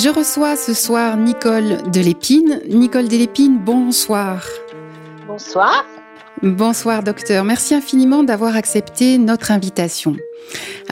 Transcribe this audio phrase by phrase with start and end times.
[0.00, 2.60] Je reçois ce soir Nicole Delépine.
[2.68, 4.46] Nicole Delépine, bonsoir.
[5.26, 5.84] Bonsoir.
[6.40, 10.16] Bonsoir docteur, merci infiniment d'avoir accepté notre invitation.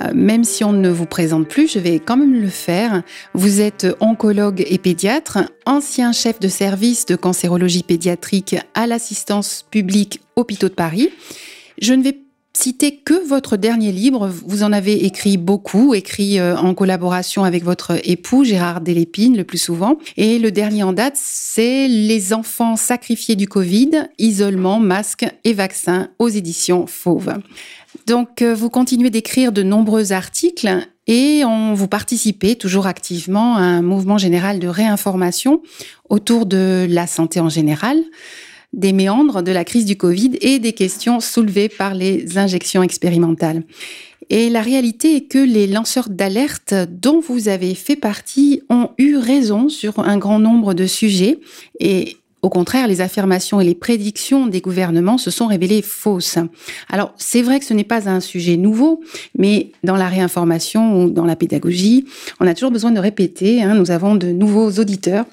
[0.03, 3.05] Euh, même si on ne vous présente plus, je vais quand même le faire.
[3.33, 10.21] Vous êtes oncologue et pédiatre, ancien chef de service de cancérologie pédiatrique à l'assistance publique
[10.35, 11.11] Hôpitaux de Paris.
[11.81, 12.19] Je ne vais
[12.57, 14.29] citer que votre dernier livre.
[14.47, 19.45] Vous en avez écrit beaucoup, écrit euh, en collaboration avec votre époux Gérard Delépine le
[19.45, 19.99] plus souvent.
[20.17, 26.09] Et le dernier en date, c'est Les enfants sacrifiés du Covid, isolement, masque et vaccins
[26.19, 27.35] aux éditions Fauve.
[28.07, 33.61] Donc, euh, vous continuez d'écrire de nombreux articles et on vous participez toujours activement à
[33.61, 35.63] un mouvement général de réinformation
[36.09, 38.03] autour de la santé en général
[38.73, 43.63] des méandres de la crise du Covid et des questions soulevées par les injections expérimentales.
[44.29, 49.17] Et la réalité est que les lanceurs d'alerte dont vous avez fait partie ont eu
[49.17, 51.39] raison sur un grand nombre de sujets
[51.79, 56.39] et au contraire, les affirmations et les prédictions des gouvernements se sont révélées fausses.
[56.89, 59.01] Alors, c'est vrai que ce n'est pas un sujet nouveau,
[59.37, 62.05] mais dans la réinformation ou dans la pédagogie,
[62.39, 63.65] on a toujours besoin de répéter.
[63.65, 63.75] Hein.
[63.75, 65.25] nous avons de nouveaux auditeurs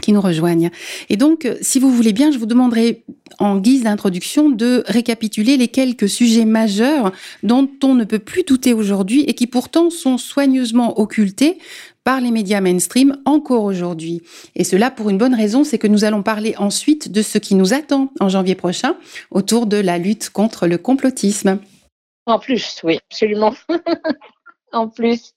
[0.00, 0.70] qui nous rejoignent.
[1.08, 3.04] Et donc, si vous voulez bien, je vous demanderai
[3.38, 7.12] en guise d'introduction de récapituler les quelques sujets majeurs
[7.42, 11.58] dont on ne peut plus douter aujourd'hui et qui pourtant sont soigneusement occultés
[12.04, 14.22] par les médias mainstream encore aujourd'hui.
[14.56, 17.54] Et cela pour une bonne raison, c'est que nous allons parler ensuite de ce qui
[17.54, 18.96] nous attend en janvier prochain
[19.30, 21.58] autour de la lutte contre le complotisme.
[22.26, 23.54] En plus, oui, absolument.
[24.72, 25.34] en plus.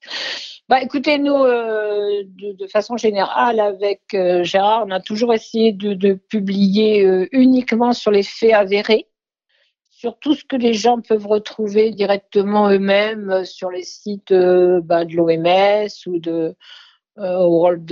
[0.67, 6.13] Bah, écoutez, nous, euh, de, façon générale, avec euh, Gérard, on a toujours essayé de,
[6.13, 9.07] publier euh, uniquement sur les faits avérés,
[9.91, 15.15] sur tout ce que les gens peuvent retrouver directement eux-mêmes sur les sites bah, de
[15.15, 16.55] l'OMS ou de
[17.17, 17.91] World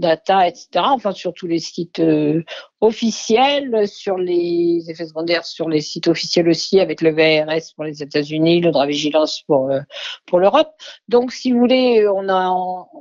[0.00, 0.68] Data, etc.
[0.76, 2.42] Enfin, sur tous les sites euh,
[2.80, 8.02] officiels, sur les effets secondaires, sur les sites officiels aussi, avec le VRS pour les
[8.02, 9.80] États-Unis, le droit vigilance pour euh,
[10.26, 10.72] pour l'Europe.
[11.08, 12.50] Donc, si vous voulez, on a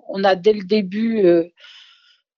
[0.10, 1.46] on a dès le début euh,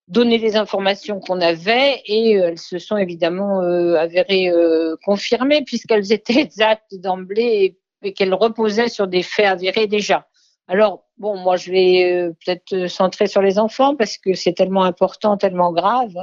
[0.07, 4.51] donné les informations qu'on avait et elles se sont évidemment avérées
[5.05, 10.27] confirmées puisqu'elles étaient exactes d'emblée et qu'elles reposaient sur des faits avérés déjà.
[10.67, 14.83] Alors, bon, moi, je vais euh, peut-être centrer sur les enfants parce que c'est tellement
[14.83, 16.13] important, tellement grave.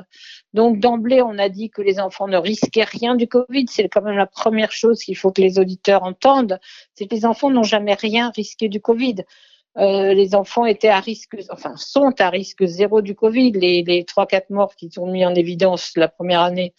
[0.54, 3.66] Donc, d'emblée, on a dit que les enfants ne risquaient rien du Covid.
[3.69, 6.59] C'est quand même la première chose qu'il faut que les auditeurs entendent.
[6.94, 9.16] C'est que les enfants n'ont jamais rien risqué du Covid.
[9.77, 13.53] Euh, les enfants étaient à risque, enfin, sont à risque zéro du Covid.
[13.53, 16.75] Les, les 3-4 morts qui sont mis en évidence la première année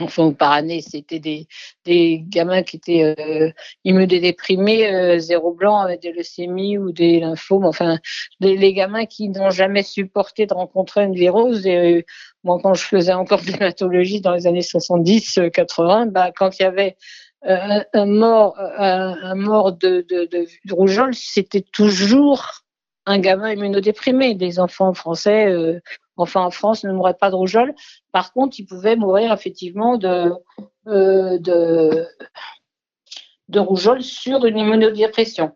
[0.00, 1.46] enfin par année, c'était des,
[1.84, 3.50] des gamins qui étaient euh,
[3.84, 7.98] immunodéprimés, euh, zéro blanc avec des leucémies ou des lymphomes, enfin
[8.40, 11.66] les, gamins qui n'ont jamais supporté de rencontrer une virose.
[11.66, 12.02] Et euh,
[12.44, 16.66] moi, quand je faisais encore de l'hématologie dans les années 70-80, bah, quand il y
[16.66, 16.96] avait
[17.46, 22.65] euh, un mort, un, mort de, de, de, de rougeole, c'était toujours
[23.06, 24.34] un gamin immunodéprimé.
[24.34, 25.80] Des enfants français
[26.16, 27.74] enfin en France, ne mourrait pas de rougeole.
[28.12, 30.32] Par contre, il pouvait mourir effectivement de,
[30.88, 32.04] euh,
[33.54, 35.52] rougeole sur une immunodépression.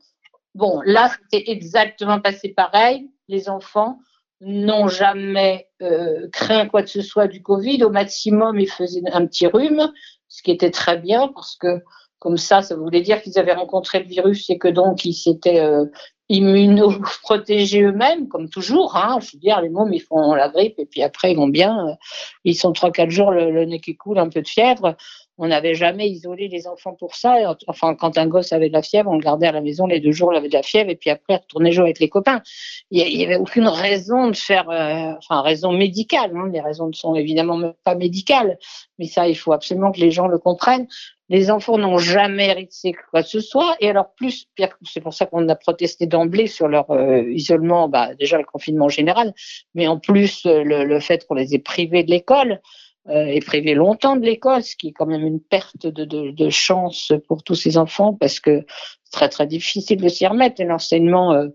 [0.54, 3.10] Bon, là, c'était exactement passé pareil.
[3.28, 3.98] Les enfants
[4.40, 7.84] n'ont jamais euh, craint quoi que ce soit du Covid.
[7.84, 9.92] Au maximum, ils faisaient un petit rhume,
[10.28, 11.82] ce qui était très bien parce que
[12.18, 15.60] comme ça, ça voulait dire qu'ils avaient rencontré le virus et que donc ils s'étaient
[15.60, 15.86] euh,
[16.30, 18.96] immunoprotégés eux-mêmes, comme toujours.
[18.96, 19.18] Hein.
[19.20, 21.98] Je veux dire, les mômes, ils font la grippe et puis après, ils vont bien.
[22.44, 24.96] Ils sont trois, quatre jours, le, nez qui coule, un peu de fièvre.
[25.42, 27.56] On n'avait jamais isolé les enfants pour ça.
[27.66, 29.98] Enfin, quand un gosse avait de la fièvre, on le gardait à la maison les
[29.98, 32.10] deux jours, il avait de la fièvre et puis après, il retournait jouer avec les
[32.10, 32.42] copains.
[32.90, 36.32] Il n'y avait aucune raison de faire, euh, enfin, raison médicale.
[36.36, 36.50] Hein.
[36.52, 38.58] Les raisons ne sont évidemment pas médicales,
[38.98, 40.86] mais ça, il faut absolument que les gens le comprennent.
[41.30, 43.76] Les enfants n'ont jamais hérité quoi que ce soit.
[43.80, 44.46] Et alors, plus,
[44.84, 48.90] c'est pour ça qu'on a protesté d'emblée sur leur euh, isolement, bah, déjà le confinement
[48.90, 49.32] général,
[49.74, 52.60] mais en plus, euh, le, fait qu'on les ait privés de l'école,
[53.08, 56.50] euh, et privés longtemps de l'école, ce qui est quand même une perte de, de,
[56.50, 58.64] chance pour tous ces enfants, parce que
[59.04, 60.60] c'est très, très difficile de s'y remettre.
[60.60, 61.46] Et l'enseignement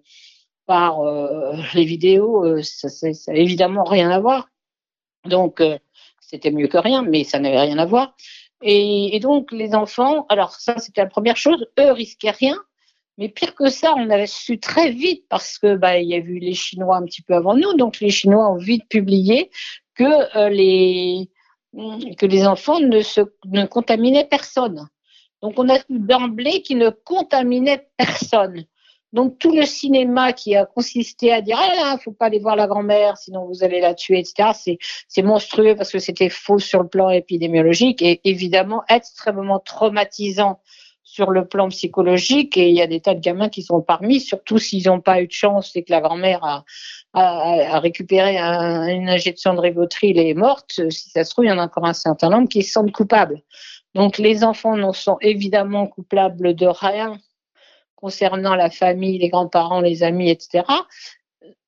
[0.65, 1.01] par
[1.75, 2.87] les vidéos, ça
[3.27, 4.49] n'a évidemment rien à voir
[5.25, 5.61] Donc,
[6.19, 8.15] c'était mieux que rien, mais ça n'avait rien à voir.
[8.61, 12.57] Et, donc, les enfants, alors ça, c'était la première chose, eux risquaient rien.
[13.17, 16.17] Mais pire que ça, on avait su très vite parce que bah, il y a
[16.17, 19.49] eu les Chinois un petit peu avant nous, donc les Chinois ont vite publié
[19.93, 21.29] que euh, les
[22.17, 23.21] que les enfants ne se
[23.69, 24.87] contaminaient personne.
[25.41, 28.65] Donc on a su d'emblée qu'ils ne contaminaient personne.
[29.13, 32.55] Donc tout le cinéma qui a consisté à dire ah là, faut pas aller voir
[32.55, 34.77] la grand-mère, sinon vous allez la tuer, etc.
[35.07, 40.59] C'est monstrueux parce que c'était faux sur le plan épidémiologique et évidemment extrêmement traumatisant
[41.05, 42.57] sur le plan psychologique.
[42.57, 45.21] Et il y a des tas de gamins qui sont parmi, surtout s'ils n'ont pas
[45.21, 46.43] eu de chance et que la grand-mère
[47.13, 50.81] a, récupéré une injection de Rivotril et est morte.
[50.89, 52.91] Si ça se trouve, il y en a encore un certain nombre qui se sentent
[52.91, 53.41] coupables.
[53.93, 57.17] Donc les enfants n'en sont évidemment coupables de rien
[57.95, 60.65] concernant la famille, les grands-parents, les amis, etc.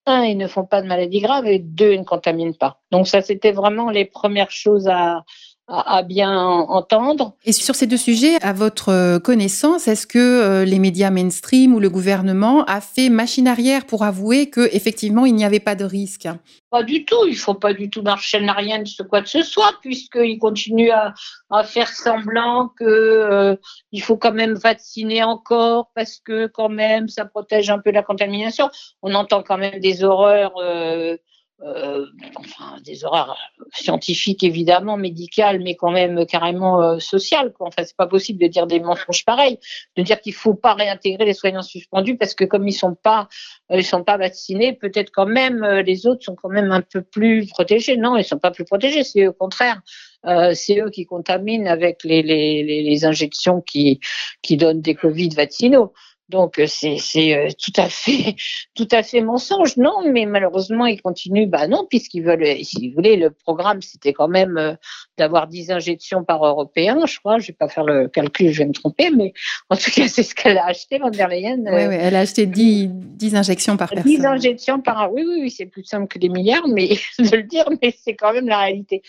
[0.06, 2.82] Un, ils ne font pas de maladies graves et deux, ils ne contaminent pas.
[2.92, 5.24] Donc ça, c'était vraiment les premières choses à,
[5.68, 7.34] à, bien entendre.
[7.44, 11.80] Et sur ces deux sujets, à votre connaissance, est-ce que euh, les médias mainstream ou
[11.80, 15.84] le gouvernement a fait machine arrière pour avouer que effectivement il n'y avait pas de
[15.84, 16.28] risque?
[16.70, 17.26] Pas du tout.
[17.28, 20.92] Il faut pas du tout marcher en arrière de quoi que ce soit, puisqu'ils continuent
[20.92, 21.14] à,
[21.50, 23.56] à, faire semblant que euh,
[23.92, 28.04] il faut quand même vacciner encore parce que quand même ça protège un peu la
[28.04, 28.70] contamination.
[29.02, 30.54] On entend quand même des horreurs.
[30.58, 31.18] Euh, euh,
[31.60, 33.38] enfin, des horreurs
[33.74, 37.52] scientifiques évidemment, médicales, mais quand même carrément euh, sociales.
[37.54, 37.68] Quoi.
[37.68, 39.60] Enfin, c'est pas possible de dire des mensonges pareils,
[39.96, 43.28] de dire qu'il faut pas réintégrer les soignants suspendus parce que comme ils sont pas,
[43.72, 46.82] euh, ils sont pas vaccinés, peut-être quand même euh, les autres sont quand même un
[46.82, 47.98] peu plus protégés.
[47.98, 49.82] Non, ils sont pas plus protégés, c'est au contraire.
[50.26, 54.00] Euh, c'est eux qui contaminent avec les, les, les, les, injections qui,
[54.42, 55.94] qui donnent des Covid vaccinaux.
[56.30, 56.98] Donc euh, c'est
[57.36, 58.36] euh, tout à fait
[58.76, 61.48] tout à fait mensonge, non Mais malheureusement ils continuent.
[61.48, 64.74] Bah non, puisqu'ils veulent, si vous voulez, le programme c'était quand même euh,
[65.18, 67.40] d'avoir 10 injections par Européen, je crois.
[67.40, 69.34] Je vais pas faire le calcul, je vais me tromper, mais
[69.70, 71.60] en tout cas c'est ce qu'elle a acheté, Van der Leyen.
[71.66, 74.12] Oui, oui, elle a acheté 10, 10 injections par personne.
[74.12, 75.14] 10 injections par.
[75.14, 76.90] Oui, oui, oui, c'est plus simple que des milliards, mais
[77.20, 79.02] de le dire, mais c'est quand même la réalité.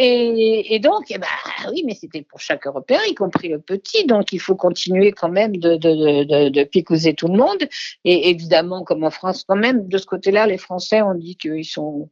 [0.00, 1.26] Et, donc, eh ben,
[1.72, 4.06] oui, mais c'était pour chaque Européen, y compris le petit.
[4.06, 7.68] Donc, il faut continuer quand même de, de, tout le monde.
[8.04, 11.64] Et évidemment, comme en France, quand même, de ce côté-là, les Français ont dit qu'ils
[11.64, 12.10] sont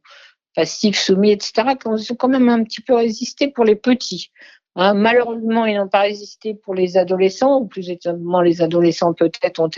[0.53, 4.31] passifs, soumis, etc., qu'ils ont quand même un petit peu résisté pour les petits.
[4.79, 9.59] Hein, malheureusement, ils n'ont pas résisté pour les adolescents, ou plus exactement, les adolescents peut-être
[9.59, 9.69] ont,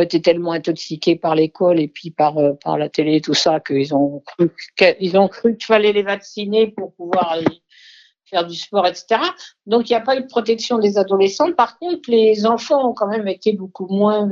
[0.00, 4.20] été tellement intoxiqués par l'école et puis par, euh, la télé tout ça qu'ils ont
[4.26, 4.50] cru
[5.14, 7.38] ont cru qu'il fallait les vacciner pour pouvoir
[8.30, 9.20] faire du sport, etc.
[9.66, 11.52] Donc, il n'y a pas eu de protection des adolescents.
[11.52, 14.28] Par contre, les enfants ont quand même été beaucoup moins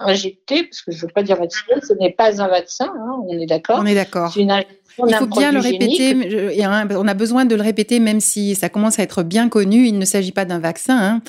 [0.00, 3.20] injectés, parce que je ne veux pas dire vaccinés, ce n'est pas un vaccin, hein,
[3.28, 3.78] on est d'accord.
[3.80, 4.32] On est d'accord.
[4.36, 6.16] Il faut bien le répéter.
[6.64, 9.86] On a besoin de le répéter, même si ça commence à être bien connu.
[9.86, 10.96] Il ne s'agit pas d'un vaccin.
[10.96, 11.22] Hein.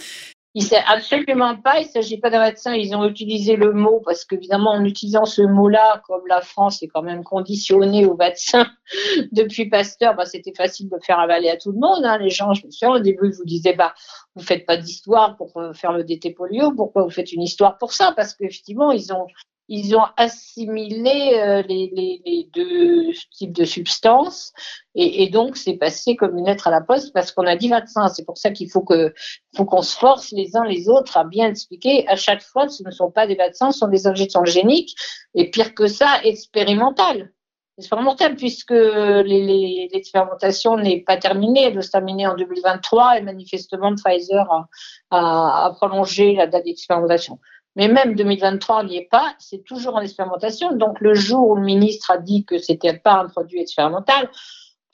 [0.58, 2.74] Il ne absolument pas, il ne s'agit pas d'un vaccin.
[2.74, 6.88] Ils ont utilisé le mot parce qu'évidemment, en utilisant ce mot-là, comme la France est
[6.88, 8.66] quand même conditionnée au vaccin
[9.34, 12.06] depuis Pasteur, bah, c'était facile de faire avaler à tout le monde.
[12.06, 12.20] Hein.
[12.20, 13.94] Les gens, je me souviens, au début, je vous disais, bah,
[14.36, 16.72] vous faites pas d'histoire pour euh, faire le DT polio.
[16.72, 18.14] Pourquoi vous faites une histoire pour ça?
[18.16, 19.28] Parce qu'effectivement, ils ont
[19.68, 24.54] ils ont assimilé euh, les, les, les, deux types de substances
[24.94, 27.70] et, et donc c'est passé comme une lettre à la poste parce qu'on a dit
[27.70, 28.08] vaccin.
[28.10, 29.14] C'est pour ça qu'il faut que
[29.56, 32.84] faut qu'on se force les uns les autres à bien expliquer à chaque fois ce
[32.84, 34.96] ne sont pas des vaccins, ce sont des injections géniques
[35.34, 37.32] et pire que ça, expérimentales.
[37.78, 44.50] Expérimentales puisque l'expérimentation n'est pas terminée, elle doit se terminer en 2023 et manifestement Pfizer
[44.50, 44.70] a,
[45.10, 47.40] a, a prolongé la date d'expérimentation.
[47.76, 50.76] Mais même 2023, on n'y est pas, c'est toujours en expérimentation.
[50.76, 54.30] Donc, le jour où le ministre a dit que c'était pas un produit expérimental,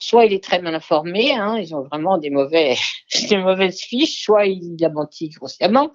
[0.01, 2.75] soit il est très mal informé, hein, ils ont vraiment des, mauvais,
[3.29, 5.91] des mauvaises fiches, soit il a menti grossièrement.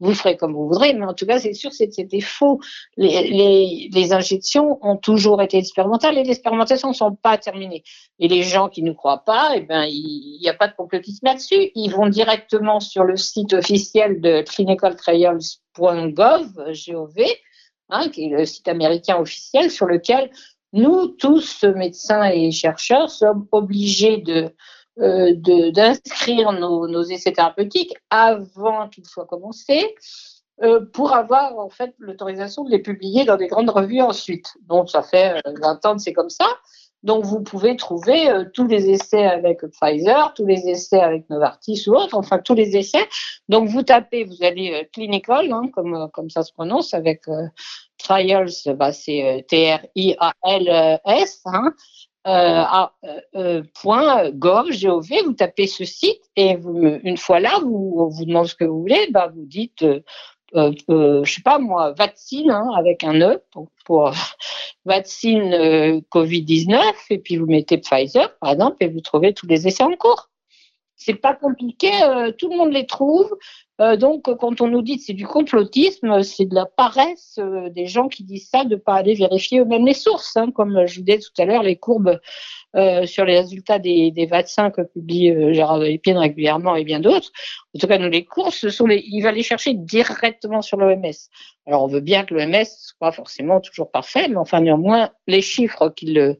[0.00, 2.58] Vous ferez comme vous voudrez, mais en tout cas, c'est sûr, c'était faux.
[2.96, 7.84] Les, les, les, injections ont toujours été expérimentales et les expérimentations ne sont pas terminées.
[8.18, 11.26] Et les gens qui ne croient pas, eh ben, il n'y a pas de complotisme
[11.26, 11.70] là-dessus.
[11.74, 17.24] Ils vont directement sur le site officiel de clinicaltrials.gov, gov,
[17.90, 20.30] hein, qui est le site américain officiel sur lequel
[20.72, 24.54] nous, tous, médecins et chercheurs, sommes obligés de
[25.00, 25.32] euh,
[25.70, 29.94] d'inscrire nos, essais thérapeutiques avant qu'ils soient commencés
[30.62, 34.52] euh, pour avoir en fait l'autorisation de les publier dans des grandes revues ensuite.
[34.68, 36.44] Donc ça fait 20 euh, ans que c'est comme ça.
[37.02, 41.94] Donc vous pouvez trouver tous les essais avec Pfizer, tous les essais avec Novartis ou
[41.94, 43.08] autres, enfin tous les essais.
[43.48, 47.22] Donc vous tapez, vous allez clinical, hein, comme comme ça se prononce, avec
[48.02, 51.72] trials, bah, c'est T-R-I-A-L-S, hein,
[54.34, 54.66] .gov,
[55.24, 56.56] vous tapez ce site et
[57.02, 59.84] une fois là, vous, on vous demande ce que vous voulez, bah, vous dites
[60.56, 63.42] euh, euh, je sais pas moi, vaccine hein, avec un E
[63.84, 64.12] pour,
[64.84, 66.80] vaccine euh, Covid-19
[67.10, 70.29] et puis vous mettez Pfizer par exemple et vous trouvez tous les essais en cours.
[71.02, 73.34] C'est pas compliqué, euh, tout le monde les trouve.
[73.80, 77.70] Euh, donc, quand on nous dit que c'est du complotisme, c'est de la paresse euh,
[77.70, 80.36] des gens qui disent ça de ne pas aller vérifier eux-mêmes les sources.
[80.36, 82.20] Hein, comme je vous disais tout à l'heure, les courbes
[83.06, 87.30] sur les résultats des, vaccins que publie Gérard Lépine régulièrement et bien d'autres.
[87.74, 91.10] En tout cas, nous, les courses, il va les chercher directement sur l'OMS.
[91.66, 95.88] Alors, on veut bien que l'OMS soit forcément toujours parfait, mais enfin, néanmoins, les chiffres
[95.88, 96.38] qu'il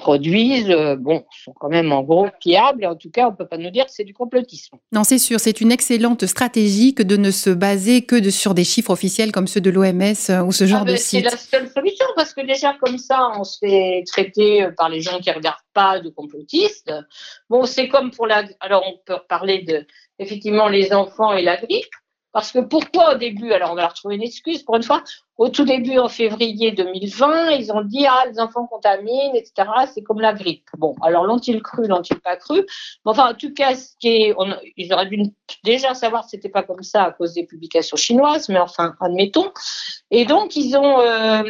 [0.00, 2.82] produisent, euh, bon, sont quand même en gros fiables.
[2.82, 4.76] Et en tout cas, on ne peut pas nous dire que c'est du complotisme.
[4.92, 8.54] Non, c'est sûr, c'est une excellente stratégie que de ne se baser que de, sur
[8.54, 11.24] des chiffres officiels comme ceux de l'OMS euh, ou ce genre ah ben, de site.
[11.24, 14.88] C'est la seule solution parce que déjà comme ça, on se fait traiter euh, par
[14.88, 16.92] les gens qui ne regardent pas de complotistes.
[17.48, 18.44] Bon, c'est comme pour la.
[18.60, 19.86] Alors, on peut parler de
[20.18, 21.90] effectivement les enfants et la grippe.
[22.32, 25.02] Parce que pourquoi au début, alors on va retrouver une excuse pour une fois,
[25.36, 29.68] au tout début en février 2020, ils ont dit ah les enfants contaminent, etc.
[29.92, 30.68] C'est comme la grippe.
[30.78, 32.64] Bon, alors l'ont-ils cru, l'ont-ils pas cru?
[33.04, 34.34] Enfin, en tout cas, ce qui est,
[34.76, 35.22] ils auraient dû
[35.64, 39.52] déjà savoir que c'était pas comme ça à cause des publications chinoises, mais enfin, admettons.
[40.12, 41.42] Et donc ils ont, euh,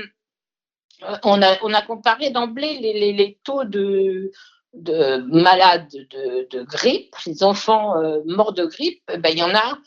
[1.24, 4.30] on a, a comparé d'emblée les, taux de
[4.72, 9.52] de malades de, de grippe, les enfants euh, morts de grippe, ben, il y en
[9.52, 9.78] a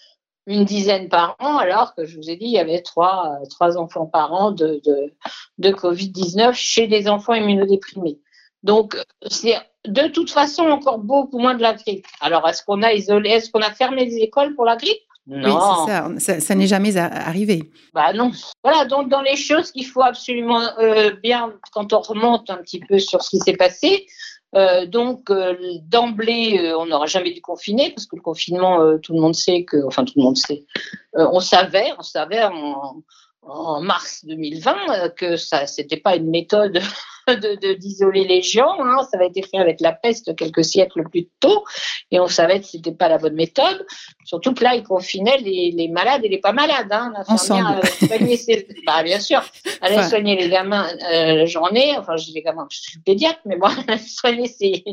[0.45, 3.77] une dizaine par an, alors que je vous ai dit, il y avait trois, trois
[3.77, 5.13] enfants par an de, de,
[5.57, 8.19] de Covid-19 chez des enfants immunodéprimés.
[8.63, 8.97] Donc,
[9.27, 12.05] c'est de toute façon encore beaucoup moins de la grippe.
[12.21, 15.01] Alors, est-ce qu'on a isolé, est-ce qu'on a fermé les écoles pour la grippe?
[15.25, 15.55] Non.
[15.55, 16.09] Oui, ça.
[16.17, 17.71] Ça, ça n'est jamais arrivé.
[17.93, 18.31] Bah non.
[18.61, 22.81] Voilà, donc dans les choses qu'il faut absolument euh, bien, quand on remonte un petit
[22.81, 24.05] peu sur ce qui s'est passé,
[24.55, 29.13] euh, donc euh, d'emblée, euh, on n'aura jamais dû confiner parce que le confinement, tout
[29.13, 30.65] le monde sait que, enfin tout le monde sait,
[31.13, 32.41] on savait, on savait
[33.45, 36.81] en mars 2020 que ça, c'était pas une méthode
[37.27, 38.75] de, d'isoler les gens.
[38.79, 39.03] Hein.
[39.09, 41.63] Ça avait été fait avec la peste quelques siècles plus tôt,
[42.11, 43.85] et on savait que c'était pas la bonne méthode.
[44.25, 46.91] Surtout que là, ils confinaient les, les malades et les pas malades.
[46.91, 47.13] Hein.
[47.27, 47.81] Ensemble.
[48.85, 49.43] bah, bien sûr,
[49.81, 51.95] allait soigner les gamins euh, la journée.
[51.97, 54.83] Enfin, je dis les gamins, je suis pédiatre, mais bon, elle soigner ces,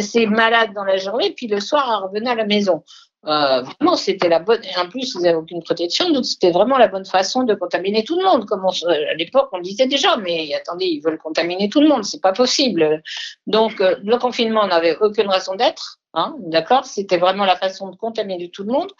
[0.00, 2.82] ces malades dans la journée, puis le soir, elle revenait à la maison.
[3.24, 4.60] Euh, vraiment, c'était la bonne.
[4.76, 8.18] En plus, ils n'avaient aucune protection, donc c'était vraiment la bonne façon de contaminer tout
[8.18, 8.46] le monde.
[8.46, 12.20] Comme à l'époque, on disait déjà, mais attendez, ils veulent contaminer tout le monde, c'est
[12.20, 13.02] pas possible.
[13.46, 17.96] Donc, euh, le confinement n'avait aucune raison d'être, hein, d'accord C'était vraiment la façon de
[17.96, 18.92] contaminer tout le monde.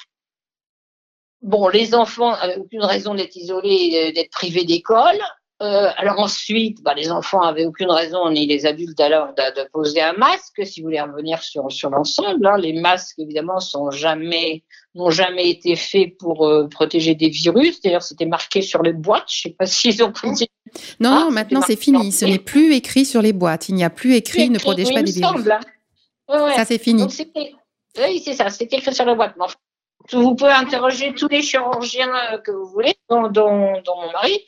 [1.42, 5.20] Bon, les enfants n'avaient aucune raison d'être isolés, d'être privés d'école.
[5.62, 9.68] Euh, alors ensuite, bah, les enfants avaient aucune raison, ni les adultes alors, de, de
[9.72, 10.66] poser un masque.
[10.66, 15.50] Si vous voulez revenir sur, sur l'ensemble, hein, les masques évidemment sont jamais n'ont jamais
[15.50, 17.80] été faits pour euh, protéger des virus.
[17.80, 19.30] D'ailleurs, c'était marqué sur les boîtes.
[19.30, 20.50] Je sais pas s'ils ont continué.
[21.00, 22.12] Non, non, ah, maintenant c'est fini.
[22.12, 23.70] Ce n'est plus écrit sur les boîtes.
[23.70, 25.36] Il n'y a plus écrit, ne protège pas des virus.
[25.36, 25.60] Semble, hein.
[26.28, 27.02] ouais, Ça c'est fini.
[27.98, 28.50] oui, c'est ça.
[28.50, 29.34] C'était écrit sur les boîtes.
[29.38, 29.46] Mais
[30.12, 34.40] vous pouvez interroger tous les chirurgiens euh, que vous voulez, dont, mon mari.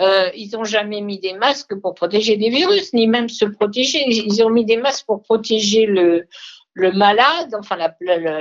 [0.00, 4.04] Euh, ils n'ont jamais mis des masques pour protéger des virus, ni même se protéger.
[4.06, 6.26] Ils ont mis des masques pour protéger le,
[6.74, 7.76] le malade, enfin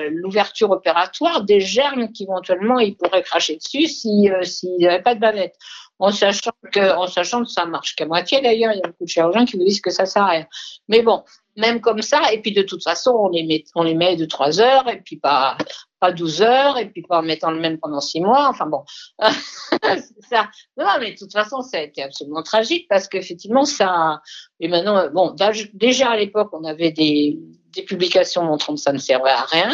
[0.09, 5.19] l'ouverture opératoire des germes qu'éventuellement il pourrait cracher dessus s'il si, n'y avait pas de
[5.19, 5.55] bavette.
[5.99, 9.03] En sachant que, en sachant que ça marche qu'à moitié d'ailleurs, il y a beaucoup
[9.03, 10.47] de chirurgiens qui vous disent que ça sert à rien.
[10.87, 11.23] Mais bon,
[11.57, 14.25] même comme ça, et puis de toute façon, on les met, on les met de
[14.25, 15.57] 3 heures, et puis pas,
[15.99, 18.47] pas 12 heures, et puis pas en mettant le même pendant 6 mois.
[18.49, 18.83] Enfin bon,
[19.19, 24.21] ça, non, mais de toute façon, ça a été absolument tragique parce qu'effectivement, ça,
[24.59, 25.35] et maintenant, bon,
[25.73, 27.37] déjà à l'époque, on avait des,
[27.73, 29.71] des publications montrant que ça ne servait à rien.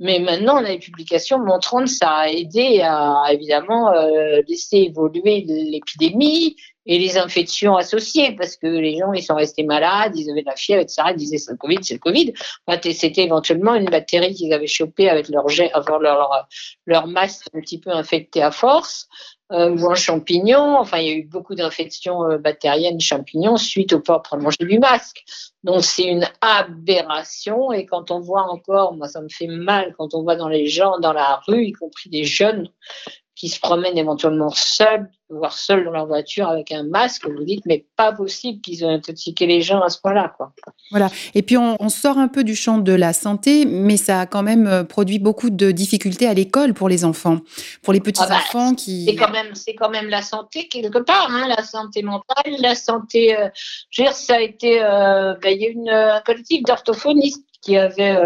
[0.00, 4.76] Mais maintenant, on a des publications montrant que ça a aidé à évidemment euh, laisser
[4.76, 10.30] évoluer l'épidémie et les infections associées, parce que les gens, ils sont restés malades, ils
[10.30, 11.02] avaient de la fièvre, etc.
[11.10, 12.32] Ils disaient c'est le Covid, c'est le Covid.
[12.92, 16.48] C'était éventuellement une bactérie qu'ils avaient chopée avec leur, leur, leur,
[16.86, 19.08] leur masse un petit peu infectée à force
[19.52, 20.76] euh, ou en champignons.
[20.78, 24.78] Enfin, il y a eu beaucoup d'infections euh, bactériennes champignons suite au port prolongé du
[24.78, 25.24] masque.
[25.64, 27.72] Donc, c'est une aberration.
[27.72, 30.66] Et quand on voit encore, moi, ça me fait mal quand on voit dans les
[30.66, 32.68] gens dans la rue, y compris des jeunes,
[33.38, 37.64] qui se promènent éventuellement seuls, voire seuls dans leur voiture avec un masque, vous dites,
[37.66, 40.34] mais pas possible qu'ils aient intoxiqué les gens à ce point-là.
[40.36, 40.52] Quoi.
[40.90, 41.08] Voilà.
[41.36, 44.42] Et puis, on, sort un peu du champ de la santé, mais ça a quand
[44.42, 47.38] même euh, produit beaucoup de difficultés à l'école pour les enfants,
[47.82, 49.04] pour les petits-enfants ah bah, qui...
[49.04, 52.74] C'est quand, même, c'est quand même la santé quelque part, hein, la santé mentale, la
[52.74, 53.38] santé...
[53.38, 53.48] Euh,
[53.90, 54.82] je veux dire, ça a été...
[54.82, 58.16] Euh, bah, il y a une, un collectif d'orthophonistes qui avait,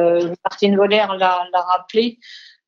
[0.44, 2.18] Martine Voller l'a rappelé,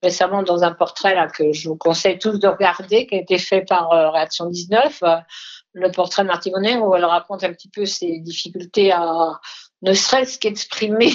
[0.04, 3.62] récemment dans un portrait que je vous conseille tous de regarder, qui a été fait
[3.62, 5.16] par euh, Réaction 19, euh,
[5.72, 9.40] le portrait de Martine où elle raconte un petit peu ses difficultés à
[9.82, 11.12] ne serait-ce qu'exprimer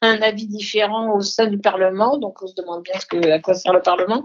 [0.00, 2.18] un avis différent au sein du Parlement.
[2.18, 4.24] Donc, on se demande bien ce que, à quoi sert le Parlement.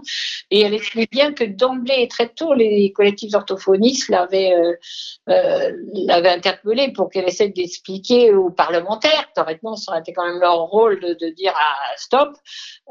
[0.50, 4.74] Et elle explique bien que d'emblée et très tôt, les collectifs orthophonistes l'avaient euh,
[5.28, 5.72] euh
[6.24, 9.28] interpellée pour qu'elle essaie d'expliquer aux parlementaires.
[9.34, 12.36] Théoriquement, ça aurait été quand même leur rôle de, de dire ah, stop.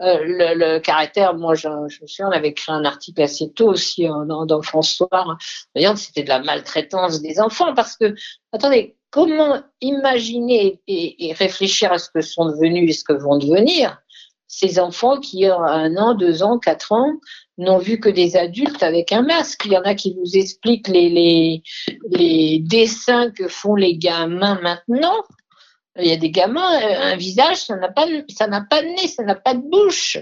[0.01, 3.51] Euh, le, le, caractère, moi, je, je, me souviens, on avait écrit un article assez
[3.51, 5.37] tôt aussi hein, dans, dans François.
[5.75, 8.13] D'ailleurs, c'était de la maltraitance des enfants parce que,
[8.51, 14.01] attendez, comment imaginer et, réfléchir à ce que sont devenus et ce que vont devenir
[14.47, 17.13] ces enfants qui, ont un an, deux ans, quatre ans,
[17.59, 19.65] n'ont vu que des adultes avec un masque?
[19.65, 21.61] Il y en a qui nous expliquent les,
[22.61, 25.23] dessins que font les gamins maintenant.
[25.99, 28.87] Il y a des gamins, euh, un visage, ça n'a pas, ça n'a pas de
[28.87, 30.17] nez, ça n'a pas de bouche.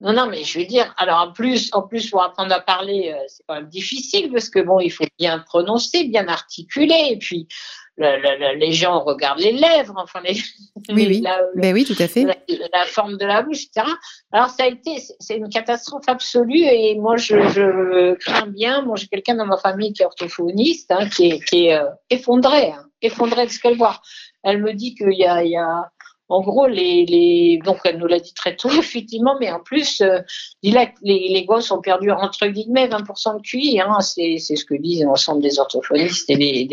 [0.00, 3.12] Non, non, mais je veux dire, alors en plus, en plus pour apprendre à parler,
[3.12, 7.18] euh, c'est quand même difficile parce que bon, il faut bien prononcer, bien articuler, et
[7.18, 7.48] puis
[7.96, 10.34] les gens regardent les lèvres, enfin les,
[10.88, 11.20] oui, oui.
[11.20, 12.24] La, ben oui, tout à fait.
[12.24, 13.86] La, forme de la bouche, etc.
[14.32, 18.82] Alors ça a été, c'est une catastrophe absolue et moi je, je crains bien.
[18.82, 21.88] Moi j'ai quelqu'un dans ma famille qui est orthophoniste, hein, qui est, qui est euh,
[22.10, 24.00] effondré, hein, effondré de ce qu'elle voit.
[24.42, 25.90] Elle me dit qu'il y a, il y a
[26.34, 30.18] en gros, les, donc elle nous l'a dit très tôt, effectivement, mais en plus, euh,
[30.62, 33.80] les, les gosses ont perdu entre guillemets 20% de QI.
[33.80, 36.68] Hein, c'est, ce que disent l'ensemble des orthophonistes et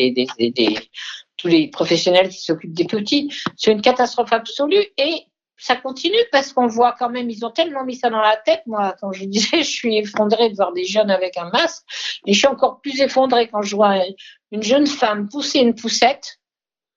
[1.37, 3.31] tous les professionnels qui s'occupent des petits.
[3.55, 5.25] C'est une catastrophe absolue et
[5.57, 8.63] ça continue parce qu'on voit quand même, ils ont tellement mis ça dans la tête.
[8.65, 11.83] Moi, quand je disais, je suis effondrée de voir des jeunes avec un masque,
[12.25, 14.03] et je suis encore plus effondrée quand je vois
[14.51, 16.40] une jeune femme pousser une poussette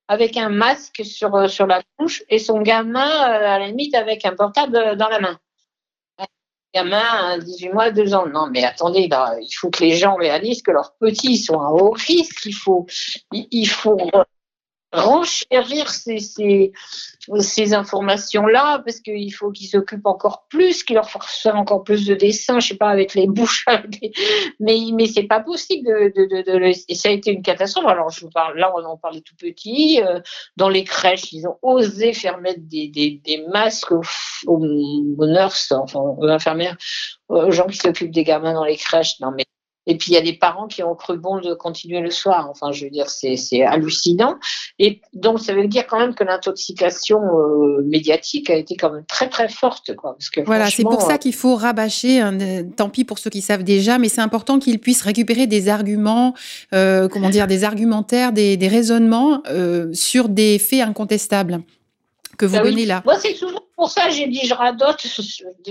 [0.09, 3.95] avec un masque sur, euh, sur la bouche et son gamin, euh, à la limite,
[3.95, 5.39] avec un portable dans la main.
[6.19, 6.27] Un
[6.75, 8.27] gamin, 18 mois, 2 ans.
[8.27, 9.09] Non, mais attendez,
[9.41, 12.45] il faut que les gens réalisent que leurs petits sont à haut risque.
[12.47, 12.87] Il faut,
[13.33, 13.99] il faut
[14.95, 16.73] renchérir ces, ces,
[17.39, 22.15] ces informations-là parce qu'il faut qu'ils s'occupent encore plus, qu'ils leur fassent encore plus de
[22.15, 23.67] dessins, je sais pas, avec les bouches.
[24.61, 27.87] Mais, mais c'est pas possible de, de, de, de, Et ça a été une catastrophe.
[27.87, 30.01] Alors, je vous parle, là, on en parlait tout petit.
[30.03, 30.21] Euh,
[30.57, 34.03] dans les crèches, ils ont osé faire mettre des, des, des masques aux,
[34.47, 36.77] aux, nurses, enfin, aux infirmières,
[37.29, 39.21] aux gens qui s'occupent des gamins dans les crèches.
[39.21, 39.45] Non, mais
[39.87, 42.49] et puis il y a des parents qui ont cru bon de continuer le soir.
[42.51, 44.37] Enfin, je veux dire, c'est hallucinant.
[44.79, 49.05] Et donc ça veut dire quand même que l'intoxication euh, médiatique a été quand même
[49.07, 50.15] très très forte, quoi.
[50.15, 52.21] Parce que voilà, c'est pour ça euh, qu'il faut rabâcher.
[52.21, 52.39] Hein,
[52.77, 56.35] tant pis pour ceux qui savent déjà, mais c'est important qu'ils puissent récupérer des arguments,
[56.73, 61.61] euh, comment dire, des argumentaires, des, des raisonnements euh, sur des faits incontestables
[62.37, 63.03] que vous donnez là.
[63.05, 65.05] Moi, c'est souvent pour ça j'ai dit je radote.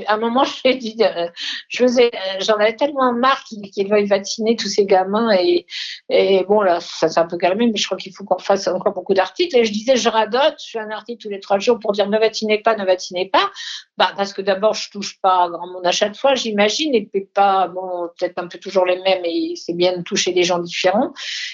[0.08, 1.28] À un moment, j'ai dit, euh,
[1.70, 5.66] je faisais, euh, j'en avais tellement marre qu'ils veuillent vacciner tous ces gamins et,
[6.10, 8.68] et bon là, ça s'est un peu calmé, mais je crois qu'il faut qu'on fasse
[8.68, 9.58] encore beaucoup d'articles.
[9.58, 12.10] Et je disais, je radote, je fais un article tous les trois jours pour dire
[12.10, 13.50] ne vaccinez pas, ne vaccinez pas.
[13.98, 17.26] Bah parce que d'abord je touche pas grand monde à chaque fois, j'imagine, et puis
[17.26, 20.60] pas bon peut-être un peu toujours les mêmes, et c'est bien de toucher des gens
[20.60, 21.14] différents.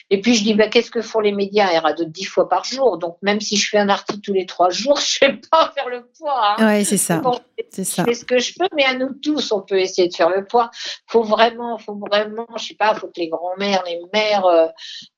[0.10, 1.72] Et puis je dis bah qu'est-ce que font les médias?
[1.74, 4.46] Ils radotent dix fois par jour, donc même si je fais un article tous les
[4.46, 6.56] trois jours, je vais pas faire le poids.
[6.58, 6.78] Hein.
[6.78, 7.22] Oui, c'est ça.
[7.70, 8.06] c'est ça.
[8.06, 10.70] ce que je peux, mais à nous tous, on peut essayer de faire le poids.
[11.08, 14.68] Faut vraiment, faut vraiment, je sais pas, faut que les grands-mères, les mères euh,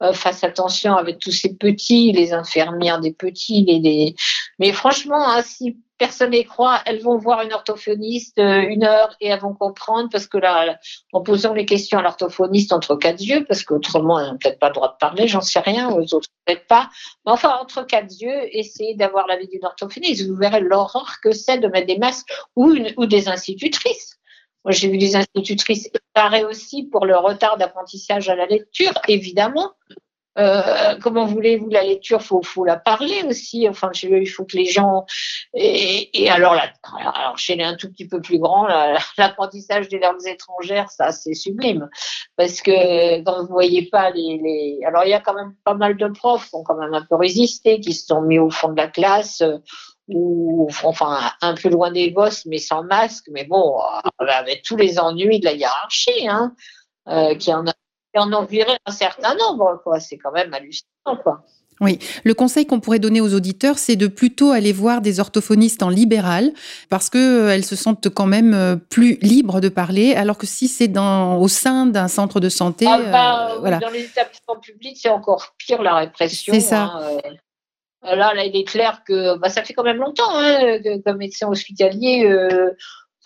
[0.03, 4.15] euh, fassent attention avec tous ces petits, les infirmières des petits, les,
[4.59, 9.15] mais franchement, hein, si personne n'y croit, elles vont voir une orthophoniste euh, une heure
[9.21, 10.79] et elles vont comprendre parce que là,
[11.13, 14.69] en posant les questions à l'orthophoniste entre quatre yeux, parce qu'autrement, elles n'ont peut-être pas
[14.69, 16.89] le droit de parler, j'en sais rien, aux autres peut-être pas.
[17.23, 20.27] Mais enfin, entre quatre yeux, essayez d'avoir l'avis d'une orthophoniste.
[20.27, 24.17] Vous verrez l'horreur que c'est de mettre des masques ou des institutrices.
[24.65, 29.73] Moi, j'ai vu des institutrices pareil aussi pour le retard d'apprentissage à la lecture, évidemment.
[30.37, 32.21] Euh, comment voulez-vous la lecture?
[32.21, 33.67] Faut faut la parler aussi.
[33.67, 35.05] Enfin il faut que les gens
[35.53, 38.65] et, et alors là alors chez les un tout petit peu plus grands
[39.17, 41.89] l'apprentissage des langues étrangères ça c'est sublime.
[42.37, 45.73] Parce que quand vous voyez pas les, les alors il y a quand même pas
[45.73, 48.49] mal de profs qui ont quand même un peu résisté qui se sont mis au
[48.49, 49.43] fond de la classe
[50.07, 53.79] ou enfin un peu loin des bosses, mais sans masque, mais bon,
[54.19, 56.53] avec tous les ennuis de la hiérarchie, hein,
[57.39, 57.73] qui en a
[58.19, 59.99] en envirait un certain nombre, quoi.
[59.99, 61.43] C'est quand même hallucinant, quoi.
[61.81, 65.81] Oui, le conseil qu'on pourrait donner aux auditeurs, c'est de plutôt aller voir des orthophonistes
[65.81, 66.53] en libéral,
[66.89, 70.45] parce que euh, elles se sentent quand même euh, plus libres de parler, alors que
[70.45, 73.79] si c'est dans au sein d'un centre de santé, ah bah, euh, voilà.
[73.79, 76.53] Dans les établissements publics, c'est encore pire la répression.
[76.53, 76.99] C'est ça.
[78.03, 81.17] Hein, là, là, il est clair que bah, ça fait quand même longtemps, hein, comme
[81.17, 82.31] médecin hospitalier,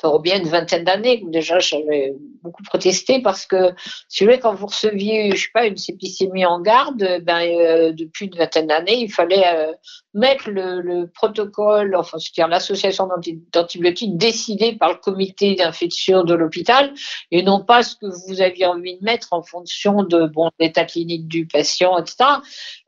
[0.04, 3.72] aurait bien une vingtaine d'années déjà j'avais beaucoup protesté parce que
[4.10, 7.92] si vous voulez quand vous receviez je sais pas une sépicémie en garde ben euh,
[7.92, 9.72] depuis une vingtaine d'années il fallait euh,
[10.16, 13.08] mettre le, protocole enfin c'est-à-dire l'association
[13.54, 16.94] d'antibiotiques décidée par le comité d'infection de l'hôpital
[17.32, 20.86] et non pas ce que vous aviez envie de mettre en fonction de bon l'état
[20.86, 22.16] clinique du patient etc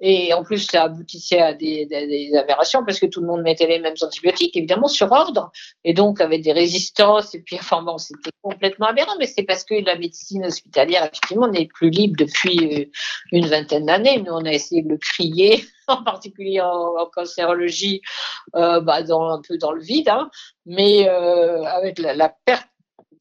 [0.02, 3.42] et en plus ça aboutissait à des, des, des aberrations parce que tout le monde
[3.42, 5.52] mettait les mêmes antibiotiques évidemment sur ordre.
[5.84, 6.88] Et donc avec des résistances
[7.34, 11.48] et puis, enfin bon, c'était complètement aberrant, mais c'est parce que la médecine hospitalière, effectivement,
[11.48, 12.86] n'est plus libre depuis euh,
[13.32, 14.22] une vingtaine d'années.
[14.22, 15.64] Nous, on a essayé de le crier,
[15.98, 18.02] en particulier en, cancérologie,
[18.56, 20.30] euh, bah, dans, un peu dans le vide, hein.
[20.66, 22.68] mais euh, avec la, perte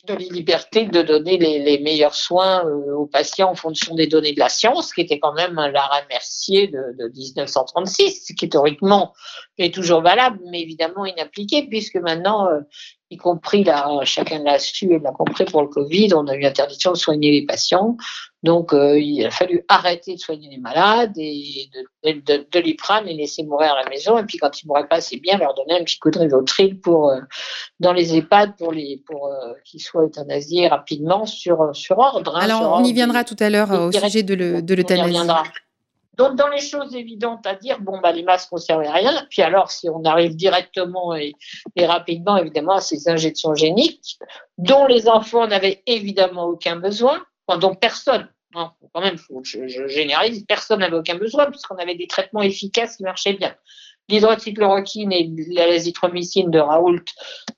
[0.06, 4.32] de la liberté de donner les, meilleurs soins euh, aux patients en fonction des données
[4.32, 9.12] de la science, qui était quand même l'arrêt Mercier de, de 1936, qui théoriquement
[9.58, 12.48] est toujours valable, mais évidemment inappliqué, puisque maintenant,
[13.10, 16.44] y compris là, chacun l'a su et l'a compris pour le Covid, on a eu
[16.44, 17.96] interdiction de soigner les patients.
[18.46, 21.68] Donc, euh, il a fallu arrêter de soigner les malades et
[22.04, 24.16] de, de, de, les prendre et laisser mourir à la maison.
[24.18, 26.78] Et puis, quand ils mourraient pas assez bien, leur donner un petit coup de rivotril
[26.78, 27.18] pour, euh,
[27.80, 32.36] dans les EHPAD pour, les, pour euh, qu'ils soient euthanasiés rapidement sur, sur ordre.
[32.36, 34.34] Hein, Alors, on y viendra tout à l'heure au sujet de
[34.74, 35.18] l'euthanasie.
[36.16, 39.26] Donc, dans les choses évidentes à dire, bon, bah, les masques ne servent à rien.
[39.28, 41.34] Puis alors, si on arrive directement et,
[41.76, 44.18] rapidement, évidemment, à ces injections géniques,
[44.56, 47.20] dont les enfants n'avaient évidemment aucun besoin,
[47.60, 48.28] dont personne,
[48.92, 53.02] quand même, je, je généralise, personne n'avait aucun besoin, puisqu'on avait des traitements efficaces qui
[53.02, 53.54] marchaient bien.
[54.08, 57.04] L'hydroxychloroquine et l'azithromycine de Raoult,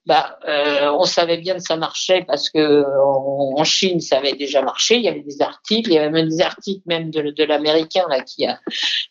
[0.07, 4.63] bah, euh, on savait bien que ça marchait parce que en, Chine, ça avait déjà
[4.63, 4.97] marché.
[4.97, 8.05] Il y avait des articles, il y avait même des articles même de, de l'américain
[8.09, 8.59] là qui a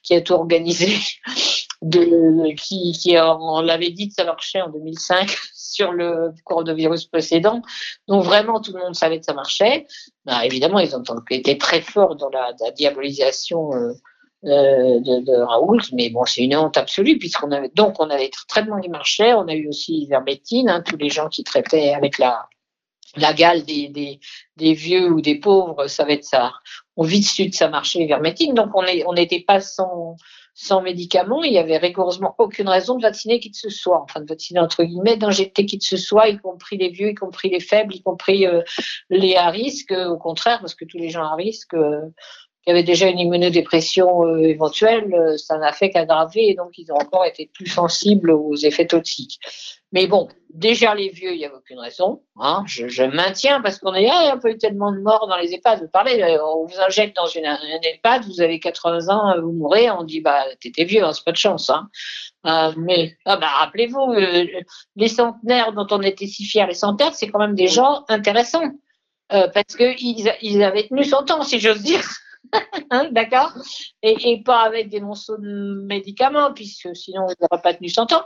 [0.01, 0.97] qui a tout organisé,
[1.83, 5.37] de, qui, qui on l'avait dit que ça marchait en 2005
[5.71, 7.61] sur le coronavirus précédent.
[8.07, 9.87] Donc vraiment, tout le monde savait que ça marchait.
[10.25, 13.73] Bah, évidemment, ils ont été très forts dans la, diabolisation.
[13.73, 13.93] Euh,
[14.45, 18.29] euh, de, de, Raoult, mais bon, c'est une honte absolue puisqu'on avait donc on avait
[18.47, 22.19] traitements qui marchaient, on a eu aussi Ivermectine, hein, tous les gens qui traitaient avec
[22.19, 22.47] la
[23.33, 24.19] gale des,
[24.57, 26.53] vieux ou des pauvres savaient de ça.
[26.95, 30.15] On vit dessus de ça marchait Ivermectine, donc on on n'était pas sans
[30.59, 34.21] sans médicaments, il y avait rigoureusement aucune raison de vacciner qui que ce soit, enfin
[34.21, 37.49] de vacciner entre guillemets, d'injecter qui que ce soit, y compris les vieux, y compris
[37.51, 38.63] les faibles, y compris euh,
[39.11, 42.01] les à risque, au contraire, parce que tous les gens à risque, euh,
[42.67, 46.77] il y avait déjà une immunodépression euh, éventuelle, euh, ça n'a fait qu'aggraver et donc
[46.77, 49.39] ils ont encore été plus sensibles aux effets toxiques.
[49.93, 52.23] Mais bon, déjà les vieux, il n'y avait aucune raison.
[52.37, 55.79] Hein, je, maintiens parce qu'on ah, a peu tellement de morts dans les EHPAD.
[55.79, 59.53] Vous parlez, euh, on vous injecte dans une, un EHPAD, vous avez 80 ans, vous
[59.53, 61.69] mourrez, on dit, bah, t'étais vieux, hein, c'est pas de chance.
[61.69, 61.87] Hein.
[62.75, 64.13] Mais ah bah, rappelez-vous,
[64.97, 68.71] les centenaires dont on était si fiers, les centenaires, c'est quand même des gens intéressants.
[69.29, 72.03] Parce qu'ils ils avaient tenu son temps, si j'ose dire.
[72.89, 73.51] Hein, d'accord
[74.01, 78.13] et, et, pas avec des monceaux de médicaments, puisque sinon, on n'aurait pas tenu 100
[78.13, 78.23] ans.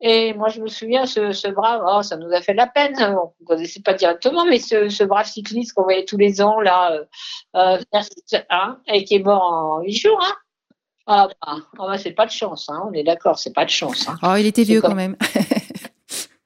[0.00, 2.94] Et moi, je me souviens, ce, ce brave, oh, ça nous a fait la peine,
[3.00, 6.60] on ne connaissait pas directement, mais ce, ce brave cycliste qu'on voyait tous les ans,
[6.60, 7.04] là, euh,
[7.56, 8.00] euh,
[8.50, 10.34] hein, et qui est mort en 8 jours, hein.
[11.10, 13.70] Ah, bah, ah bah, c'est pas de chance, hein, on est d'accord, c'est pas de
[13.70, 14.08] chance.
[14.08, 14.16] Hein.
[14.22, 15.16] Oh, il était vieux quand même.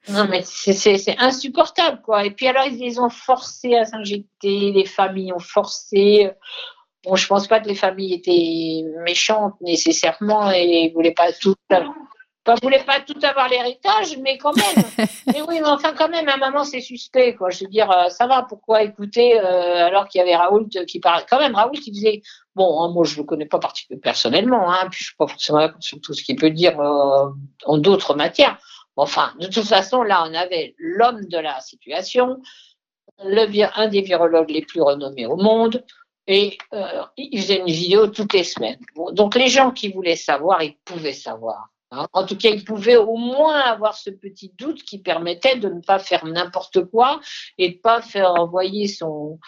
[0.09, 2.25] Non, mais c'est insupportable, quoi.
[2.25, 6.29] Et puis alors, ils les ont forcés à s'injecter, les familles ont forcé.
[7.03, 11.55] Bon, je pense pas que les familles étaient méchantes nécessairement et voulaient pas tout,
[12.43, 14.85] pas voulaient pas tout avoir l'héritage, mais quand même.
[15.27, 17.49] mais oui, mais enfin quand même, à un moment c'est suspect, quoi.
[17.49, 20.99] Je veux dire, euh, ça va, pourquoi écouter euh, alors qu'il y avait Raoult qui
[20.99, 21.25] parlait.
[21.29, 22.21] Quand même, Raoult qui disait,
[22.55, 25.69] bon, hein, moi je le connais pas particulièrement personnellement, hein, puis je suis pas forcément
[25.79, 27.29] sur tout ce qu'il peut dire euh,
[27.65, 28.57] en d'autres matières.
[28.95, 32.41] Enfin, de toute façon, là, on avait l'homme de la situation,
[33.23, 33.47] le,
[33.79, 35.83] un des virologues les plus renommés au monde
[36.27, 38.79] et euh, il faisait une vidéo toutes les semaines.
[38.95, 41.69] Bon, donc les gens qui voulaient savoir, ils pouvaient savoir.
[41.91, 42.07] Hein.
[42.13, 45.81] En tout cas, ils pouvaient au moins avoir ce petit doute qui permettait de ne
[45.81, 47.19] pas faire n'importe quoi
[47.57, 49.39] et de pas faire envoyer son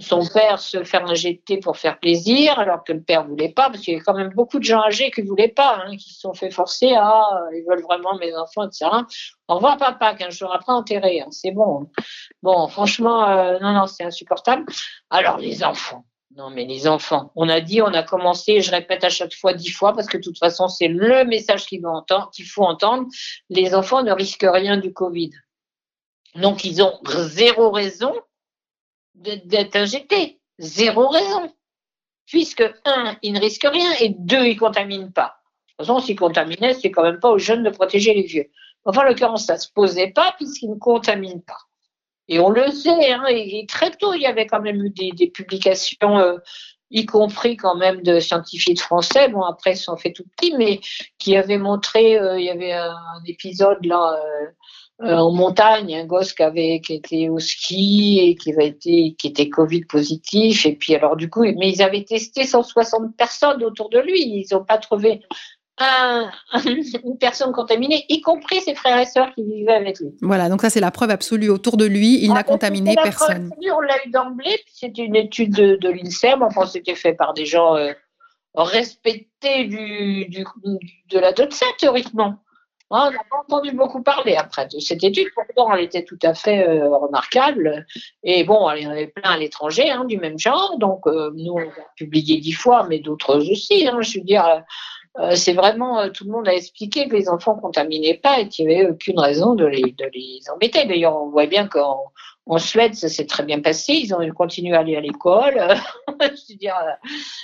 [0.00, 3.80] son père se faire injecter pour faire plaisir, alors que le père voulait pas, parce
[3.80, 6.20] qu'il y a quand même beaucoup de gens âgés qui voulaient pas, hein, qui se
[6.20, 8.86] sont fait forcer à, ils veulent vraiment mes enfants, etc.
[9.48, 11.90] Au revoir papa, qu'un jour après enterré, hein, c'est bon.
[12.42, 14.64] Bon, franchement, euh, non, non, c'est insupportable.
[15.10, 16.04] Alors les enfants,
[16.36, 19.52] non, mais les enfants, on a dit, on a commencé, je répète à chaque fois
[19.52, 21.80] dix fois, parce que de toute façon, c'est le message qu'il
[22.46, 23.08] faut entendre.
[23.48, 25.30] Les enfants ne risquent rien du Covid.
[26.36, 28.14] Donc, ils ont zéro raison
[29.14, 30.40] d'être injectés.
[30.58, 31.52] Zéro raison.
[32.26, 35.42] Puisque, un, ils ne risquent rien, et deux, ils ne contaminent pas.
[35.78, 38.48] De toute façon, s'ils contaminaient, c'est quand même pas aux jeunes de protéger les vieux.
[38.84, 41.58] Enfin, en l'occurrence, ça ne se posait pas puisqu'ils ne contaminent pas.
[42.30, 45.26] Et on le sait, hein, et, très tôt, il y avait quand même eu des,
[45.26, 46.38] publications, euh,
[46.92, 50.80] y compris quand même de scientifiques français, bon après ils sont fait tout petits, mais
[51.18, 52.94] qui avaient montré, euh, il y avait un,
[53.26, 54.16] épisode là
[55.02, 59.26] euh, en montagne, un gosse qui avait était au ski et qui avait été qui
[59.26, 63.90] était Covid positif, et puis alors du coup, mais ils avaient testé 160 personnes autour
[63.90, 65.20] de lui, ils n'ont pas trouvé
[67.04, 70.08] une personne contaminée, y compris ses frères et sœurs qui vivaient avec lui.
[70.20, 73.50] Voilà, donc ça c'est la preuve absolue autour de lui, il n'a contaminé personne.
[73.74, 77.46] on l'a eu d'emblée, c'était une étude de, de l'INSERM, enfin c'était fait par des
[77.46, 77.92] gens euh,
[78.54, 80.44] respectés du, du,
[81.10, 82.36] de la DOTSA théoriquement.
[82.92, 86.34] On n'a pas entendu beaucoup parler après de cette étude, pourtant elle était tout à
[86.34, 87.86] fait euh, remarquable.
[88.24, 91.30] Et bon, il y en avait plein à l'étranger hein, du même genre, donc euh,
[91.36, 93.86] nous on a publié dix fois, mais d'autres aussi.
[93.86, 94.64] Hein, je veux dire,
[95.18, 98.48] euh, c'est vraiment, euh, tout le monde a expliqué que les enfants contaminaient pas et
[98.48, 100.84] qu'il n'y avait aucune raison de les, de les embêter.
[100.86, 102.12] D'ailleurs, on voit bien qu'en
[102.50, 103.92] en Suède, ça s'est très bien passé.
[103.92, 105.56] Ils ont continué à aller à l'école.
[106.20, 106.26] euh,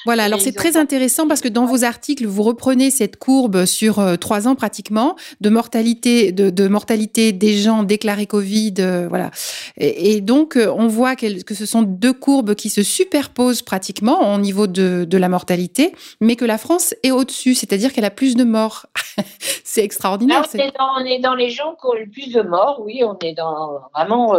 [0.04, 4.00] voilà, alors c'est très intéressant parce que dans vos articles, vous reprenez cette courbe sur
[4.00, 8.74] euh, trois ans pratiquement de mortalité, de, mortalité des gens déclarés Covid.
[8.80, 9.30] Euh, voilà.
[9.76, 14.66] Et, donc, on voit que, ce sont deux courbes qui se superposent pratiquement au niveau
[14.66, 18.42] de, de la mortalité, mais que la France est au-dessus, c'est-à-dire qu'elle a plus de
[18.42, 18.86] morts.
[19.62, 20.44] c'est extraordinaire.
[20.52, 23.04] on, est dans, on, est dans, les gens qui ont le plus de morts, oui,
[23.04, 24.34] on est dans vraiment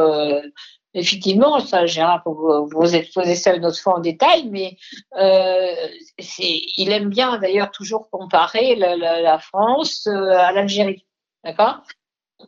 [0.98, 4.78] effectivement, ça, Gérard, vous, vous exposer ça une autre fois en détail, mais
[5.18, 5.74] euh,
[6.78, 11.06] il aime bien d'ailleurs toujours comparer la, France euh, à l'Algérie.
[11.44, 11.82] D'accord?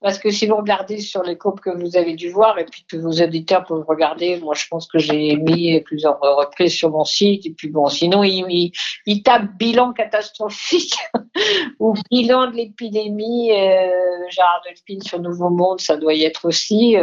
[0.01, 2.85] Parce que si vous regardez sur les courbes que vous avez dû voir et puis
[2.87, 7.03] que vos auditeurs peuvent regarder, moi je pense que j'ai mis plusieurs reprises sur mon
[7.03, 8.71] site et puis bon, sinon il,
[9.07, 10.95] il, tape bilan catastrophique
[11.79, 13.89] ou bilan de l'épidémie, euh,
[14.29, 16.95] Gérard Delphine sur Nouveau Monde, ça doit y être aussi.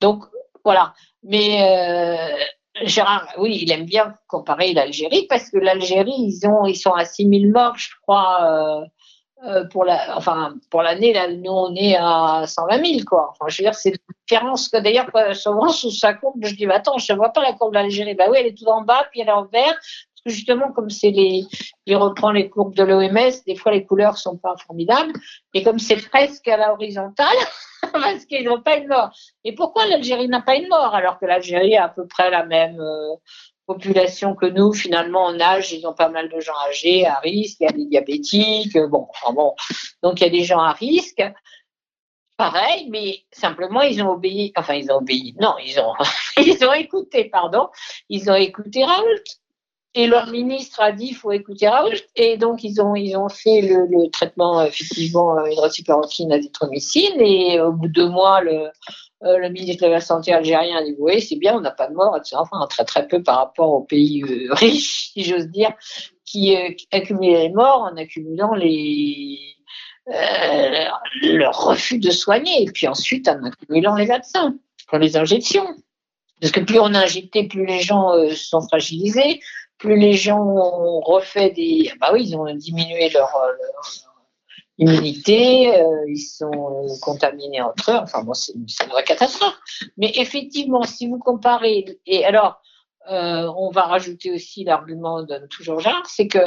[0.00, 0.24] Donc
[0.66, 0.94] voilà.
[1.22, 6.74] Mais euh, Gérard, oui, il aime bien comparer l'Algérie parce que l'Algérie, ils ont, ils
[6.74, 8.84] sont à 6000 morts, je crois, euh,
[9.46, 11.12] euh, pour la, enfin, pour l'année.
[11.12, 13.30] Là, nous, on est à 120 000, quoi.
[13.30, 16.66] Enfin, je veux dire, c'est une différence que d'ailleurs, souvent, sous sa courbe, je dis,
[16.66, 18.14] attends, je ne vois pas la courbe de l'Algérie.
[18.14, 19.72] Bah oui, elle est tout en bas, puis elle est en vert.
[19.72, 21.44] Parce que justement, comme c'est les,
[21.86, 25.12] il reprend les courbes de l'OMS, des fois les couleurs sont pas formidables.
[25.54, 27.36] Et comme c'est presque à la horizontale,
[27.92, 29.10] parce qu'ils n'ont pas une mort.
[29.44, 32.44] Et pourquoi l'Algérie n'a pas une mort alors que l'Algérie a à peu près la
[32.44, 33.14] même euh,
[33.66, 34.72] population que nous?
[34.72, 37.72] Finalement, en âge, ils ont pas mal de gens âgés à risque, il y a
[37.72, 39.54] des diabétiques, bon, enfin bon.
[40.02, 41.22] Donc il y a des gens à risque.
[42.36, 45.94] Pareil, mais simplement ils ont obéi, enfin ils ont obéi, non, ils ont,
[46.36, 47.70] ils ont écouté, pardon,
[48.10, 49.24] ils ont écouté Raoult.
[49.98, 51.96] Et leur ministre a dit il faut écouter Raoult.
[52.16, 57.18] Et donc, ils ont, ils ont fait le, traitement, effectivement, euh, hydroxychloroquine, azithromycine.
[57.18, 58.68] Et au bout de deux mois, le,
[59.24, 61.88] euh, le ministre de la Santé algérien a dit Oui, c'est bien, on n'a pas
[61.88, 62.14] de mort.
[62.34, 65.72] Enfin, très, très peu par rapport aux pays euh, riches, si j'ose dire,
[66.26, 66.54] qui,
[66.92, 69.38] accumulaient les morts en accumulant les.
[71.22, 74.54] leur refus de soigner, et puis ensuite en accumulant les vaccins
[74.88, 75.66] pour les injections.
[76.38, 79.40] Parce que plus on a injecté, plus les gens sont fragilisés,
[79.78, 81.92] plus les gens ont refait des.
[82.00, 83.30] Bah oui, ils ont diminué leur,
[84.78, 87.96] immunité, euh, ils sont contaminés entre eux.
[87.96, 89.58] Enfin bon, c'est une, vraie catastrophe.
[89.96, 91.98] Mais effectivement, si vous comparez.
[92.06, 92.60] Et alors,
[93.10, 96.38] euh, on va rajouter aussi l'argument de toujours Jean, c'est que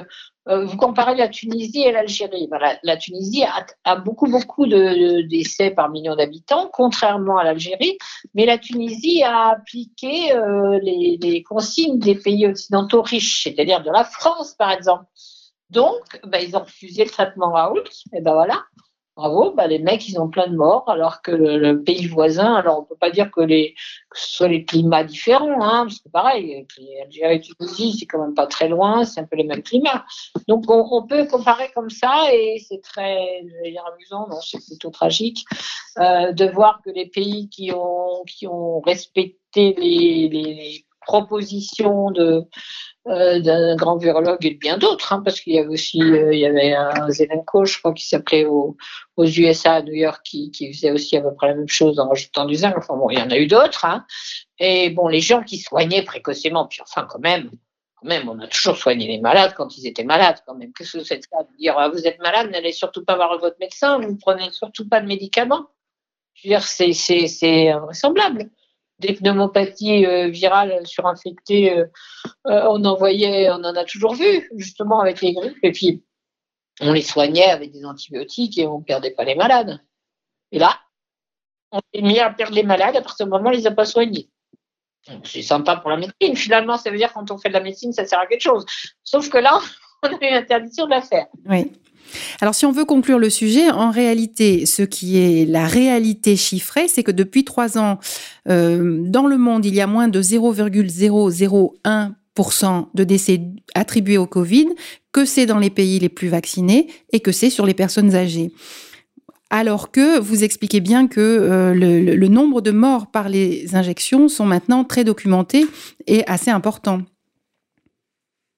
[0.49, 2.49] euh, vous comparez la Tunisie et l'Algérie.
[2.83, 3.43] la, Tunisie
[3.83, 7.97] a, beaucoup, beaucoup de, décès par million d'habitants, contrairement à l'Algérie,
[8.33, 14.03] mais la Tunisie a appliqué euh, les, consignes des pays occidentaux riches, c'est-à-dire de la
[14.03, 15.05] France, par exemple.
[15.69, 18.63] Donc, ben, ils ont refusé le traitement Raoult, et ben voilà,
[19.19, 22.79] bravo, bah, les mecs, ils ont plein de morts, alors que le, pays voisin, alors
[22.79, 23.75] on peut pas dire que, les,
[24.13, 26.65] ce soit les climats différents, hein, parce que pareil,
[27.03, 30.05] Algérie et Tunisie, c'est quand même pas très loin, c'est un peu les mêmes climats.
[30.47, 33.41] Donc on, peut comparer comme ça, et c'est très
[33.91, 35.45] amusant, non, c'est plutôt tragique,
[35.97, 38.23] euh, de voir que les pays qui ont,
[38.85, 42.43] respecté les propositions de,
[43.07, 46.33] euh, d'un grand virologue et de bien d'autres, hein, parce qu'il y avait aussi euh,
[46.33, 48.75] il y avait un Zelenko, je crois, qui s'appelait aux,
[49.17, 52.07] USA à New York, qui, qui, faisait aussi à peu près la même chose en
[52.09, 52.75] rajoutant du zinc.
[52.77, 53.85] Enfin bon, il y en a eu d'autres.
[53.85, 54.05] Hein.
[54.59, 57.49] Et bon, les gens qui soignaient précocement, puis enfin quand même,
[57.95, 60.71] quand même, on a toujours soigné les malades quand ils étaient malades, quand même.
[60.73, 63.97] Qu'est-ce que c'est ça de dire vous êtes malade, n'allez surtout pas voir votre médecin,
[63.97, 65.67] vous ne prenez surtout pas de médicaments.
[66.33, 68.49] Je veux dire, c'est invraisemblable
[68.99, 71.85] des pneumopathies euh, virales surinfectées, euh,
[72.47, 75.57] euh, on en voyait, on en a toujours vu, justement avec les grippes.
[75.63, 76.03] Et puis,
[76.81, 79.79] on les soignait avec des antibiotiques et on ne perdait pas les malades.
[80.51, 80.79] Et là,
[81.71, 83.67] on s'est mis à perdre les malades à partir du moment où on ne les
[83.67, 84.29] a pas soignés.
[85.23, 86.35] C'est sympa pour la médecine.
[86.35, 88.65] Finalement, ça veut dire quand on fait de la médecine, ça sert à quelque chose.
[89.03, 89.59] Sauf que là,
[90.03, 91.25] on a interdiction de la faire.
[91.49, 91.71] Oui.
[92.41, 96.87] Alors si on veut conclure le sujet, en réalité, ce qui est la réalité chiffrée,
[96.87, 97.99] c'est que depuis trois ans,
[98.49, 103.41] euh, dans le monde, il y a moins de 0,001% de décès
[103.75, 104.69] attribués au Covid,
[105.11, 108.51] que c'est dans les pays les plus vaccinés et que c'est sur les personnes âgées.
[109.51, 114.45] Alors que vous expliquez bien que euh, le, nombre de morts par les injections sont
[114.45, 115.65] maintenant très documentés
[116.05, 117.01] et assez importants.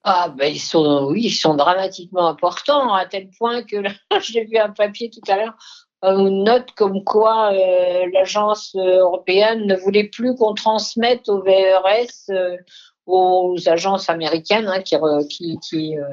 [0.04, 3.76] Ah, ben ils sont, oui, ils sont dramatiquement importants, à tel point que
[4.20, 5.54] j'ai vu un papier tout à l'heure,
[6.02, 12.56] une note comme quoi euh, l'agence européenne ne voulait plus qu'on transmette au VRS, euh,
[13.06, 14.96] aux agences américaines hein, qui,
[15.30, 16.04] qui, qui euh,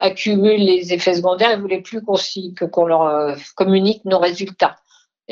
[0.00, 2.16] accumulent les effets secondaires, elle voulait plus qu'on
[2.70, 4.76] qu'on leur communique nos résultats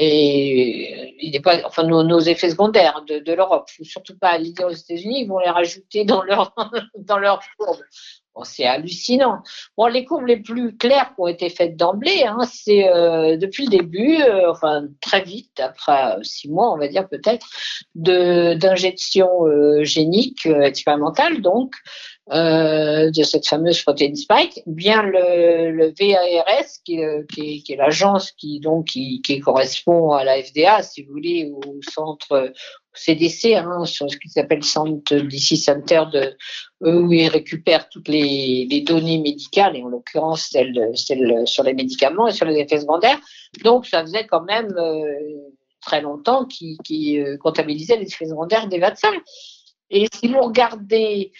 [0.00, 4.70] et il n'est pas, enfin, nos, effets secondaires de, l'Europe, surtout pas à l'idée aux
[4.70, 6.54] États-Unis, ils vont les rajouter dans leur,
[6.96, 7.80] dans leur courbe.
[8.44, 9.42] C'est hallucinant.
[9.76, 13.64] Bon, les courbes les plus claires qui ont été faites d'emblée, hein, c'est euh, depuis
[13.64, 17.48] le début, euh, enfin très vite, après euh, six mois, on va dire peut-être,
[17.96, 19.28] d'injection
[19.82, 21.74] génique expérimentale, donc
[22.32, 27.00] euh, de cette fameuse protéine spike, bien le, le VARS, qui,
[27.32, 31.50] qui, qui est l'agence qui, donc, qui, qui, correspond à la FDA, si vous voulez,
[31.52, 32.52] au centre
[32.98, 36.36] CDC, hein, sur ce qui s'appelle Centre DC Center, de,
[36.80, 41.74] où ils récupèrent toutes les, les données médicales, et en l'occurrence celles, celles, sur les
[41.74, 43.20] médicaments et sur les effets secondaires.
[43.64, 45.02] Donc, ça faisait quand même euh,
[45.80, 49.12] très longtemps qu'ils qui, euh, comptabilisaient les effets secondaires des vaccins.
[49.90, 51.32] Et si vous regardez,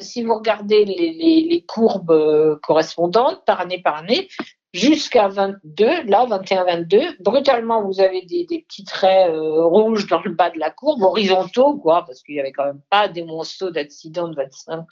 [0.00, 4.28] si vous regardez les, courbes euh, correspondantes par année par année,
[4.72, 10.50] jusqu'à 22, là, 21-22, brutalement, vous avez des, petits traits euh, rouges dans le bas
[10.50, 14.28] de la courbe, horizontaux, quoi, parce qu'il n'y avait quand même pas des monceaux d'accidents
[14.28, 14.86] de vaccins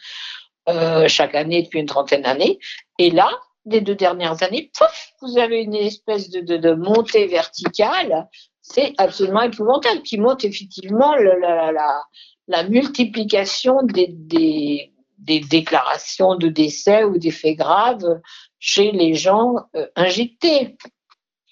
[0.69, 2.59] euh, chaque année depuis une trentaine d'années.
[2.99, 3.31] Et là,
[3.67, 8.29] les deux dernières années, pouf, vous avez une espèce de, montée verticale.
[8.61, 12.03] C'est absolument épouvantable, qui montre effectivement la, la la
[12.49, 18.21] multiplication des, déclarations de décès ou d'effets graves
[18.59, 20.77] chez les gens euh, injectés.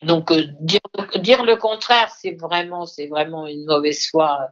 [0.03, 4.49] Donc euh, dire, le contraire, c'est vraiment, vraiment une mauvaise foi,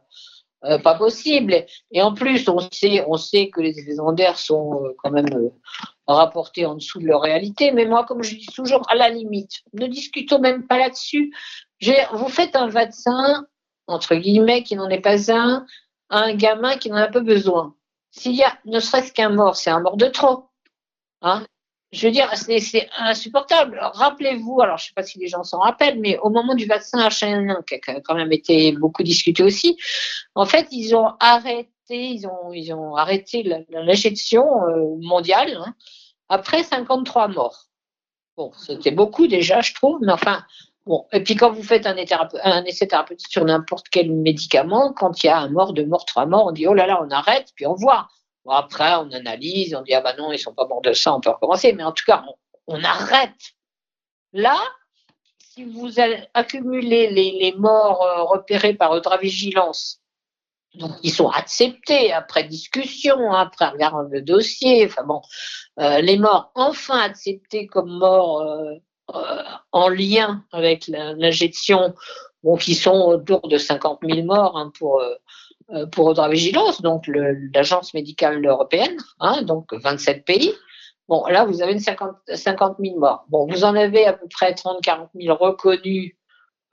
[0.63, 1.65] euh, pas possible.
[1.91, 5.51] Et en plus, on sait, on sait que les effets secondaires sont quand même
[6.07, 7.71] rapportés en dessous de leur réalité.
[7.71, 11.33] Mais moi, comme je dis toujours, à la limite, ne discutons même pas là-dessus.
[12.13, 13.45] Vous faites un vaccin
[13.91, 15.65] entre guillemets qui n'en est pas un,
[16.11, 17.75] un gamin qui en a un peu besoin.
[18.11, 20.45] S'il y a ne serait-ce qu'un mort, c'est un mort de trop.
[21.21, 21.45] Hein
[21.91, 23.77] je veux dire, c'est insupportable.
[23.81, 26.65] Rappelez-vous, alors je ne sais pas si les gens s'en rappellent, mais au moment du
[26.65, 29.77] vaccin H1N1, qui a quand même été beaucoup discuté aussi,
[30.35, 35.73] en fait, ils ont arrêté, ils ont, ils ont arrêté l'injection euh, mondiale hein,
[36.29, 37.65] après 53 morts.
[38.37, 40.45] Bon, c'était beaucoup déjà, je trouve, mais enfin,
[40.85, 45.27] Bon, et puis quand vous faites un, essai thérapeutique sur n'importe quel médicament, quand il
[45.27, 47.49] y a un mort, deux morts, trois morts, on dit oh là là, on arrête,
[47.55, 48.07] puis on voit.
[48.45, 51.13] Bon, après, on analyse, on dit ah bah non, ils sont pas morts de ça,
[51.13, 51.73] on peut recommencer.
[51.73, 52.23] Mais en tout cas,
[52.67, 53.29] on, arrête.
[54.33, 54.57] Là,
[55.37, 55.91] si vous
[56.33, 60.01] accumulez les, les morts euh, repérés par vigilance,
[60.75, 65.21] donc ils sont acceptés après discussion, après regard le dossier, enfin bon,
[65.79, 68.75] euh, les morts enfin acceptés comme morts euh,
[69.71, 71.93] en lien avec l'injection,
[72.43, 75.15] bon, qui sont autour de 50 000 morts hein, pour, euh,
[75.71, 80.53] euh, pour Vigilance, donc l'agence médicale européenne, hein, donc 27 pays.
[81.07, 83.25] Bon, là, vous avez une 50, 50 000 morts.
[83.29, 86.13] Bon, vous en avez à peu près 30-40 000 reconnus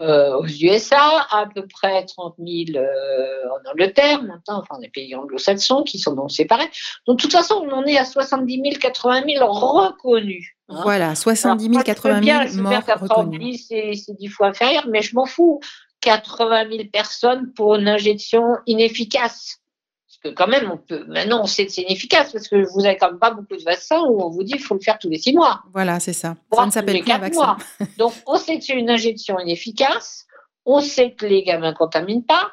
[0.01, 5.14] euh, aux USA, à peu près 30 000 euh, en Angleterre, maintenant, enfin des pays
[5.16, 6.70] anglo-saxons qui sont donc séparés.
[7.07, 10.57] Donc de toute façon, on en est à 70 000, 80 000 reconnus.
[10.69, 10.81] Hein.
[10.83, 13.66] Voilà, 70 000, 80 000 morts reconnus.
[13.69, 15.61] C'est 10 fois inférieur, mais je m'en fous.
[16.01, 19.59] 80 000 personnes pour une injection inefficace.
[20.07, 22.83] Parce que quand même, on peut, maintenant, on sait que c'est inefficace parce que vous
[22.83, 24.99] n'avez quand même pas beaucoup de vaccins où on vous dit qu'il faut le faire
[24.99, 25.62] tous les six mois.
[25.73, 26.37] Voilà, c'est ça.
[26.53, 27.57] Ça ne s'appelle pas un vaccin.
[27.99, 30.27] Donc, on sait que c'est une injection inefficace.
[30.64, 32.53] On sait que les gamins ne contaminent pas.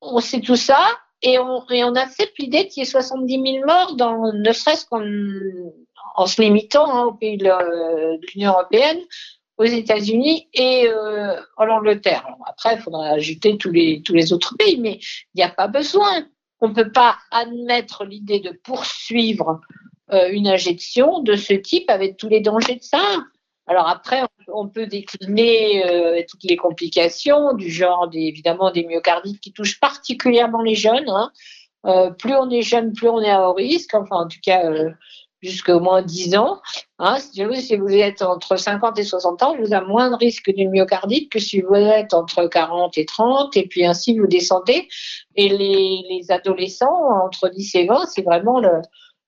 [0.00, 0.80] On sait tout ça.
[1.22, 4.86] Et on, et on accepte l'idée qu'il y ait 70 000 morts, dans, ne serait-ce
[4.86, 5.02] qu'en
[6.16, 7.46] en se limitant hein, aux pays de
[8.32, 9.00] l'Union européenne,
[9.60, 12.26] aux États-Unis et euh, en Angleterre.
[12.46, 14.98] après, il faudra ajouter tous les, autres pays, mais
[15.34, 16.26] il n'y a pas besoin.
[16.60, 19.60] On ne peut pas admettre l'idée de poursuivre
[20.12, 23.02] euh, une injection de ce type avec tous les dangers de ça.
[23.66, 29.40] Alors après, on peut décliner euh, toutes les complications du genre, des, évidemment, des myocardites
[29.40, 31.08] qui touchent particulièrement les jeunes.
[31.08, 31.30] Hein.
[31.84, 33.94] Euh, plus on est jeune, plus on est à haut risque.
[33.94, 34.62] Enfin, en tout cas,
[35.68, 36.60] au moins 10 ans.
[36.98, 40.70] Hein, si vous êtes entre 50 et 60 ans, vous avez moins de risque d'une
[40.70, 44.88] myocardite que si vous êtes entre 40 et 30, et puis ainsi vous descendez.
[45.36, 48.82] Et les, les adolescents, entre 10 et 20, c'est vraiment le,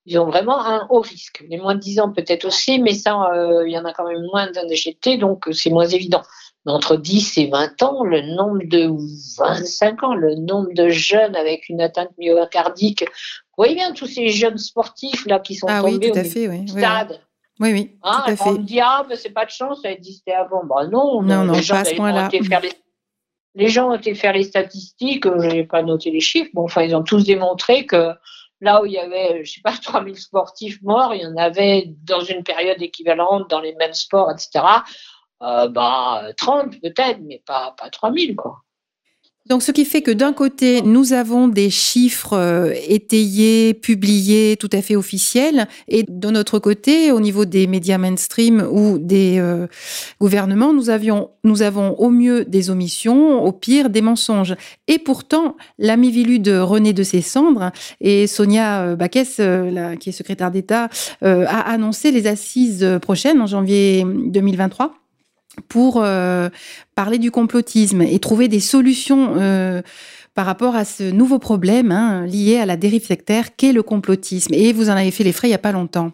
[0.06, 1.44] ils ont vraiment un haut risque.
[1.48, 4.06] Les moins de 10 ans peut-être aussi, mais ça, euh, il y en a quand
[4.06, 6.22] même moins d'injectés, donc c'est moins évident.
[6.64, 8.90] Mais entre 10 et 20 ans, le nombre de
[9.38, 13.04] 25 ans, le nombre de jeunes avec une atteinte myocardique
[13.62, 16.48] voyez bien tous ces jeunes sportifs là qui sont ah, tombés oui, tout à fait,
[16.48, 16.68] oui.
[16.68, 17.20] stade.
[17.60, 17.96] Oui, oui.
[18.02, 18.48] Hein, tout à fait.
[18.48, 20.64] On me dit ah mais c'est pas de chance, ça existait avant.
[20.64, 22.28] Bah non, non, non, les gens, pas à ce point-là.
[22.32, 22.72] Les...
[23.54, 23.68] les...
[23.68, 26.96] gens ont été faire les statistiques, je n'ai pas noté les chiffres, bon enfin ils
[26.96, 28.12] ont tous démontré que
[28.60, 31.84] là où il y avait, je sais pas, 3000 sportifs morts, il y en avait
[32.04, 34.64] dans une période équivalente dans les mêmes sports, etc.
[35.42, 38.62] Euh, bah 30 peut-être, mais pas, pas 3000 quoi.
[39.48, 44.70] Donc, ce qui fait que d'un côté, nous avons des chiffres euh, étayés, publiés, tout
[44.72, 49.66] à fait officiels, et de notre côté, au niveau des médias mainstream ou des euh,
[50.20, 54.54] gouvernements, nous avions, nous avons au mieux des omissions, au pire des mensonges.
[54.86, 59.40] Et pourtant, l'ami Vilu de René de Cendres et Sonia euh, Baquès,
[59.98, 60.88] qui est secrétaire d'État,
[61.20, 65.01] a annoncé les assises prochaines en janvier 2023
[65.68, 66.48] pour euh,
[66.94, 69.82] parler du complotisme et trouver des solutions euh,
[70.34, 74.54] par rapport à ce nouveau problème hein, lié à la dérive sectaire qu'est le complotisme.
[74.54, 76.12] Et vous en avez fait les frais il n'y a pas longtemps.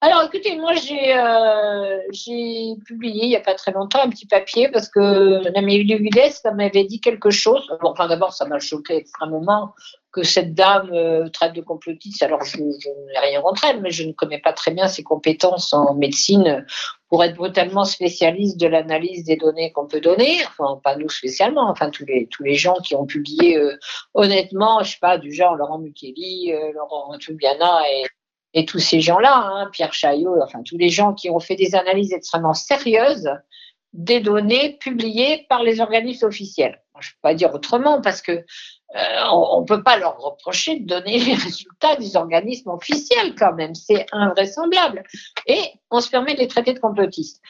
[0.00, 4.68] Alors écoutez, moi j'ai euh, publié il n'y a pas très longtemps un petit papier
[4.68, 7.66] parce que l'ami Lugudes ça m'avait dit quelque chose.
[7.80, 9.72] Bon, enfin d'abord ça m'a choqué extrêmement
[10.14, 12.22] que cette dame euh, traite de complotiste.
[12.22, 15.72] Alors, je, n'ai rien contre elle, mais je ne connais pas très bien ses compétences
[15.72, 16.64] en médecine
[17.08, 20.38] pour être brutalement spécialiste de l'analyse des données qu'on peut donner.
[20.46, 23.76] Enfin, pas nous spécialement, enfin, tous les, tous les gens qui ont publié euh,
[24.14, 28.04] honnêtement, je sais pas, du genre Laurent Mukeli, euh, Laurent Toubiana et,
[28.52, 31.74] et tous ces gens-là, hein, Pierre Chaillot, enfin, tous les gens qui ont fait des
[31.74, 33.28] analyses extrêmement sérieuses
[33.92, 36.80] des données publiées par les organismes officiels.
[37.00, 38.44] Je ne peux pas dire autrement parce que
[38.94, 38.98] euh,
[39.32, 43.74] on ne peut pas leur reprocher de donner les résultats des organismes officiels quand même.
[43.74, 45.02] C'est invraisemblable.
[45.46, 47.42] Et on se permet de les traiter de complotistes.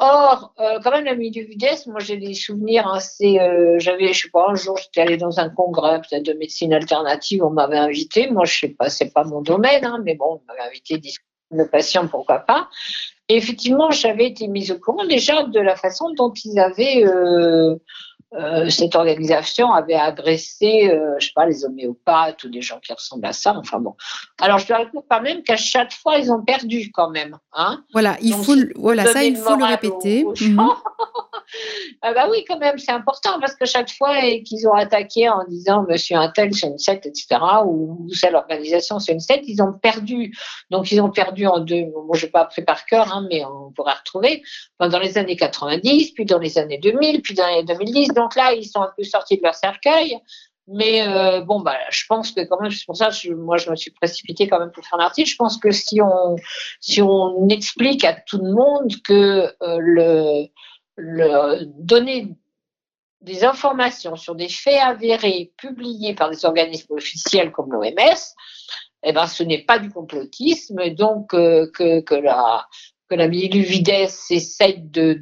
[0.00, 3.40] Or, euh, quand même, la du Vides, moi j'ai des souvenirs assez.
[3.40, 6.72] Euh, j'avais, je sais pas, un jour j'étais allée dans un congrès peut-être de médecine
[6.72, 8.30] alternative, on m'avait invité.
[8.30, 11.26] Moi, je sais pas, c'est pas mon domaine, hein, mais bon, on m'avait invité discuter
[11.50, 12.68] le patient, pourquoi pas.
[13.28, 17.02] Et effectivement, j'avais été mise au courant déjà de la façon dont ils avaient
[18.68, 23.26] cette organisation avait agressé, euh, je sais pas, les homéopathes ou des gens qui ressemblent
[23.26, 23.54] à ça.
[23.56, 23.94] Enfin bon.
[24.40, 27.38] Alors je dois répondre quand même qu'à chaque fois ils ont perdu quand même.
[27.54, 30.24] Hein voilà, il faut, voilà, ça il faut le répéter.
[30.24, 30.68] Mhm.
[32.02, 35.44] ah bah oui, quand même, c'est important parce que chaque fois qu'ils ont attaqué en
[35.48, 37.40] disant Monsieur Intel c'est une secte, etc.
[37.64, 40.36] ou c'est l'organisation c'est une secte, ils ont perdu.
[40.70, 41.84] Donc ils ont perdu en deux.
[41.84, 44.42] Bon, je n'ai pas appris par cœur, hein, mais on pourra retrouver
[44.78, 48.34] pendant les années 90, puis dans les années 2000, puis dans les années 2010 donc
[48.34, 50.18] là, ils sont un peu sortis de leur cercueil.
[50.70, 53.70] Mais euh, bon, bah, je pense que quand même, c'est pour ça que moi, je
[53.70, 55.30] me suis précipitée quand même pour faire un article.
[55.30, 56.36] Je pense que si on,
[56.80, 60.46] si on explique à tout le monde que euh, le,
[61.78, 62.36] donner
[63.20, 68.34] des informations sur des faits avérés publiés par des organismes officiels comme l'OMS,
[69.02, 70.90] eh ben, ce n'est pas du complotisme.
[70.90, 72.66] Donc, euh, que, la,
[73.08, 75.14] que la essaye de,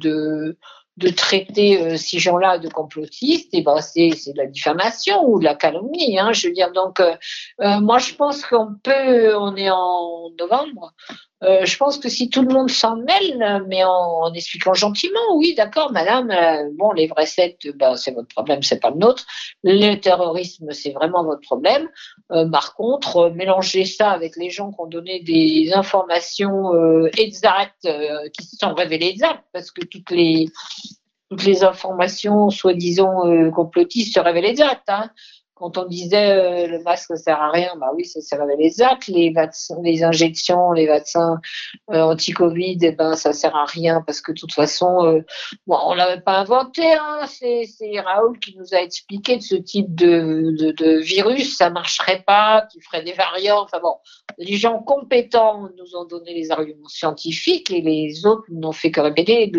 [0.97, 5.43] de traiter euh, ces gens-là de complotistes, et ben c'est de la diffamation ou de
[5.43, 6.19] la calomnie.
[6.19, 7.15] Hein, je veux dire, donc euh,
[7.79, 10.93] moi je pense qu'on peut, on est en novembre,
[11.43, 15.53] euh, je pense que si tout le monde s'en mêle, mais en, expliquant gentiment, oui,
[15.55, 19.25] d'accord, madame, euh, bon, les vrais sectes, ben, c'est votre problème, c'est pas le nôtre.
[19.63, 21.89] Le terrorisme, c'est vraiment votre problème.
[22.31, 26.71] Euh, par contre, mélanger ça avec les gens qui ont donné des informations
[27.17, 27.87] exactes,
[28.33, 30.49] qui se sont révélées exactes, parce que toutes les
[31.29, 34.87] toutes les informations soi-disant complotistes se révèlent exactes.
[34.87, 35.11] Hein
[35.57, 38.81] quand on disait euh, le masque ne sert à rien, bah oui, ça servait les
[38.81, 41.39] actes, les vaccins, les injections, les vaccins
[41.91, 45.21] euh, anti-Covid, eh ben ça sert à rien parce que de toute façon, euh,
[45.65, 46.93] bon, on l'avait pas inventé.
[46.93, 47.65] Hein, c'est,
[47.99, 52.67] Raoul qui nous a expliqué que ce type de, de, de virus, ça marcherait pas,
[52.71, 53.63] qui ferait des variants.
[53.63, 53.95] Enfin bon,
[54.37, 59.01] les gens compétents nous ont donné les arguments scientifiques et les autres n'ont fait que
[59.01, 59.51] répéter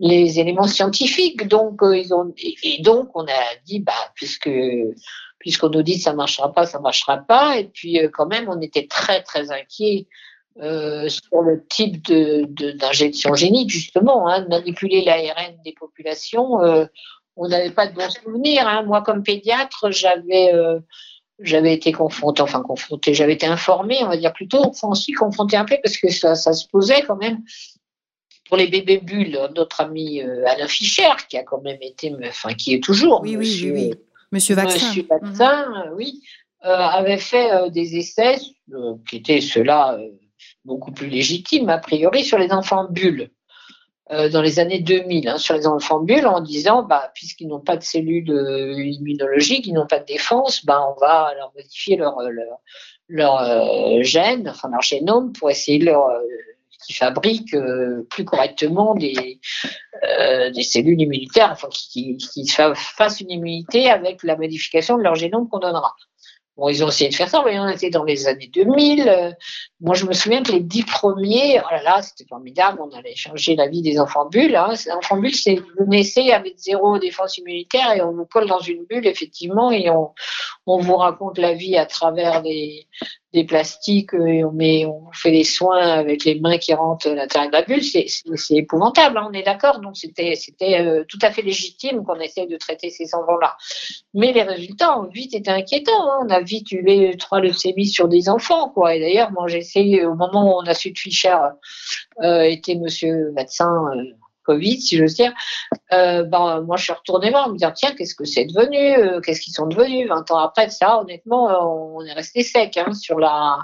[0.00, 1.48] les, éléments scientifiques.
[1.48, 4.50] Donc ils ont et donc on a dit bah puisque
[5.38, 7.58] puisqu'on nous dit ça marchera pas, ça marchera pas.
[7.58, 10.06] Et puis euh, quand même, on était très très inquiets
[10.60, 16.62] euh, sur le type de, d'injection génique justement, hein, de manipuler l'ARN des populations.
[16.62, 16.86] Euh,
[17.36, 18.66] on n'avait pas de bons souvenirs.
[18.66, 18.82] Hein.
[18.82, 20.52] Moi, comme pédiatre, j'avais
[21.40, 25.56] j'avais été confrontée, enfin confrontée, j'avais été informée, on va dire plutôt, enfin aussi confrontée
[25.56, 27.42] un peu parce que ça, ça se posait quand même
[28.48, 32.74] pour les bébés bulles, notre ami Alain Fischer, qui a quand même été, enfin qui
[32.74, 33.94] est toujours, oui, oui, oui,
[34.32, 34.88] Monsieur Vaccin.
[34.88, 35.92] Monsieur Vaccin, mhm.
[35.94, 36.22] oui,
[36.64, 38.36] euh, avait fait euh, des essais
[38.72, 39.96] euh, qui étaient ceux-là
[40.64, 43.30] beaucoup plus légitimes, a priori, sur les enfants bulles.
[44.10, 47.76] Dans les années 2000, hein, sur les enfants bulles, en disant, bah, puisqu'ils n'ont pas
[47.76, 48.30] de cellules
[48.76, 52.58] immunologiques, ils n'ont pas de défense, bah, on va leur modifier leur, leur,
[53.08, 56.08] leur gène, enfin leur génome, pour essayer de leur
[56.94, 59.40] fabriquent euh, plus correctement des,
[60.04, 65.14] euh, des cellules immunitaires, enfin, qui, qui, fassent une immunité avec la modification de leur
[65.14, 65.94] génome qu'on donnera.
[66.58, 69.08] Bon, ils ont essayé de faire ça, mais on était dans les années 2000.
[69.08, 69.30] Euh,
[69.80, 73.14] moi, je me souviens que les dix premiers, oh là là, c'était formidable, on allait
[73.14, 74.56] changer la vie des enfants bulles.
[74.56, 74.72] Hein.
[74.72, 78.58] Les enfants bulles, c'est vous naissez avec zéro défense immunitaire et on vous colle dans
[78.58, 80.10] une bulle, effectivement, et on,
[80.66, 82.88] on vous raconte la vie à travers des,
[83.34, 84.26] des plastiques euh,
[84.60, 87.82] et on, fait des soins avec les mains qui rentrent à l'intérieur de la bulle,
[87.82, 89.80] c'est épouvantable, hein, on est d'accord.
[89.80, 90.34] Donc c'était
[90.80, 93.56] euh, tout à fait légitime qu'on essaye de traiter ces enfants-là.
[94.14, 96.10] Mais les résultats ont vite été inquiétants.
[96.10, 96.26] Hein.
[96.26, 98.70] On a vite eu trois leucémies sur des enfants.
[98.70, 98.94] Quoi.
[98.94, 101.36] Et d'ailleurs, moi j'ai essayé, au moment où on a su de Fischer
[102.22, 103.70] euh, était monsieur médecin.
[103.94, 104.02] Euh,
[104.48, 105.34] Covid, si j'ose dire,
[105.92, 109.20] euh, ben, moi je suis retournée voir, me dire tiens, qu'est-ce que c'est devenu, euh,
[109.20, 112.94] qu'est-ce qu'ils sont devenus 20 ans après, ça, honnêtement, euh, on est resté sec hein,
[112.94, 113.58] sur la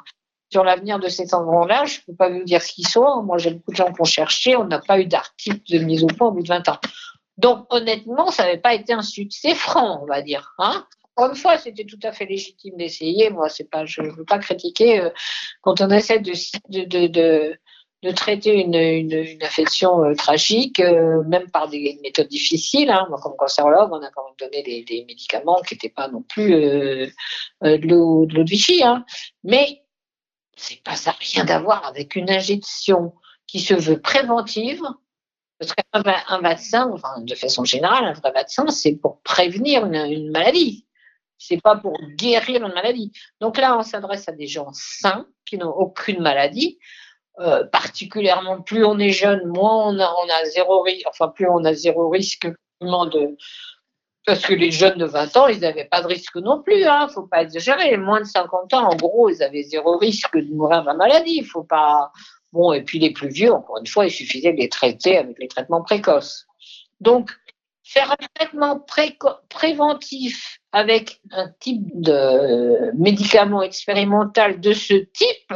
[0.53, 1.85] sur l'avenir de ces enfants-là.
[1.87, 3.23] Je ne peux pas vous dire ce qu'ils sont.
[3.23, 6.05] Moi, j'ai beaucoup de gens qui ont cherché, on n'a pas eu d'article de mise
[6.05, 6.79] au point au bout de 20 ans.
[7.39, 10.55] Donc, honnêtement, ça n'avait pas été un succès franc, on va dire.
[10.59, 10.85] Hein
[11.17, 13.31] encore une fois, c'était tout à fait légitime d'essayer.
[13.31, 15.09] Moi, c'est pas, je ne veux pas critiquer
[15.63, 17.57] quand on essaie de
[18.11, 22.91] traiter une, une, affection euh, tragique, euh, même par des méthodes difficiles.
[22.91, 23.07] Hein.
[23.09, 26.23] Moi, comme cancérologue, on a quand même donné des, des médicaments qui n'étaient pas non
[26.23, 27.07] plus euh,
[27.63, 28.83] de l'eau de Vichy.
[28.83, 29.05] Hein.
[29.43, 29.83] Mais
[30.57, 33.15] c'est pas ça rien à voir avec une injection
[33.47, 34.83] qui se veut préventive.
[35.59, 39.95] Parce qu'un un vaccin, enfin, de façon générale, un vrai vaccin, c'est pour prévenir une,
[39.95, 40.87] une maladie.
[41.39, 43.13] C'est pas pour guérir une maladie.
[43.41, 46.79] Donc là, on s'adresse à des gens sains qui n'ont aucune maladie.
[47.41, 51.49] Euh, particulièrement plus on est jeune, moins on a, on a zéro risque, enfin plus
[51.49, 52.47] on a zéro risque
[52.81, 53.37] de
[54.27, 57.09] parce que les jeunes de 20 ans, ils n'avaient pas de risque non plus, hein,
[57.09, 57.97] faut pas exagérer.
[57.97, 61.43] Moins de 50 ans, en gros, ils avaient zéro risque de mourir de la maladie.
[61.45, 62.11] Faut pas.
[62.53, 65.39] Bon, et puis les plus vieux, encore une fois, il suffisait de les traiter avec
[65.39, 66.47] les traitements précoces.
[67.01, 67.31] Donc,
[67.83, 68.87] faire un traitement
[69.51, 75.53] préventif avec un type de médicament expérimental de ce type,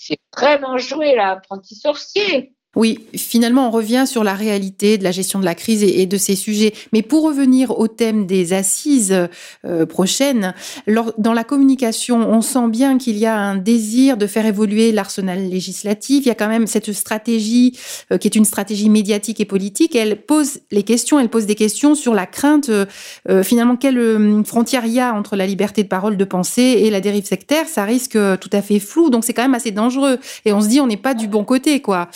[0.00, 2.54] c'est vraiment joué l'apprenti sorcier.
[2.76, 6.16] Oui, finalement, on revient sur la réalité de la gestion de la crise et, de
[6.18, 6.74] ces sujets.
[6.92, 9.28] Mais pour revenir au thème des assises
[9.64, 10.54] euh, prochaines,
[10.86, 15.48] dans la communication, on sent bien qu'il y a un désir de faire évoluer l'arsenal
[15.48, 16.26] législatif.
[16.26, 17.78] Il y a quand même cette stratégie
[18.12, 19.96] euh, qui est une stratégie médiatique et politique.
[19.96, 24.84] Elle pose les questions, elle pose des questions sur la crainte, euh, finalement, quelle frontière
[24.84, 27.66] il y a entre la liberté de parole, de pensée et la dérive sectaire.
[27.66, 30.18] Ça risque tout à fait flou, donc c'est quand même assez dangereux.
[30.44, 32.10] Et on se dit, on n'est pas du bon côté, quoi.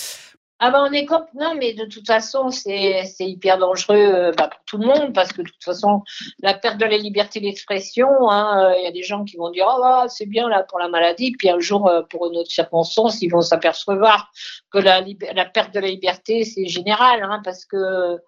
[0.64, 4.48] Ah ben on est comme non mais de toute façon c'est hyper dangereux euh, bah,
[4.48, 6.04] pour tout le monde parce que de toute façon
[6.40, 9.50] la perte de la liberté d'expression hein, euh, il y a des gens qui vont
[9.50, 12.52] dire oh c'est bien là pour la maladie puis un jour euh, pour une autre
[12.52, 14.30] circonstance ils vont s'apercevoir
[14.70, 15.02] que la,
[15.34, 18.18] la perte de la liberté c'est général hein, parce que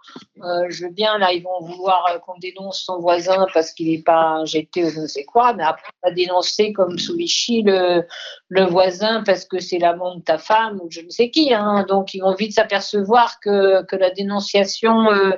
[0.69, 4.41] je veux bien là ils vont vouloir qu'on dénonce son voisin parce qu'il n'est pas
[4.41, 8.03] injecté ou je ne sais quoi mais après on va dénoncer comme sous Vichy le,
[8.49, 11.87] le voisin parce que c'est l'amant de ta femme ou je ne sais qui hein,
[11.89, 15.33] donc ils vont vite s'apercevoir que, que la dénonciation euh,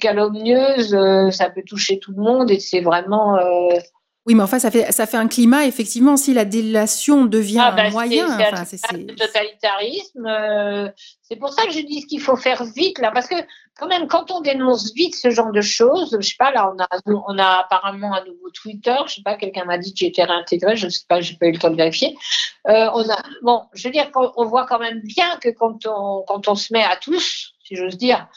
[0.00, 3.78] calomnieuse, euh, ça peut toucher tout le monde et c'est vraiment, euh,
[4.26, 7.72] Oui, mais enfin, ça fait, ça fait un climat, effectivement, si la délation devient ah,
[7.72, 8.26] un bah, moyen.
[8.64, 10.26] C'est enfin, totalitarisme.
[10.26, 10.88] Euh,
[11.22, 13.36] c'est pour ça que je dis qu'il faut faire vite, là, parce que
[13.78, 16.82] quand même, quand on dénonce vite ce genre de choses, je sais pas, là, on
[16.82, 16.88] a,
[17.28, 20.76] on a apparemment un nouveau Twitter, je sais pas, quelqu'un m'a dit que j'étais réintégré,
[20.76, 22.14] je sais pas, j'ai pas eu le temps de vérifier.
[22.68, 26.24] Euh, on a, bon, je veux dire, on voit quand même bien que quand on,
[26.26, 28.28] quand on se met à tous, si j'ose dire,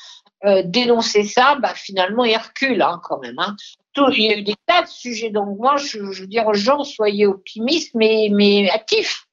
[0.46, 3.40] euh, dénoncer ça, bah, finalement, il recule hein, quand même.
[3.40, 3.56] Hein.
[3.96, 5.30] Il y a eu des tas de sujets.
[5.30, 9.26] Donc, moi, je, veux dire aux gens, soyez optimistes, mais, mais actifs.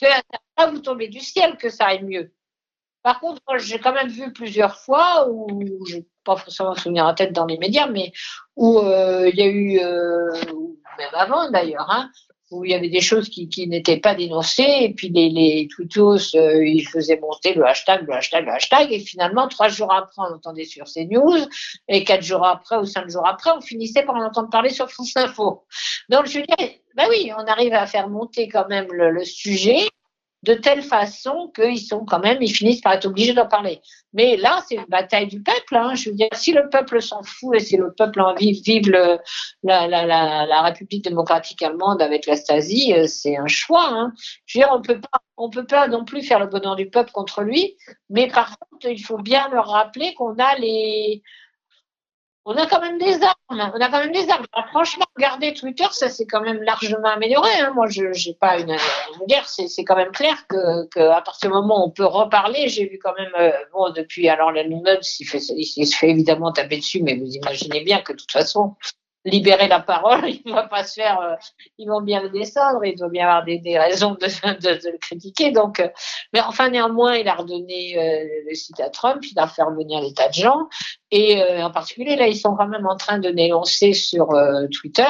[0.00, 2.32] Parce que va pas vous tomber du ciel que ça aille mieux.
[3.02, 7.32] Par contre, j'ai quand même vu plusieurs fois où, je pas forcément souvenir en tête
[7.32, 8.12] dans les médias, mais
[8.56, 10.30] où euh, il y a eu, euh,
[10.98, 12.10] même avant d'ailleurs, hein,
[12.50, 16.34] où il y avait des choses qui, n'étaient pas dénoncées, et puis les, les twittos,
[16.34, 20.20] euh, ils faisaient monter le hashtag, le hashtag, le hashtag, et finalement, trois jours après,
[20.28, 21.46] on entendait sur CNews,
[21.88, 24.90] et quatre jours après ou cinq jours après, on finissait par en entendre parler sur
[24.90, 25.64] France Info.
[26.08, 29.88] Donc, je dirais, ben oui, on arrive à faire monter quand même le sujet,
[30.42, 33.80] de telle façon qu'ils sont quand même, ils finissent par être obligés d'en parler.
[34.14, 35.76] Mais là, c'est une bataille du peuple.
[35.76, 35.94] Hein.
[35.94, 38.90] Je veux dire, si le peuple s'en fout et si le peuple en vive, vive
[38.90, 39.18] la,
[39.62, 43.88] la, la, la, République démocratique allemande avec la Stasi, euh, c'est un choix.
[43.90, 44.12] Hein.
[44.46, 46.88] Je veux dire, on peut pas, on peut pas non plus faire le bonheur du
[46.88, 47.76] peuple contre lui.
[48.08, 51.22] Mais par contre, il faut bien leur rappeler qu'on a les,
[52.46, 53.34] on a quand même des armes.
[53.50, 54.46] On a quand même des armes.
[54.68, 57.50] franchement, regardez Twitter, ça s'est quand même largement amélioré.
[57.60, 57.72] Hein.
[57.74, 58.76] Moi, je n'ai pas une.
[59.28, 59.48] guerre.
[59.48, 62.86] c'est quand même clair que, que, à partir du moment où on peut reparler, j'ai
[62.86, 63.32] vu quand même.
[63.38, 67.30] Euh, bon, depuis alors la il, fait, il se fait évidemment taper dessus, mais vous
[67.30, 68.74] imaginez bien que de toute façon,
[69.24, 71.34] libérer la parole, il va pas se faire, euh,
[71.78, 74.98] ils vont bien le descendre, il doit bien avoir des, des raisons de, de, le
[74.98, 75.50] critiquer.
[75.52, 75.88] Donc, euh,
[76.32, 80.00] mais enfin néanmoins, il a redonné euh, le site à Trump, il a fait revenir
[80.00, 80.68] des tas de gens,
[81.10, 84.28] et en particulier là, ils sont quand même en train de dénoncer sur
[84.72, 85.04] Twitter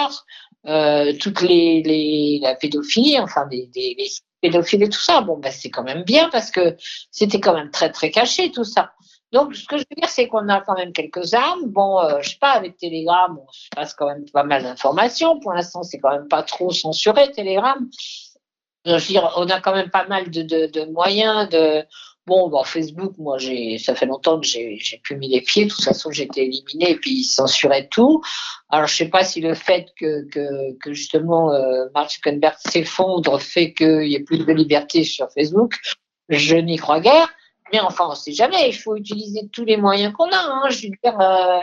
[1.21, 4.09] toutes les, les, la pédophilie, enfin des, des les
[4.41, 5.21] pédophiles et tout ça.
[5.21, 6.77] Bon, ben c'est quand même bien parce que
[7.11, 8.93] c'était quand même très très caché tout ça.
[9.33, 11.67] Donc, ce que je veux dire, c'est qu'on a quand même quelques armes.
[11.67, 15.39] Bon, euh, je sais pas, avec Telegram, on se passe quand même pas mal d'informations.
[15.39, 17.79] Pour l'instant, c'est quand même pas trop censuré, Telegram.
[18.85, 21.85] Je veux dire, on a quand même pas mal de, de, de moyens de.
[22.27, 23.39] Bon, bon, Facebook, moi,
[23.79, 25.65] ça fait longtemps que j'ai, j'ai plus mis les pieds.
[25.65, 28.23] De toute façon, été éliminée et puis ils censuraient tout.
[28.69, 33.41] Alors, je sais pas si le fait que, que, que justement euh, Mark Zuckerberg s'effondre
[33.41, 35.75] fait qu'il y ait plus de liberté sur Facebook.
[36.29, 37.29] Je n'y crois guère.
[37.73, 38.69] Mais enfin, on ne sait jamais.
[38.69, 40.39] Il faut utiliser tous les moyens qu'on a.
[40.39, 40.71] Hein.
[40.71, 41.59] Je veux dire, euh,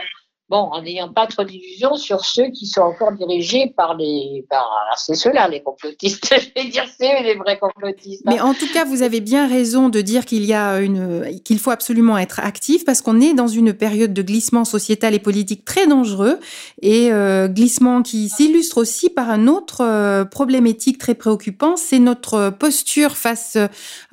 [0.48, 4.46] bon, en n'ayant pas trop d'illusions sur ceux qui sont encore dirigés par les.
[4.48, 6.34] Par, c'est ceux-là, les complotistes.
[6.40, 8.22] Je vais dire, c'est les vrais complotistes.
[8.26, 8.30] Hein.
[8.32, 11.58] Mais en tout cas, vous avez bien raison de dire qu'il y a une, qu'il
[11.58, 15.64] faut absolument être actif parce qu'on est dans une période de glissement sociétal et politique
[15.64, 16.38] très dangereux
[16.80, 21.98] et euh, glissement qui s'illustre aussi par un autre euh, problème éthique très préoccupant, c'est
[21.98, 23.58] notre posture face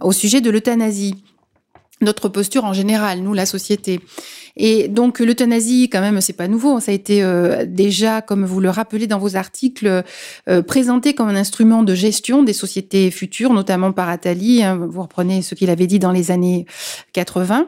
[0.02, 1.16] au sujet de l'euthanasie
[2.06, 4.00] notre posture en général, nous, la société.
[4.58, 6.80] Et donc l'euthanasie, quand même, c'est pas nouveau.
[6.80, 10.04] Ça a été euh, déjà, comme vous le rappelez dans vos articles,
[10.48, 14.64] euh, présenté comme un instrument de gestion des sociétés futures, notamment par Attali.
[14.64, 16.66] Hein, vous reprenez ce qu'il avait dit dans les années
[17.14, 17.68] 80.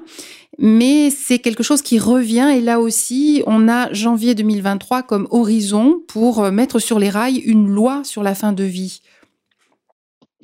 [0.59, 6.01] Mais c'est quelque chose qui revient et là aussi, on a janvier 2023 comme horizon
[6.07, 9.01] pour euh, mettre sur les rails une loi sur la fin de vie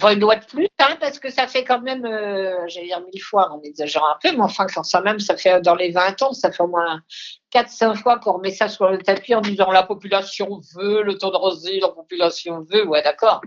[0.01, 3.21] une loi de plus, hein, parce que ça fait quand même, euh, j'allais dire mille
[3.21, 6.21] fois, on exagère un peu, mais enfin, quand ça même, ça fait dans les 20
[6.23, 7.01] ans, ça fait au moins
[7.51, 11.31] 4-5 fois qu'on remet ça sur le tapis en disant la population veut le taux
[11.31, 13.41] de rosée, la population veut, ouais, d'accord.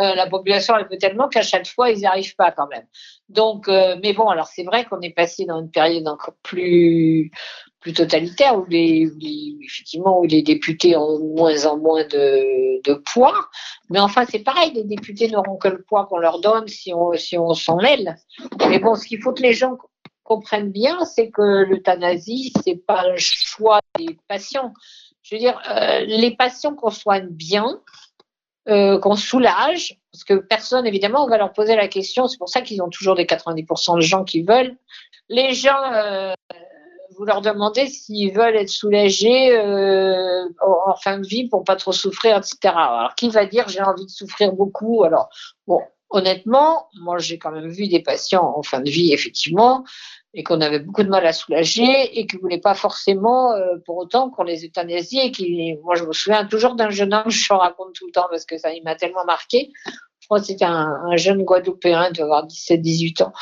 [0.00, 2.86] Euh, la population, elle veut tellement qu'à chaque fois, ils n'y arrivent pas quand même.
[3.28, 7.30] Donc, euh, mais bon, alors c'est vrai qu'on est passé dans une période encore plus,
[7.82, 9.10] plus totalitaire où les,
[9.60, 13.34] effectivement où les députés ont de moins en moins de, de poids.
[13.90, 17.12] Mais enfin, c'est pareil, les députés n'auront que le poids qu'on leur donne si on,
[17.14, 18.16] si on s'en mêle.
[18.68, 19.76] Mais bon, ce qu'il faut que les gens
[20.22, 24.72] comprennent bien, c'est que l'euthanasie, c'est pas le choix des patients.
[25.22, 27.80] Je veux dire, euh, les patients qu'on soigne bien,
[28.68, 32.28] euh, qu'on soulage, parce que personne, évidemment, on va leur poser la question.
[32.28, 34.76] C'est pour ça qu'ils ont toujours des 90% de gens qui veulent.
[35.28, 36.32] Les gens, euh,
[37.16, 41.92] vous leur demandez s'ils veulent être soulagés euh, en fin de vie pour pas trop
[41.92, 42.56] souffrir, etc.
[42.64, 45.04] Alors, qui va dire j'ai envie de souffrir beaucoup?
[45.04, 45.28] Alors,
[45.66, 49.84] bon, honnêtement, moi j'ai quand même vu des patients en fin de vie, effectivement,
[50.34, 53.96] et qu'on avait beaucoup de mal à soulager et qui voulaient pas forcément euh, pour
[53.98, 57.52] autant qu'on les euthanasie et qui, moi je me souviens toujours d'un jeune homme, je
[57.52, 59.70] raconte tout le temps parce que ça il m'a tellement marqué.
[60.20, 63.32] Je crois que c'était un, un, jeune Guadeloupéen de 17-18 ans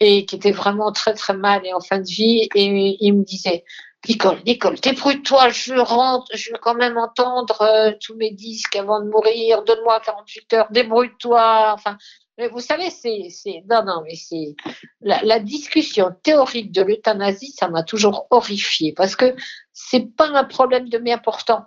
[0.00, 3.24] et qui était vraiment très très mal et en fin de vie et il me
[3.24, 3.64] disait
[4.08, 9.00] Nicole, Nicole, débrouille-toi, je rentre, je veux quand même entendre euh, tous mes disques avant
[9.00, 11.72] de mourir, donne-moi 48 heures, débrouille-toi.
[11.74, 11.98] Enfin,
[12.38, 14.54] mais vous savez, c'est, c'est, non, non, mais c'est
[15.00, 19.34] la, discussion théorique de l'euthanasie, ça m'a toujours horrifié parce que
[19.72, 21.64] c'est pas un problème de bien important.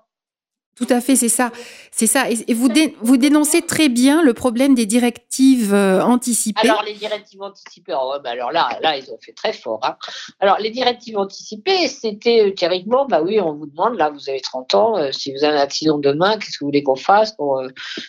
[0.80, 1.52] Tout à fait, c'est ça.
[1.92, 2.30] C'est ça.
[2.30, 2.70] Et, vous,
[3.02, 6.70] vous dénoncez très bien le problème des directives euh, anticipées.
[6.70, 9.82] Alors, les directives anticipées, oh, bah, alors là, là, ils ont fait très fort.
[9.84, 9.98] Hein.
[10.40, 14.40] Alors, les directives anticipées, c'était euh, théoriquement, bah oui, on vous demande, là, vous avez
[14.40, 17.36] 30 ans, euh, si vous avez un accident demain, qu'est-ce que vous voulez qu'on fasse?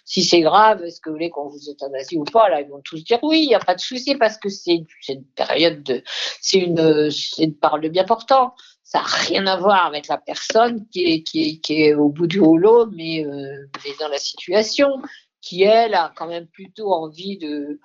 [0.05, 2.49] Si c'est grave, est-ce que vous voulez qu'on vous euthanasie ou pas?
[2.51, 4.85] Là, ils vont tous dire oui, il n'y a pas de souci parce que c'est
[5.09, 6.05] une période de.
[6.41, 8.55] C'est une, une parole de bien portant
[8.91, 11.23] ça n'a rien à voir avec la personne qui
[11.69, 15.01] est, au bout du rouleau, mais, euh, mais dans la situation,
[15.41, 17.79] qui elle a quand même plutôt envie de,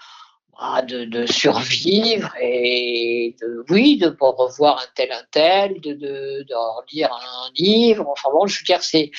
[0.88, 6.78] de, de, survivre et de, oui, de revoir un tel, un tel, de, de, de
[6.78, 8.08] relire un livre.
[8.10, 9.12] Enfin bon, je veux dire, c'est,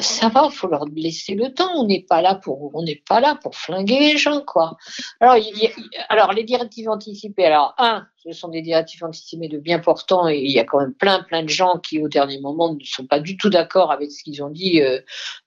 [0.00, 1.70] ça va, faut leur laisser le temps.
[1.76, 4.76] On n'est pas là pour, on n'est pas là pour flinguer les gens, quoi.
[5.20, 5.70] Alors, il
[6.08, 7.46] alors, les directives anticipées.
[7.46, 10.80] Alors, un, ce sont des directives anticipées de bien portants et il y a quand
[10.80, 13.90] même plein, plein de gens qui, au dernier moment, ne sont pas du tout d'accord
[13.90, 14.80] avec ce qu'ils ont dit.
[14.80, 15.00] Euh,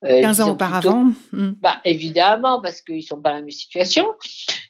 [0.04, 1.12] 15 euh, ans auparavant.
[1.32, 1.52] Hmm.
[1.62, 4.06] Bah, évidemment, parce qu'ils sont pas dans la même situation.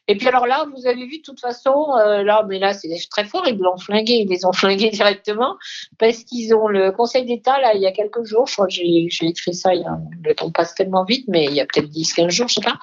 [0.08, 2.89] Et puis alors là, vous avez vu, de toute façon, euh, là, mais là, c'est
[3.10, 5.58] très fort, ils l'ont flingué, ils les ont flingués directement,
[5.97, 8.74] parce qu'ils ont le Conseil d'État, là, il y a quelques jours, je crois que
[8.74, 9.86] j'ai écrit ça, il
[10.24, 12.62] le temps passe tellement vite, mais il y a peut-être 10, 15 jours, je sais
[12.62, 12.78] pas.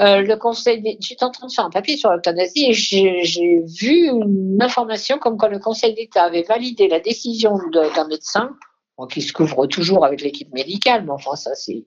[0.00, 4.08] Euh, le Conseil j'étais en train de faire un papier sur l'euthanasie et j'ai vu
[4.08, 8.50] une information comme quoi le Conseil d'État avait validé la décision d'un médecin,
[9.06, 11.84] qui se couvre toujours avec l'équipe médicale, mais enfin, ça, c'est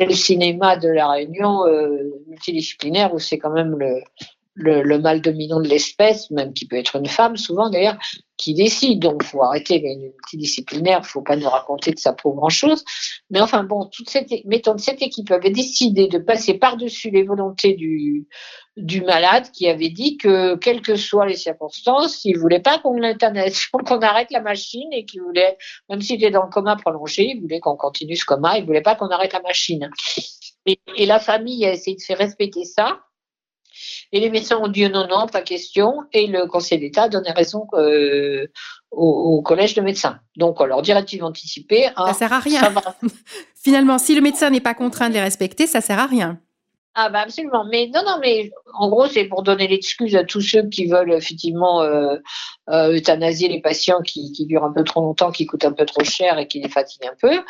[0.00, 4.02] le cinéma de la Réunion euh, multidisciplinaire où c'est quand même le,
[4.54, 7.98] le, le mal dominant de l'espèce, même qui peut être une femme souvent d'ailleurs,
[8.36, 9.00] qui décide.
[9.00, 12.84] Donc, faut arrêter les multidisciplinaires, faut pas nous raconter que ça prouve grand-chose.
[13.30, 17.74] Mais enfin bon, toute cette, mettons, cette équipe avait décidé de passer par-dessus les volontés
[17.74, 18.26] du,
[18.76, 22.94] du malade qui avait dit que, quelles que soient les circonstances, il voulait pas qu'on
[22.94, 25.56] qu'on arrête la machine et qu'il voulait,
[25.88, 28.82] même s'il était dans le coma prolongé, il voulait qu'on continue ce coma, il voulait
[28.82, 29.90] pas qu'on arrête la machine.
[30.66, 33.00] Et la famille a essayé de faire respecter ça.
[34.12, 36.02] Et les médecins ont dit non, non, pas question.
[36.12, 38.46] Et le Conseil d'État a donné raison euh,
[38.90, 40.20] au, collège de médecins.
[40.36, 41.88] Donc, alors, directive anticipée.
[41.96, 42.72] Hein, ça sert à rien.
[43.54, 46.38] Finalement, si le médecin n'est pas contraint de les respecter, ça sert à rien.
[46.96, 47.64] Ah bah absolument.
[47.64, 51.12] Mais non, non, mais en gros, c'est pour donner l'excuse à tous ceux qui veulent
[51.12, 52.16] effectivement euh,
[52.70, 55.86] euh, euthanasier les patients qui, qui, durent un peu trop longtemps, qui coûtent un peu
[55.86, 57.42] trop cher et qui les fatiguent un peu.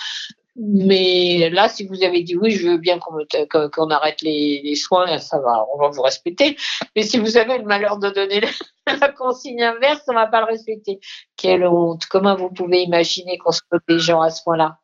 [0.57, 5.38] Mais là, si vous avez dit oui, je veux bien qu'on arrête les, soins, ça
[5.40, 6.57] va, on va vous respecter.
[6.94, 8.40] Mais si vous avez le malheur de donner
[8.86, 11.00] la consigne inverse, on va pas le respecter.
[11.36, 14.78] Quelle honte Comment vous pouvez imaginer qu'on se des gens à ce point-là?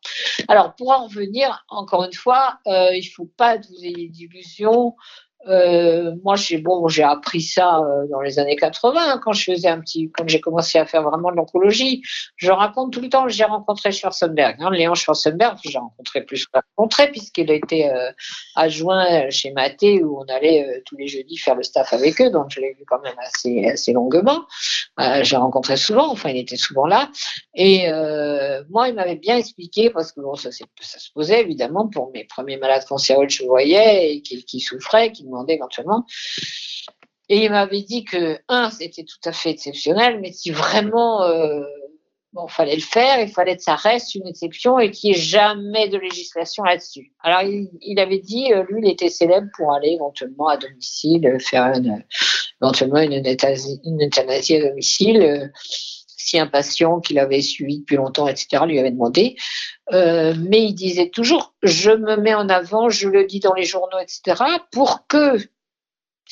[0.49, 4.95] Alors, pour en revenir, encore une fois, euh, il faut pas vous ayez d'illusions.
[5.47, 9.67] Euh, moi, j'ai bon, j'ai appris ça euh, dans les années 80 quand je faisais
[9.67, 12.03] un petit, quand j'ai commencé à faire vraiment de l'oncologie.
[12.35, 13.27] Je raconte tout le temps.
[13.27, 15.57] J'ai rencontré Schwarzenberg, hein, Léon Schwarzenberg.
[15.63, 18.11] J'ai rencontré plus que rencontré puisqu'il était euh,
[18.55, 22.29] adjoint chez Maté où on allait tous les jeudis faire le staff avec eux.
[22.29, 24.45] Donc, je l'ai vu quand même assez assez longuement.
[25.21, 26.11] j'ai rencontré souvent.
[26.11, 27.09] Enfin, il était souvent là.
[27.55, 27.87] Et
[28.69, 32.25] moi, il m'avait bien expliqué parce que bon, ça, ça se posait évidemment pour mes
[32.25, 36.05] premiers malades cancéreux que je voyais et qui, qui souffraient, qui éventuellement.
[37.29, 41.63] Et il m'avait dit que, un, c'était tout à fait exceptionnel, mais si vraiment euh,
[42.33, 45.19] bon, fallait le faire, il fallait que ça reste une exception et qu'il n'y ait
[45.19, 47.13] jamais de législation là-dessus.
[47.21, 51.67] Alors, il, avait dit, euh, lui, il était célèbre pour aller éventuellement à domicile, faire
[51.67, 52.03] une,
[52.61, 55.21] éventuellement une euthanasie, une euthanasie à domicile.
[55.21, 55.47] Euh,
[56.21, 59.35] si un patient qu'il avait suivi depuis longtemps, etc., lui avait demandé.
[59.91, 63.65] Euh, mais il disait toujours, je me mets en avant, je le dis dans les
[63.65, 65.37] journaux, etc., pour que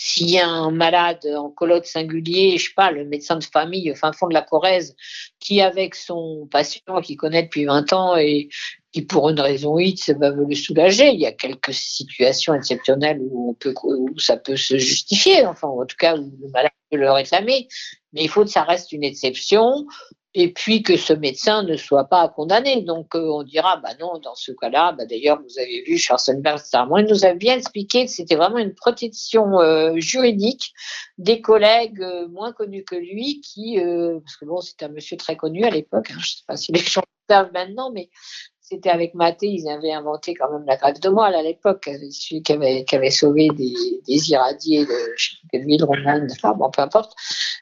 [0.02, 3.94] s'il y a un malade en colloque singulier, je sais pas, le médecin de famille
[3.96, 4.96] fin fond de la Corrèze,
[5.42, 8.48] qui avec son patient qu'il connaît depuis 20 ans et
[8.94, 13.20] qui pour une raison X va veut le soulager, il y a quelques situations exceptionnelles
[13.20, 13.58] où
[14.18, 17.68] ça peut se justifier, enfin en tout cas où le malade peut le réclamer,
[18.14, 19.86] mais il faut que ça reste une exception
[20.36, 22.82] et puis que ce médecin ne soit pas condamné.
[22.82, 26.60] Donc euh, on dira, bah non, dans ce cas-là, bah, d'ailleurs vous avez vu Schwarzenberg,
[26.74, 30.74] il nous a bien expliqué que c'était vraiment une protection euh, juridique
[31.18, 35.36] des collègues euh, moins connus que lui, qui, parce que bon, c'était un monsieur très
[35.36, 38.10] connu à l'époque, hein, je ne sais pas si les gens savent maintenant, mais
[38.70, 42.44] c'était avec Maté, ils avaient inventé quand même la grève de moelle à l'époque, celui
[42.44, 43.74] qui avait, qui avait sauvé des,
[44.08, 47.14] des irradiés de, ville, romane, enfin bon, peu importe.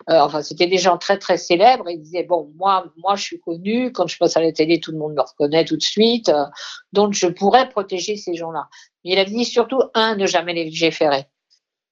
[0.10, 1.90] Euh, enfin, c'était des gens très très célèbres.
[1.90, 3.92] Ils disaient bon, moi, moi, je suis connu.
[3.94, 6.28] Quand je passe à la télé, tout le monde me reconnaît tout de suite.
[6.30, 6.44] Euh,
[6.92, 8.68] donc, je pourrais protéger ces gens-là.
[9.06, 11.26] Mais il a dit surtout un, ne jamais légiférer.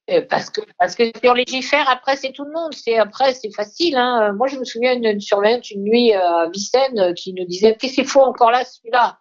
[0.08, 2.72] Euh, parce que parce que si on légifère, après c'est tout le monde.
[2.74, 3.96] C'est après c'est facile.
[3.96, 4.32] Hein.
[4.34, 8.06] Moi je me souviens d'une surveillante une nuit à Vicenne qui nous disait qu'est-ce qu'il
[8.06, 9.18] faut encore là celui-là?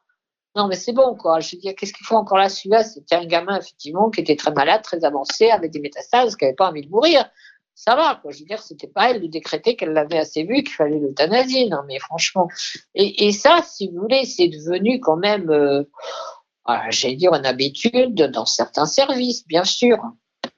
[0.56, 1.40] Non mais c'est bon quoi.
[1.40, 2.84] Je veux dire qu'est-ce qu'il faut encore là celui-là?
[2.84, 6.56] C'était un gamin effectivement qui était très malade, très avancé, avec des métastases, qui n'avait
[6.56, 7.28] pas envie de mourir.
[7.74, 8.32] Ça va quoi.
[8.32, 11.68] Je veux dire c'était pas elle de décréter qu'elle l'avait assez vu qu'il fallait l'euthanasie.
[11.68, 12.48] Non mais franchement.
[12.94, 15.50] Et, ça si vous voulez c'est devenu quand même.
[15.50, 15.84] Euh,
[16.90, 20.00] J'allais dire une habitude dans certains services, bien sûr.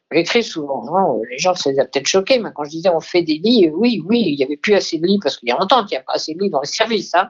[0.09, 3.01] J'écris souvent, hein, les gens ça les a peut-être choqués, mais quand je disais on
[3.01, 5.51] fait des lits, oui, oui, il n'y avait plus assez de lits parce qu'il y
[5.51, 7.13] a longtemps qu'il n'y a pas assez de lits dans les services.
[7.13, 7.29] Hein.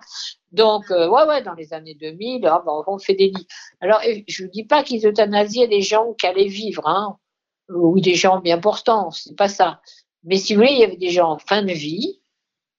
[0.52, 3.48] Donc, euh, ouais, ouais, dans les années 2000, ah, ben, on fait des lits.
[3.82, 7.18] Alors, je ne dis pas qu'ils euthanasiaient des gens qui allaient vivre, hein,
[7.70, 9.82] ou des gens bien portants, c'est pas ça.
[10.24, 12.22] Mais si vous voulez, il y avait des gens en fin de vie,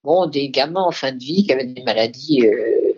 [0.05, 2.93] bon, des gamins en fin de vie qui avaient des maladies euh,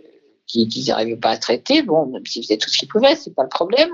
[0.47, 3.43] qu'ils n'arrivaient pas à traiter, bon, même s'ils faisaient tout ce qu'ils pouvaient, c'est pas
[3.43, 3.91] le problème.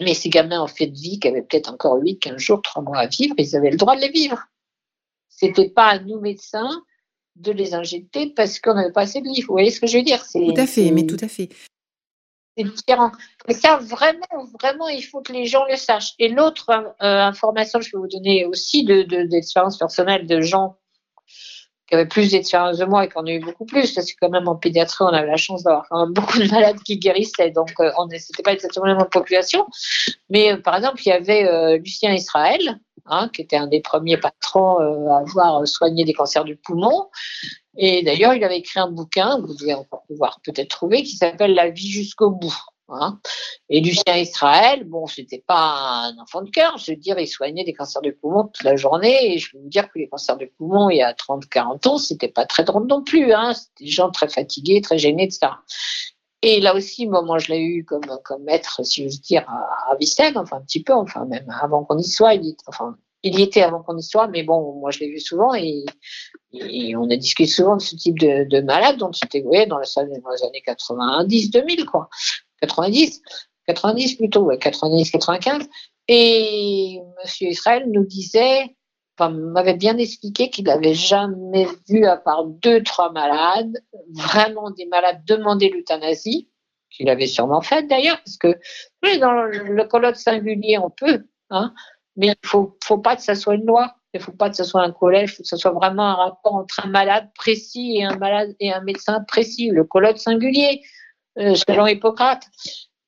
[0.00, 2.82] Mais ces gamins en fait de vie qui avaient peut-être encore 8, 15 jours, 3
[2.82, 4.44] mois à vivre, ils avaient le droit de les vivre.
[5.28, 6.82] C'était pas à nous médecins
[7.36, 9.48] de les injecter parce qu'on n'avait pas assez de livres.
[9.48, 10.22] Vous voyez ce que je veux dire?
[10.32, 11.50] Tout à fait, mais tout à fait.
[12.56, 13.12] C'est différent.
[13.46, 16.14] Mais ça, vraiment, vraiment, il faut que les gens le sachent.
[16.18, 20.78] Et l'autre euh, information que je peux vous donner aussi d'expérience de, personnelle de gens
[21.86, 23.92] qui avaient plus d'expérience de moi et qu'on a eu beaucoup plus.
[23.92, 26.48] Parce que quand même en pédiatrie, on avait la chance d'avoir quand même beaucoup de
[26.50, 27.50] malades qui guérissaient.
[27.50, 29.66] Donc, euh, on n'était pas exactement la même population.
[30.28, 33.80] Mais euh, par exemple, il y avait euh, Lucien Israël, hein, qui était un des
[33.80, 34.78] premiers patrons
[35.10, 37.08] à avoir soigné des cancers du poumon.
[37.76, 41.54] Et d'ailleurs, il avait écrit un bouquin, vous devez encore pouvoir peut-être trouver, qui s'appelle
[41.54, 42.56] La vie jusqu'au bout.
[42.88, 43.18] Hein.
[43.68, 47.64] Et Lucien Israël, bon, c'était pas un enfant de cœur, je veux dire, il soignait
[47.64, 50.36] des cancers de poumon toute la journée, et je peux vous dire que les cancers
[50.36, 53.54] de poumon, il y a 30, 40 ans, c'était pas très drôle non plus, hein,
[53.54, 55.52] c'était des gens très fatigués, très gênés, etc.
[56.42, 60.40] Et là aussi, moi, je l'ai eu comme, comme maître, si veux dire, à, à
[60.40, 63.96] enfin, un petit peu, enfin, même avant qu'on y soit, il y était avant qu'on
[63.96, 65.84] y soit, mais bon, moi, je l'ai vu souvent, et,
[66.96, 70.44] on a discuté souvent de ce type de, de malade, donc c'était, dans, dans les
[70.44, 72.08] années 90, 2000, quoi.
[72.66, 73.22] 90,
[73.66, 75.68] 90 plutôt, ouais, 90, 95.
[76.08, 77.48] Et M.
[77.48, 78.76] Israël nous disait,
[79.18, 85.22] m'avait bien expliqué qu'il n'avait jamais vu, à part deux, trois malades, vraiment des malades
[85.26, 86.48] demander l'euthanasie,
[86.90, 88.58] qu'il avait sûrement fait d'ailleurs, parce que
[89.18, 91.72] dans le colloque singulier, on peut, hein,
[92.16, 93.94] mais il faut, faut pas que ça soit une loi.
[94.14, 96.04] Il ne faut pas que ce soit un collège, il faut que ce soit vraiment
[96.04, 99.68] un rapport entre un malade précis et un malade et un médecin précis.
[99.68, 100.80] Le colloque singulier,
[101.36, 102.44] selon Hippocrate.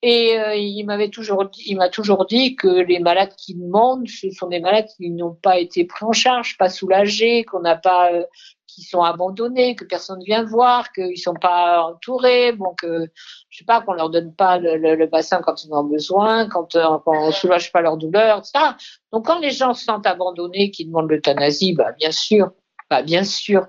[0.03, 4.31] Et euh, il m'avait toujours il m'a toujours dit que les malades qui demandent, ce
[4.31, 8.13] sont des malades qui n'ont pas été pris en charge, pas soulagés, qu'on n'a pas,
[8.13, 8.23] euh,
[8.69, 13.11] qui sont abandonnés, que personne ne vient voir, qu'ils sont pas entourés, bon que
[13.49, 16.49] je sais pas, qu'on leur donne pas le, le, bassin quand ils en ont besoin,
[16.49, 18.77] quand, euh, on soulage pas leur douleur, ça.
[19.13, 22.53] Donc quand les gens se sentent abandonnés, qui demandent l'euthanasie, bah bien sûr,
[22.89, 23.67] bah bien sûr,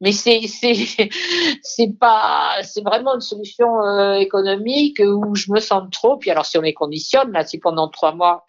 [0.00, 0.74] mais c'est c'est
[1.62, 6.16] c'est pas c'est vraiment une solution euh, économique où je me sens trop.
[6.16, 8.44] Puis alors si on les conditionne là, si pendant trois mois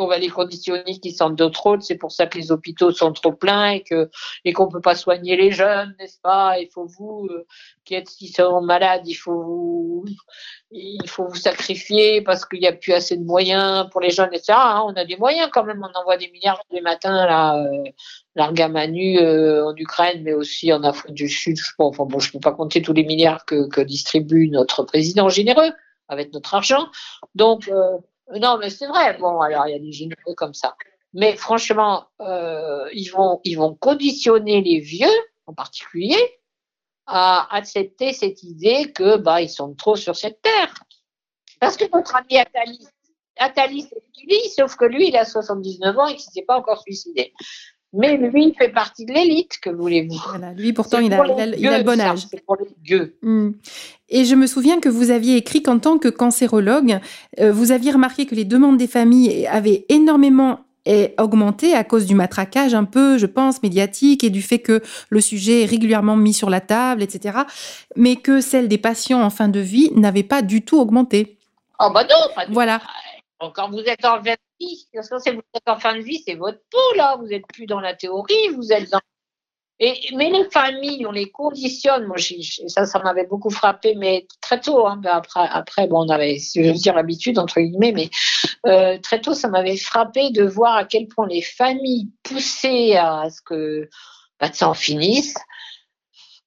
[0.00, 3.12] on va les conditionner qui sentent de trop, c'est pour ça que les hôpitaux sont
[3.12, 4.10] trop pleins et que
[4.44, 6.58] et qu'on peut pas soigner les jeunes, n'est-ce pas?
[6.58, 7.46] Il faut vous euh,
[7.84, 10.04] qui êtes qui sont malades, il faut vous
[10.70, 14.30] il faut vous sacrifier parce qu'il n'y a plus assez de moyens pour les jeunes,
[14.32, 14.52] etc.
[14.56, 17.56] Hein, on a des moyens quand même, on envoie des milliards tous les matins là,
[17.56, 17.84] euh,
[18.34, 21.56] l'Argamanu euh, en Ukraine, mais aussi en Afrique du Sud.
[21.58, 25.72] Je ne peux pas compter tous les milliards que, que distribue notre président généreux
[26.08, 26.88] avec notre argent.
[27.34, 27.96] Donc euh,
[28.38, 29.16] non, mais c'est vrai.
[29.18, 30.76] Bon, alors il y a des généreux comme ça.
[31.12, 35.08] Mais franchement, euh, ils, vont, ils vont conditionner les vieux,
[35.46, 36.40] en particulier,
[37.06, 40.74] à accepter cette idée que bah, ils sont trop sur cette terre.
[41.58, 42.86] Parce que notre ami Athalie,
[43.36, 46.80] Athalie c'est sauf que lui, il a 79 ans et qu'il ne s'est pas encore
[46.82, 47.32] suicidé.
[47.92, 50.16] Mais lui, il fait partie de l'élite, que voulez-vous?
[50.28, 51.16] Voilà, Lui, pourtant, il a,
[51.56, 52.26] il, a, le bon âge.
[52.30, 53.16] C'est pour les gueux.
[53.22, 53.50] Hmm.
[54.08, 57.00] Et je me souviens que vous aviez écrit qu'en tant que cancérologue,
[57.40, 62.06] euh, vous aviez remarqué que les demandes des familles avaient énormément eh, augmenté à cause
[62.06, 66.16] du matraquage un peu, je pense, médiatique et du fait que le sujet est régulièrement
[66.16, 67.40] mis sur la table, etc.
[67.96, 71.38] Mais que celle des patients en fin de vie n'avait pas du tout augmenté.
[71.78, 72.80] Oh bah non, pas du Voilà.
[73.54, 74.20] Quand vous êtes en
[75.66, 77.16] que fin de vie, c'est votre peau, là.
[77.16, 79.00] Vous n'êtes plus dans la théorie, vous êtes dans.
[79.80, 82.04] Mais les familles, on les conditionne.
[82.04, 82.18] Moi,
[82.68, 84.86] ça, ça m'avait beaucoup frappé, mais très tôt.
[84.86, 88.10] Hein, après, après, bon, on avait, je veux dire, l'habitude entre guillemets, mais
[88.66, 93.30] euh, très tôt, ça m'avait frappé de voir à quel point les familles poussaient à
[93.30, 93.88] ce que
[94.38, 95.34] bah, ça en finisse,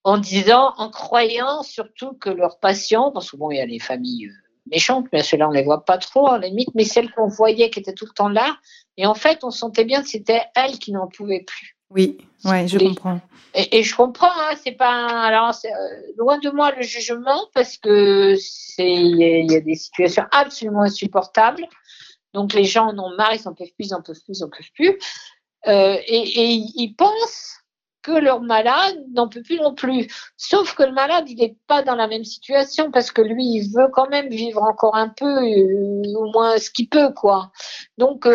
[0.04, 3.80] en disant, en croyant surtout que leurs patients, parce que bon, il y a les
[3.80, 7.11] familles euh, méchantes, mais celles-là, on les voit pas trop, à la limite, mais celles
[7.11, 8.57] qu'on voyait qui étaient tout le temps là,
[8.97, 11.78] et en fait, on sentait bien que c'était elles qui n'en pouvaient plus.
[11.89, 13.22] Oui, ouais, je comprends.
[13.53, 15.07] Et, je comprends, hein, c'est pas.
[15.07, 15.70] Alors, euh,
[16.18, 21.68] loin de moi le jugement parce que c'est il y, a des situations absolument insupportables.
[22.34, 24.41] Donc les gens en ont marre, ils n'en peuvent plus, ils n'en peuvent plus, ils
[24.41, 24.97] n'en peuvent plus.
[25.68, 27.57] Euh, et, ils pensent
[28.04, 30.08] que leur malade n'en peut plus non plus.
[30.38, 33.72] Sauf que le malade, il n'est pas dans la même situation parce que lui, il
[33.74, 37.51] veut quand même vivre encore un peu, euh, au moins ce qu'il peut, quoi.
[37.97, 38.28] Donc,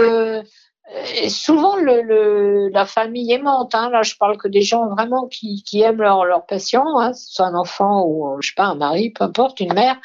[1.22, 5.62] et souvent, le, la famille aimante, hein, là je parle que des gens vraiment qui,
[5.82, 9.24] aiment leur, leur patient, hein, soit un enfant ou je sais pas, un mari, peu
[9.24, 9.98] importe, une mère,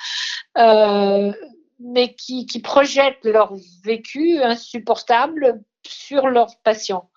[0.58, 1.32] euh,
[1.80, 3.54] mais qui, qui projettent leur
[3.84, 7.10] vécu insupportable sur leur patient.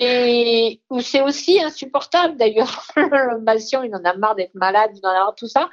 [0.00, 5.10] Et c'est aussi insupportable d'ailleurs, le patient il en a marre d'être malade, il en
[5.10, 5.68] a marre tout ça,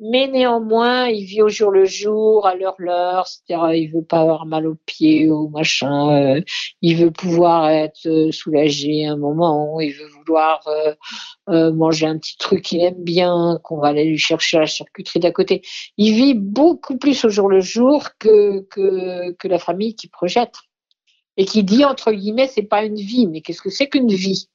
[0.00, 4.20] mais néanmoins, il vit au jour le jour, à l'heure l'heure, c'est-à-dire il veut pas
[4.20, 6.40] avoir mal aux pieds ou machin, euh,
[6.82, 10.60] il veut pouvoir être euh, soulagé un moment, il veut vouloir
[11.48, 14.66] euh, manger un petit truc qu'il aime bien, qu'on va aller lui chercher à la
[14.66, 15.62] charcuterie d'à côté.
[15.96, 20.54] Il vit beaucoup plus au jour le jour que, que, que la famille qui projette
[21.38, 24.48] et qui dit entre guillemets c'est pas une vie, mais qu'est-ce que c'est qu'une vie?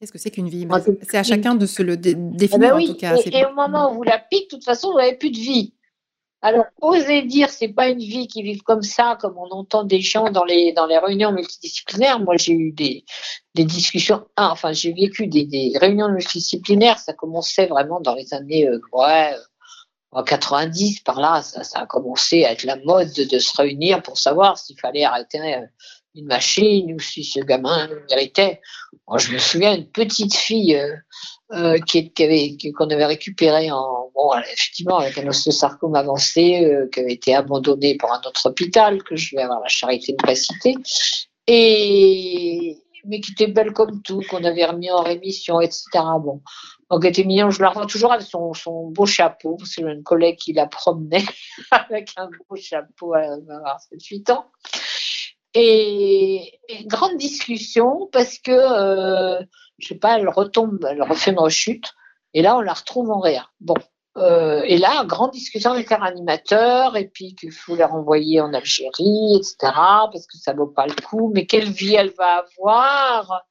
[0.00, 0.64] Qu'est-ce que c'est qu'une vie?
[0.64, 3.16] Bah, C'est à chacun de se le eh ben définir en tout cas.
[3.16, 5.74] Et, au moment où vous la pique, de toute façon, vous n'avez plus de vie.
[6.42, 10.00] Alors, oser dire c'est pas une vie qui vit comme ça, comme on entend des
[10.00, 12.20] gens dans les, dans les réunions multidisciplinaires.
[12.20, 13.04] Moi, j'ai eu des,
[13.54, 16.98] des discussions, ah, enfin, j'ai vécu des, des, réunions multidisciplinaires.
[16.98, 19.32] Ça commençait vraiment dans les années, euh, ouais,
[20.14, 24.16] en 90, par là, ça, a commencé à être la mode de, se réunir pour
[24.16, 25.66] savoir s'il fallait arrêter euh,
[26.14, 28.60] une machine ou si ce gamin méritait.
[29.08, 30.94] Moi, je me souviens d'une petite fille euh,
[31.52, 37.12] euh qui, avait qu'on avait récupérée en bon effectivement avec un osteosarcome avancé qui avait
[37.12, 40.76] été abandonnée pour un autre hôpital que je vais avoir la charité de pas citer.
[41.48, 45.82] Et mais qui était belle comme tout qu'on avait remis en rémission etc
[46.20, 46.40] bon
[46.90, 48.52] donc elle était mignonne je la revois toujours avec son,
[48.90, 51.24] beau chapeau parce que une collègue qui la promenait
[51.70, 54.46] avec un beau chapeau à avoir 7-8 ans
[55.54, 59.42] et, grande discussion parce que, euh,
[59.78, 61.92] je sais pas, elle retombe, elle refait une rechute.
[62.34, 63.46] Et là, on la retrouve en réa.
[63.60, 63.76] Bon.
[64.16, 68.52] Euh, et là, grande discussion avec un animateur, et puis qu'il faut la renvoyer en
[68.54, 71.32] Algérie, etc., parce que ça vaut pas le coup.
[71.34, 73.44] Mais quelle vie elle va avoir?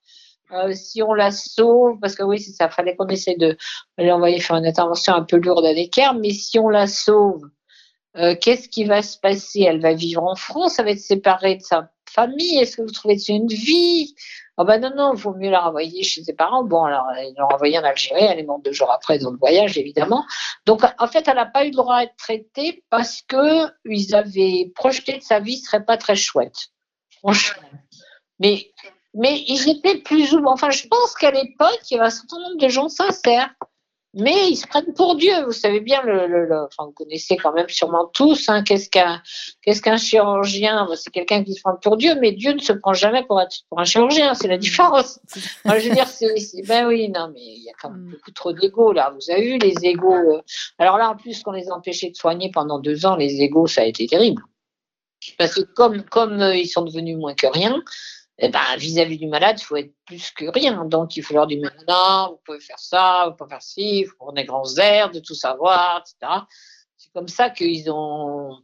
[0.51, 3.57] Euh, si on la sauve, parce que oui, c'est ça, fallait qu'on essaie de
[3.97, 7.49] l'envoyer faire une intervention un peu lourde à l'équerre, mais si on la sauve,
[8.17, 9.61] euh, qu'est-ce qui va se passer?
[9.61, 12.91] Elle va vivre en France, elle va être séparée de sa famille Est-ce que vous
[12.91, 14.13] trouvez que c'est une vie?
[14.57, 16.63] Oh ben non, non, il vaut mieux la renvoyer chez ses parents.
[16.63, 19.37] Bon, alors, ils l'ont renvoyée en Algérie, elle est morte deux jours après dans le
[19.37, 20.25] voyage, évidemment.
[20.67, 24.71] Donc, en fait, elle n'a pas eu le droit à être traitée parce qu'ils avaient
[24.75, 26.69] projeté que sa vie ne serait pas très chouette.
[27.17, 27.63] Franchement.
[28.39, 28.71] Mais,
[29.13, 30.53] mais ils étaient plus ou moins.
[30.53, 33.53] Enfin, je pense qu'à l'époque, il y avait un certain nombre de gens sincères
[34.13, 35.43] mais ils se prennent pour Dieu.
[35.45, 39.21] Vous savez bien, le, enfin, vous connaissez quand même sûrement tous, hein, qu'est-ce qu'un
[39.61, 42.93] qu'est-ce qu'un chirurgien C'est quelqu'un qui se prend pour Dieu, mais Dieu ne se prend
[42.93, 45.19] jamais pour, être, pour un chirurgien, c'est la différence.
[45.65, 46.35] je veux dire, c'est,
[46.67, 48.11] ben oui, non, mais il y a quand même mm.
[48.11, 49.13] beaucoup trop d'égos là.
[49.15, 50.41] Vous avez vu les égos euh,
[50.77, 53.67] Alors là, en plus, qu'on les a empêchés de soigner pendant deux ans, les égos,
[53.67, 54.43] ça a été terrible.
[55.39, 57.81] Parce que comme, comme euh, ils sont devenus moins que rien,
[58.39, 60.85] eh ben, vis-à-vis du malade, il faut être plus que rien.
[60.85, 64.33] Donc, il faut leur dire, non, vous pouvez faire ça, vous pouvez faire ci, prendre
[64.33, 66.41] des grands airs, de tout savoir, etc.
[66.97, 68.57] C'est comme ça qu'ils ont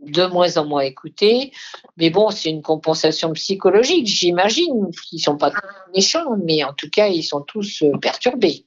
[0.00, 1.52] de moins en moins écouté.
[1.96, 5.52] Mais bon, c'est une compensation psychologique, j'imagine, qu'ils sont pas
[5.94, 8.66] méchants, mais en tout cas, ils sont tous euh, perturbés.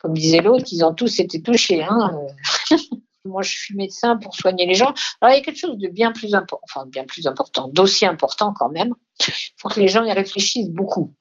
[0.00, 1.82] Comme disait l'autre, ils ont tous été touchés.
[1.82, 2.10] Hein.
[3.26, 4.94] Moi, je suis médecin pour soigner les gens.
[5.20, 8.06] Alors, il y a quelque chose de bien plus important, enfin, bien plus important, d'aussi
[8.06, 8.94] important quand même.
[9.28, 11.14] Il faut que les gens y réfléchissent beaucoup.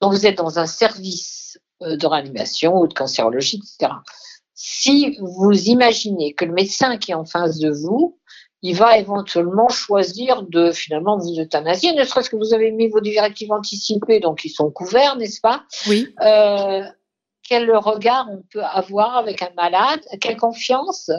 [0.00, 3.92] Quand vous êtes dans un service euh, de réanimation ou de cancérologie, etc.,
[4.54, 8.20] si vous imaginez que le médecin qui est en face de vous,
[8.62, 13.00] il va éventuellement choisir de finalement vous euthanasier, ne serait-ce que vous avez mis vos
[13.00, 15.64] directives anticipées, donc ils sont couverts, n'est-ce pas?
[15.88, 16.14] Oui.
[16.20, 16.84] Euh,
[17.42, 21.10] quel regard on peut avoir avec un malade, quelle confiance.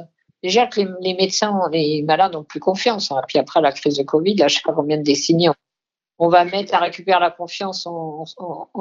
[0.42, 3.12] Déjà que les, médecins, les malades n'ont plus confiance.
[3.12, 3.22] Hein.
[3.28, 5.50] Puis après la crise de Covid, là, je ne sais pas combien de décennies
[6.20, 8.26] on va mettre à récupérer la confiance en,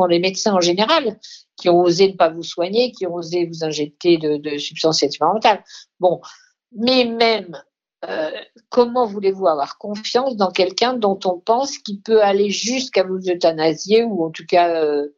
[0.09, 1.19] les médecins en général,
[1.57, 5.65] qui ont osé ne pas vous soigner, qui ont osé vous injecter de, substances expérimentales.
[5.99, 6.21] Bon,
[6.73, 7.61] mais même,
[8.09, 8.31] euh,
[8.69, 14.03] comment voulez-vous avoir confiance dans quelqu'un dont on pense qu'il peut aller jusqu'à vous euthanasier
[14.03, 15.09] ou en tout cas euh,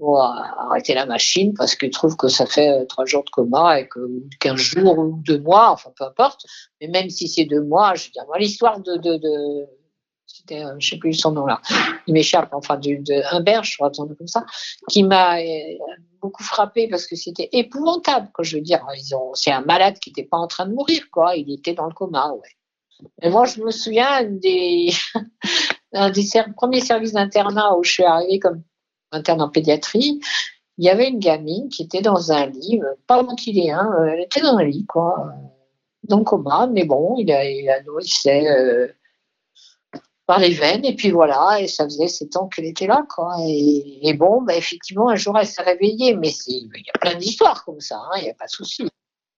[0.00, 3.88] arrêter la machine parce qu'il trouve que ça fait euh, trois jours de coma et
[3.88, 4.00] que
[4.40, 6.44] 15 jours ou deux mois, enfin peu importe.
[6.80, 9.66] Mais même si c'est deux mois, je veux dire, moi, l'histoire de, de, de
[10.26, 11.60] c'était, euh, je sais plus son nom là,
[12.06, 13.22] il m'échappe, enfin, de, de
[13.62, 14.44] je crois, comme ça,
[14.88, 15.44] qui m'a euh,
[16.20, 18.44] beaucoup frappé parce que c'était épouvantable, quoi.
[18.44, 21.02] Je veux dire, ils ont, c'est un malade qui n'était pas en train de mourir,
[21.10, 21.34] quoi.
[21.36, 23.08] Il était dans le coma, ouais.
[23.22, 24.90] Et moi, je me souviens des,
[25.92, 26.24] des
[26.56, 28.62] premiers services d'internat où je suis arrivée comme
[29.12, 30.20] interne en pédiatrie.
[30.78, 34.20] Il y avait une gamine qui était dans un lit, euh, pas ventilé, hein, elle
[34.20, 35.32] était dans un lit, quoi.
[36.04, 38.44] Donc coma, mais bon, il a, il a nourrissait,
[40.28, 43.34] par les veines, et puis voilà, et ça faisait sept ans qu'elle était là, quoi.
[43.46, 47.64] Et, bon, bah, effectivement, un jour, elle s'est réveillée, mais il y a plein d'histoires
[47.64, 48.86] comme ça, hein, il n'y a pas de souci.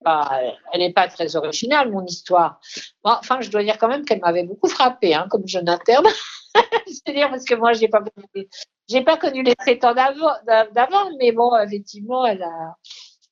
[0.07, 2.61] Elle n'est pas très originale, mon histoire.
[3.05, 6.07] enfin, je dois dire quand même qu'elle m'avait beaucoup frappée, hein, comme jeune interne.
[6.87, 8.03] C'est-à-dire parce que moi, j'ai pas,
[8.89, 12.75] j'ai pas connu les sept ans d'avant, mais bon, effectivement, elle a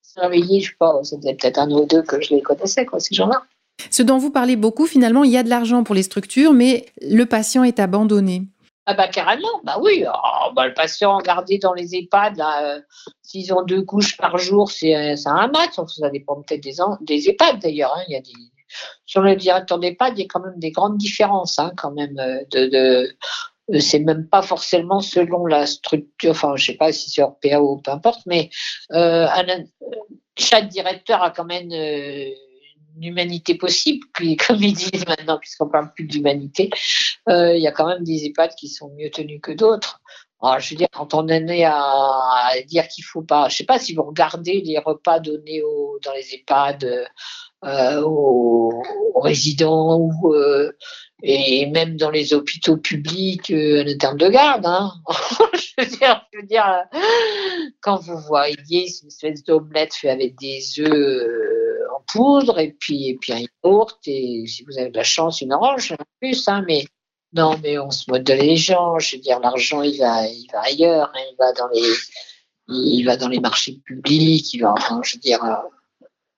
[0.09, 3.01] s'est réveillée, je sais pas, c'était peut-être un ou deux que je les connaissais, quoi,
[3.01, 3.43] ces gens-là.
[3.91, 6.87] Ce dont vous parlez beaucoup, finalement, il y a de l'argent pour les structures, mais
[7.01, 8.43] le patient est abandonné.
[8.87, 10.05] Ah bah carrément, bah oui.
[10.07, 12.81] Oh, bah, le patient gardé dans les EHPAD, euh,
[13.29, 15.75] s'ils ont deux couches par jour, c'est un match.
[15.87, 16.63] Ça dépend peut-être
[17.03, 17.95] des, EHPAD d'ailleurs.
[17.95, 18.21] Hein.
[19.05, 22.19] Sur le directeur d'EHPAD, il y a quand même des grandes différences, hein, quand même.
[22.19, 23.07] Euh, euh,
[23.81, 26.31] c'est même pas forcément selon la structure.
[26.31, 28.49] Enfin, je sais pas si c'est hors PA ou peu importe, mais
[30.39, 31.71] chaque directeur a quand même
[33.03, 36.71] humanité possible, puis comme ils disent maintenant, puisqu'on parle plus d'humanité,
[37.29, 40.01] euh, il y a quand même des EHPAD qui sont mieux tenus que d'autres.
[40.41, 43.65] Alors, je veux dire, quand on en est à, dire qu'il faut pas, je sais
[43.65, 45.63] pas si vous regardez les repas donnés
[46.05, 47.09] dans les EHPAD
[47.65, 48.83] euh, aux,
[49.17, 50.71] résidents ou euh,
[51.25, 54.65] et même dans les hôpitaux publics euh, en termes de garde.
[54.65, 54.93] Hein.
[55.55, 56.85] je, veux dire, je veux dire,
[57.81, 61.49] quand vous voyez une espèce d'omelette fait avec des œufs
[62.09, 65.53] poudre et puis, et puis un yaourt et si vous avez de la chance, une
[65.53, 66.49] orange en plus.
[66.49, 66.85] Hein, mais
[67.35, 68.99] non, mais on se moque de les gens.
[68.99, 71.13] Je veux dire, l'argent, il va, il va ailleurs.
[71.15, 71.93] Hein, il va dans les,
[72.69, 74.53] il va dans les marchés publics.
[74.55, 75.55] Il va, enfin, je veux dire, euh,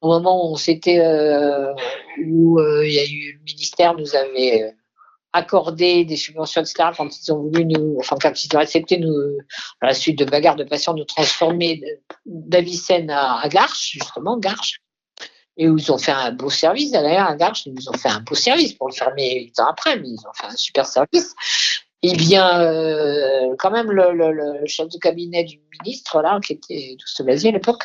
[0.00, 1.72] au moment où on s'était, euh,
[2.26, 4.74] où euh, il y a eu le ministère nous avait
[5.32, 9.14] accordé des subventions, etc., quand ils ont voulu nous, enfin, quand ils ont accepté nous,
[9.80, 11.80] à la suite de bagarres de patients, nous transformer
[12.26, 14.80] d'Avicenne à, à justement, Garches
[15.60, 16.90] et ils ont fait un beau service.
[16.90, 19.66] D'ailleurs, à Garches, ils nous ont fait un beau service pour le fermer huit ans
[19.68, 21.34] après, mais ils ont fait un super service.
[22.02, 27.20] Eh bien, euh, quand même, le, chef de cabinet du ministre, là, qui était Douce
[27.20, 27.82] Blazier à l'époque,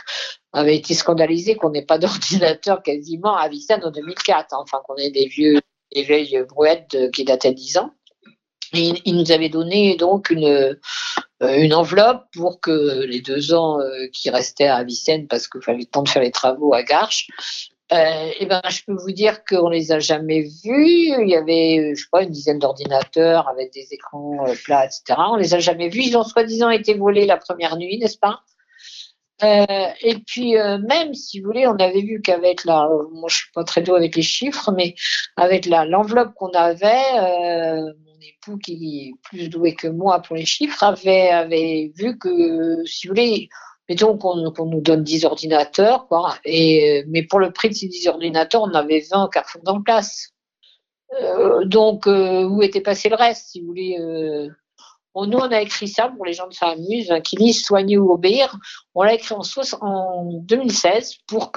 [0.54, 4.54] avait été scandalisé qu'on n'ait pas d'ordinateur quasiment à Vicenne en 2004.
[4.54, 4.58] Hein.
[4.62, 5.60] enfin, qu'on ait des vieux,
[5.94, 7.92] des vieilles brouettes qui dataient de 10 ans.
[8.76, 10.76] Et il nous avait donné donc une,
[11.44, 15.62] euh, une enveloppe pour que les deux ans euh, qui restaient à Avicenne, parce qu'il
[15.62, 17.28] fallait le temps de faire les travaux à Garches,
[17.92, 21.14] euh, et ben, je peux vous dire qu'on les a jamais vus.
[21.22, 25.20] Il y avait, je sais pas, une dizaine d'ordinateurs avec des écrans plats, etc.
[25.30, 26.02] On les a jamais vus.
[26.02, 28.42] Ils ont soi-disant été volés la première nuit, n'est-ce pas?
[29.44, 33.64] Et puis même, si vous voulez, on avait vu qu'avec la, moi je suis pas
[33.64, 34.96] très doué avec les chiffres, mais
[35.38, 37.04] avec la l'enveloppe qu'on avait,
[38.30, 43.08] époux, qui est plus doué que moi pour les chiffres, avait, avait vu que, si
[43.08, 43.50] vous voulez,
[43.90, 48.08] mettons qu'on nous donne 10 ordinateurs, quoi, et, mais pour le prix de ces 10
[48.08, 50.30] ordinateurs, on avait 20 Carrefour dans place.
[51.22, 54.50] Euh, donc, euh, où était passé le reste, si vous voulez euh,
[55.16, 58.12] nous, on a écrit ça pour les gens de s'amusent, hein, qui disent soigner ou
[58.12, 58.58] obéir.
[58.94, 59.42] On l'a écrit en,
[59.82, 61.52] en 2016 pour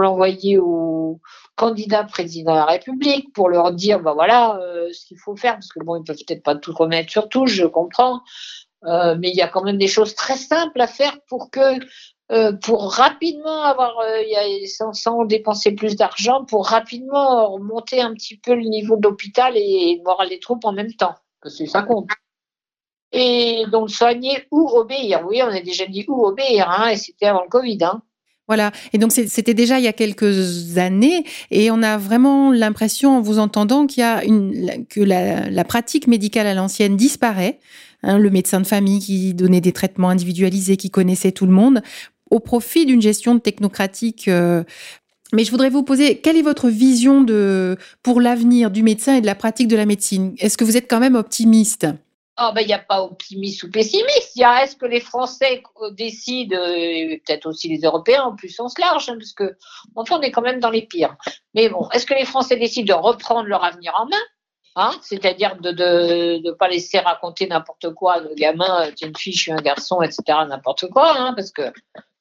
[0.00, 1.20] l'envoyer aux
[1.54, 5.54] candidats président de la République, pour leur dire, bah voilà, euh, ce qu'il faut faire,
[5.54, 8.20] parce que bon, ils peuvent peut-être pas tout remettre sur tout, je comprends,
[8.84, 11.78] euh, mais il y a quand même des choses très simples à faire pour que
[12.32, 13.94] euh, rapidement avoir,
[14.92, 19.60] sans, dépenser plus d'argent, pour rapidement remonter un petit peu le niveau de l'hôpital et,
[19.60, 21.14] et voir les troupes en même temps.
[21.44, 22.08] Ça compte.
[23.12, 25.22] Et donc soigner ou obéir.
[25.26, 27.78] Oui, on a déjà dit ou obéir, hein, et c'était avant le Covid.
[27.82, 28.02] Hein.
[28.48, 28.72] Voilà.
[28.92, 33.20] Et donc, c'était déjà il y a quelques années, et on a vraiment l'impression, en
[33.20, 37.60] vous entendant, qu'il y a une, que la, pratique médicale à l'ancienne disparaît.
[38.02, 41.82] Hein, le médecin de famille qui donnait des traitements individualisés, qui connaissait tout le monde,
[42.30, 44.26] au profit d'une gestion technocratique.
[44.26, 44.64] Euh.
[45.32, 49.20] mais je voudrais vous poser, quelle est votre vision de, pour l'avenir du médecin et
[49.20, 50.34] de la pratique de la médecine?
[50.38, 51.86] Est-ce que vous êtes quand même optimiste?
[52.40, 54.34] Oh, ben, il n'y a pas optimiste ou pessimiste.
[54.36, 58.48] Il y a est-ce que les Français décident, et peut-être aussi les Européens en plus
[58.48, 59.56] sens large, hein, parce que
[59.94, 61.16] enfin, on est quand même dans les pires.
[61.54, 64.22] Mais bon, est-ce que les Français décident de reprendre leur avenir en main
[64.74, 69.16] Hein, c'est-à-dire de ne pas laisser raconter n'importe quoi à nos gamins, tu es une
[69.16, 71.70] fille, je suis un garçon, etc., n'importe quoi, hein, parce que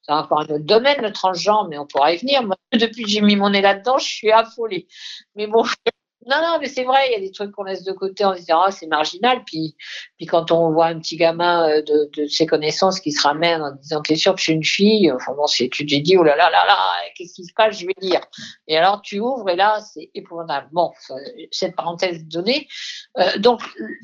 [0.02, 2.44] c'est encore un autre domaine, le transgenre, mais on pourra y venir.
[2.74, 4.88] Depuis que j'ai mis mon nez là-dedans, je suis affolée.
[5.36, 5.64] Mais bon,
[6.28, 8.36] non, non, mais c'est vrai, il y a des trucs qu'on laisse de côté en
[8.36, 9.44] disant ah, c'est marginal.
[9.46, 9.76] Puis,
[10.18, 13.72] puis quand on voit un petit gamin euh, de, ses connaissances qui se ramène en
[13.72, 16.36] disant T'es sûr que je suis une fille Enfin bon, tu te dis Oh là
[16.36, 16.78] là là là,
[17.16, 18.22] qu'est-ce qui se passe Je vais lire.
[18.68, 20.68] Et alors tu ouvres et là, c'est épouvantable.
[20.72, 20.92] Bon,
[21.52, 22.68] cette parenthèse donnée.
[23.18, 23.62] Euh, donc,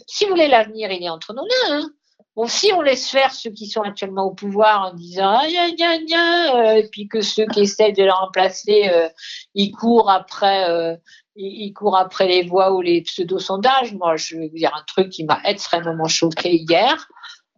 [0.07, 1.81] si vous voulez, l'avenir, il est entre nos mains.
[1.81, 1.89] Hein.
[2.37, 5.69] Bon, si on laisse faire ceux qui sont actuellement au pouvoir en disant ah, ya,
[5.75, 9.09] ya, ya, et puis que ceux qui essayent de le remplacer, euh,
[9.55, 10.95] ils courent après, euh,
[11.37, 13.93] ils, courent après les voix ou les pseudo-sondages.
[13.93, 17.07] Moi, je vais vous dire un truc qui m'a extrêmement choqué hier.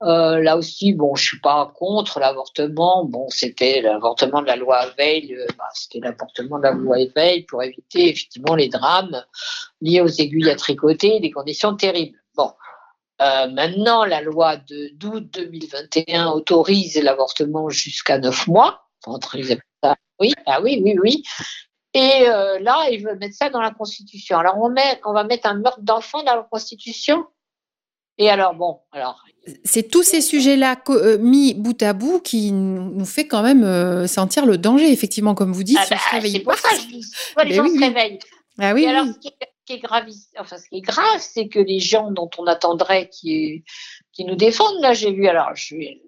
[0.01, 3.05] Euh, là aussi, bon, je suis pas contre l'avortement.
[3.05, 7.63] Bon, c'était l'avortement de la loi Veil, bah, c'était l'avortement de la loi Veil pour
[7.63, 9.25] éviter effectivement les drames
[9.81, 12.17] liés aux aiguilles à tricoter, des conditions terribles.
[12.35, 12.51] Bon,
[13.21, 18.85] euh, maintenant, la loi de d'août 2021 autorise l'avortement jusqu'à 9 mois.
[20.21, 21.23] Oui, ah oui, oui, oui.
[21.93, 24.37] Et euh, là, ils veulent mettre ça dans la Constitution.
[24.37, 27.25] Alors, on, met, on va mettre un meurtre d'enfant dans la Constitution.
[28.17, 29.23] Et alors, bon, alors.
[29.63, 34.45] C'est tous ces sujets-là euh, mis bout à bout qui nous fait quand même sentir
[34.45, 35.79] le danger, effectivement, comme vous dites.
[35.79, 37.05] Ah bah, c'est pour ça que je dis,
[37.45, 38.19] les gens se réveillent.
[38.59, 39.05] Ah oui, alors,
[39.73, 40.05] est grave,
[40.37, 43.63] enfin, ce qui est grave, c'est que les gens dont on attendrait qui,
[44.11, 46.01] qui nous défendent, là, j'ai vu, alors, je vais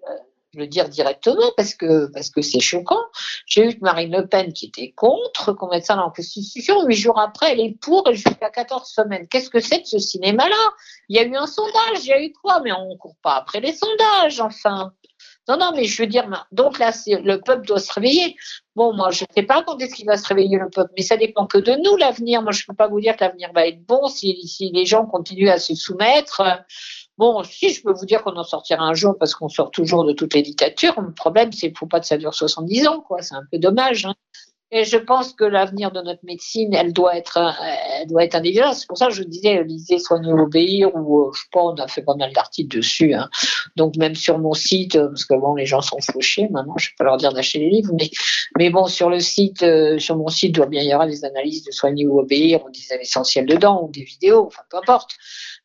[0.54, 3.02] le dire directement parce que parce que c'est choquant.
[3.46, 6.84] J'ai eu Marine Le Pen qui était contre qu'on mette ça dans la Constitution.
[6.84, 9.26] Huit jours après, elle est pour jusqu'à 14 semaines.
[9.28, 10.72] Qu'est-ce que c'est que ce cinéma-là?
[11.08, 12.60] Il y a eu un sondage, il y a eu quoi?
[12.60, 14.92] Mais on ne court pas après les sondages, enfin.
[15.48, 18.36] Non, non, mais je veux dire, donc là, le peuple doit se réveiller.
[18.76, 21.02] Bon, moi, je ne sais pas quand est-ce qu'il va se réveiller le peuple, mais
[21.02, 22.42] ça dépend que de nous, l'avenir.
[22.42, 25.04] Moi, je ne peux pas vous dire que l'avenir va être bon si, les gens
[25.04, 26.42] continuent à se soumettre.
[27.18, 30.04] Bon, si je peux vous dire qu'on en sortira un jour parce qu'on sort toujours
[30.04, 32.86] de toutes les dictatures, le problème, c'est qu'il ne faut pas que ça dure 70
[32.86, 33.20] ans, quoi.
[33.22, 34.06] C'est un peu dommage.
[34.06, 34.14] Hein.
[34.74, 37.38] Et je pense que l'avenir de notre médecine, elle doit être,
[38.00, 38.40] elle doit être.
[38.72, 42.00] C'est pour ça que je disais, lisez Soigner obéir, ou je pense, on a fait
[42.00, 43.12] pas mal d'articles dessus.
[43.12, 43.28] Hein.
[43.76, 46.90] Donc même sur mon site, parce que bon, les gens sont fauchés maintenant, je ne
[46.90, 48.10] vais pas leur dire d'acheter les livres, mais,
[48.58, 51.64] mais bon, sur le site, euh, sur mon site, doit bien y avoir des analyses
[51.64, 55.16] de Soigner ou obéir, on disait l'essentiel dedans, ou des vidéos, enfin peu importe.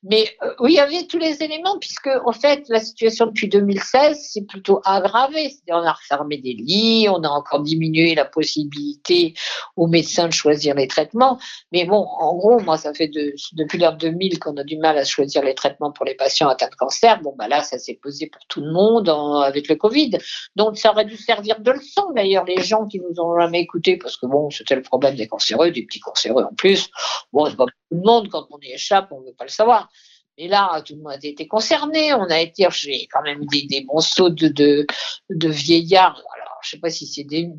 [0.04, 4.18] Mais euh, il y avait tous les éléments, puisque en fait, la situation depuis 2016
[4.22, 5.54] c'est plutôt aggravé.
[5.70, 9.34] On a refermé des lits, on a encore diminué la possibilité
[9.76, 11.40] aux médecins de choisir les traitements.
[11.72, 13.10] Mais bon, en gros, moi, ça fait
[13.54, 16.70] depuis l'an 2000 qu'on a du mal à choisir les traitements pour les patients atteints
[16.70, 17.20] de cancer.
[17.22, 20.12] Bon, bah là, ça s'est posé pour tout le monde avec le Covid.
[20.56, 23.98] Donc, ça aurait dû servir de leçon, d'ailleurs, les gens qui nous ont jamais écoutés,
[23.98, 26.90] parce que bon, c'était le problème des cancéreux, des petits cancéreux en plus.
[27.34, 29.50] Bon, c'est pas tout le monde, quand on y échappe, on ne veut pas le
[29.50, 29.90] savoir.
[30.38, 32.14] Mais là, tout le monde a été concerné.
[32.14, 34.86] On a été, j'ai quand même des, des monceaux de, de,
[35.30, 36.22] de, vieillards.
[36.36, 37.50] Alors, je sais pas si c'est des,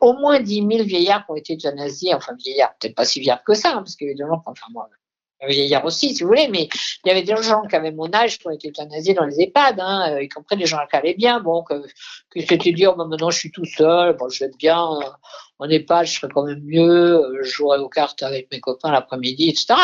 [0.00, 2.14] au moins 10 000 vieillards qui ont été euthanasiés.
[2.14, 4.88] Enfin, vieillards, peut-être pas si vieillards que ça, hein, parce qu'évidemment, enfin, moi,
[5.48, 6.68] vieillards aussi, si vous voulez, mais
[7.04, 9.40] il y avait des gens qui avaient mon âge qui ont été euthanasiés dans les
[9.40, 11.82] EHPAD, hein, euh, y compris des gens qui allaient bien, bon, que,
[12.30, 14.88] que c'était dire, oh, maintenant je suis tout seul, bon, je vais bien,
[15.58, 18.90] en EHPAD, je serais quand même mieux, euh, je jouerais aux cartes avec mes copains
[18.90, 19.74] l'après-midi, etc.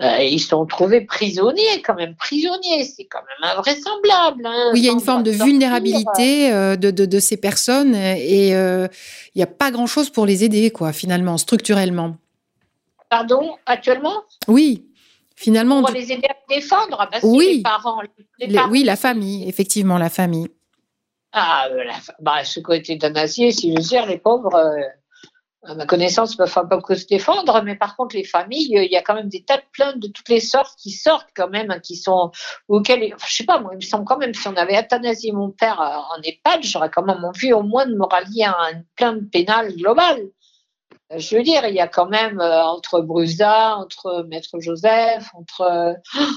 [0.00, 4.46] et ils se sont trouvés prisonniers, quand même prisonniers, c'est quand même invraisemblable.
[4.46, 8.50] Hein, oui, il y a une forme de vulnérabilité de, de, de, ces personnes et
[8.50, 8.90] il
[9.36, 12.16] n'y a pas grand-chose pour les aider, quoi, finalement, structurellement.
[13.08, 14.22] Pardon, actuellement?
[14.48, 14.86] Oui,
[15.34, 15.82] finalement.
[15.82, 17.56] Pour les aider à défendre, parce ah bah oui.
[17.56, 18.02] les parents,
[18.70, 20.48] Oui, la famille, effectivement, la famille.
[21.32, 21.84] Ah, euh,
[22.20, 24.80] bah, qui ont été euthanasiés, si je veux dire, les pauvres, euh,
[25.64, 28.92] à ma connaissance, ne peuvent pas que se défendre, mais par contre, les familles, il
[28.92, 31.48] y a quand même des tas de plaintes de toutes les sortes qui sortent quand
[31.48, 32.30] même, hein, qui sont,
[32.68, 35.50] auxquelles, je sais pas, moi, il me semble quand même, si on avait euthanasié mon
[35.50, 38.84] père euh, en EHPAD, j'aurais quand même envie au moins de me rallier à une
[38.94, 40.28] plainte pénale globale
[41.16, 45.62] je veux dire, il y a quand même euh, entre Brusa, entre Maître Joseph, entre,
[45.62, 45.94] euh,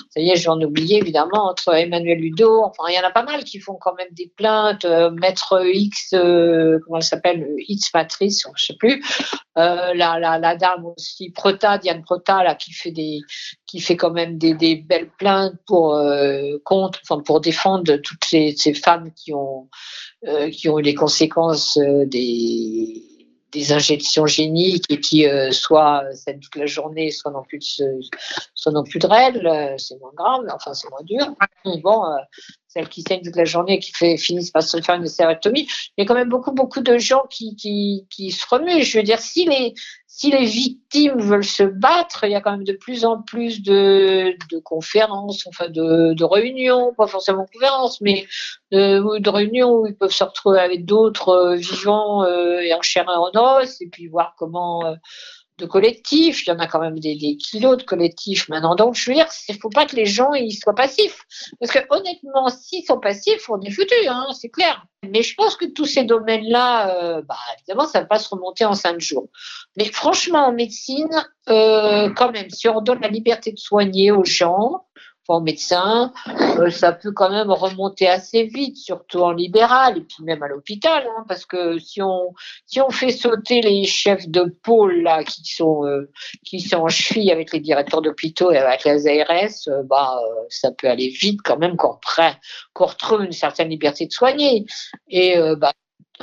[0.10, 3.23] ça y est, j'en oublié évidemment, entre Emmanuel Ludo, enfin, il y en a pas
[3.23, 8.48] mal qui font quand même des plaintes, euh, Maître X, comment elle s'appelle, X Matrice,
[8.56, 9.03] je sais plus,
[9.57, 13.19] la, la, la, dame aussi, Prota, Diane Prota, là, qui fait des,
[13.68, 16.02] qui fait quand même des, des belles plaintes pour,
[16.64, 19.68] contre, enfin, pour défendre toutes ces, ces femmes qui ont,
[20.53, 23.10] qui ont eu les conséquences des,
[23.51, 27.99] des injections géniques et qui euh, soit celle toute la journée, soit non plus de,
[28.53, 31.35] soit plus règles, euh, c'est moins grave, enfin c'est moins dur.
[31.65, 32.17] Mais bon, euh,
[32.67, 35.67] celles qui saignent toute la journée et qui fait, finissent par se faire une stérectomie,
[35.97, 38.83] il y a quand même beaucoup beaucoup de gens qui, qui, qui se remuent.
[38.83, 39.73] Je veux dire, si les
[40.13, 43.63] si les victimes veulent se battre, il y a quand même de plus en plus
[43.63, 48.27] de, conférences, enfin de, réunions, pas forcément conférences, mais
[48.71, 53.15] de, de, réunions où ils peuvent se retrouver avec d'autres vivants et en chair et
[53.15, 54.95] en et puis voir comment euh,
[55.61, 58.75] de collectifs, il y en a quand même des, kilos de collectifs maintenant.
[58.75, 61.25] Donc, je veux dire, il ne faut pas que les gens ils soient passifs.
[61.59, 64.85] Parce que honnêtement, s'ils sont passifs, on est foutu, hein, c'est clair.
[65.09, 68.65] Mais je pense que tous ces domaines-là, euh, bah, évidemment, ça va pas se remonter
[68.65, 69.29] en cinq jours.
[69.77, 74.25] Mais franchement, en médecine, euh, quand même, si on donne la liberté de soigner aux
[74.25, 74.85] gens,
[75.27, 76.11] en médecin,
[76.60, 80.48] euh, ça peut quand même remonter assez vite, surtout en libéral et puis même à
[80.48, 82.34] l'hôpital, hein, parce que si on
[82.65, 86.10] si on fait sauter les chefs de pôle là qui sont euh,
[86.45, 90.19] qui sont en cheville avec les directeurs d'hôpitaux et avec les ARS, euh, bah
[90.49, 91.98] ça peut aller vite quand même qu'on
[92.73, 94.65] qu'on retrouve une certaine liberté de soigner.
[95.10, 95.72] Et bah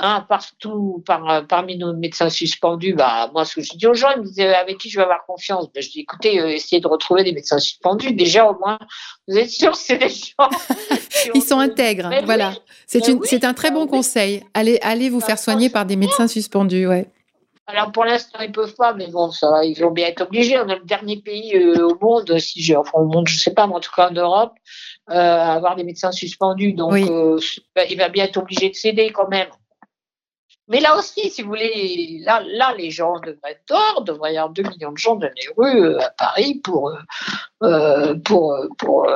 [0.01, 4.09] Hein, partout, par, parmi nos médecins suspendus, bah, moi, ce que je dis aux gens,
[4.15, 5.67] ils me disaient avec qui je vais avoir confiance?
[5.73, 8.13] Ben, je dis écoutez, euh, essayez de retrouver des médecins suspendus.
[8.13, 8.79] Déjà, au moins,
[9.27, 10.49] vous êtes sûr que c'est des gens.
[11.35, 12.09] ils sont intègres.
[12.23, 12.53] voilà.
[12.87, 14.43] c'est un très bon conseil.
[14.53, 16.87] Allez, allez vous bah, faire soigner par des médecins suspendus.
[16.87, 17.07] Ouais.
[17.67, 20.59] Alors pour l'instant ils peuvent pas, mais bon ça, ils vont bien être obligés.
[20.59, 23.53] On est le dernier pays euh, au monde, si je, enfin au monde, je sais
[23.53, 24.53] pas, mais en tout cas en Europe,
[25.11, 26.73] euh, à avoir des médecins suspendus.
[26.73, 29.49] Donc il va bien être obligé de céder quand même.
[30.69, 34.53] Mais là aussi, si vous voulez, là, là les gens devraient dehors, devrait y avoir
[34.53, 36.95] 2 millions de gens dans les rues euh, à Paris pour, euh,
[37.63, 39.07] euh, pour,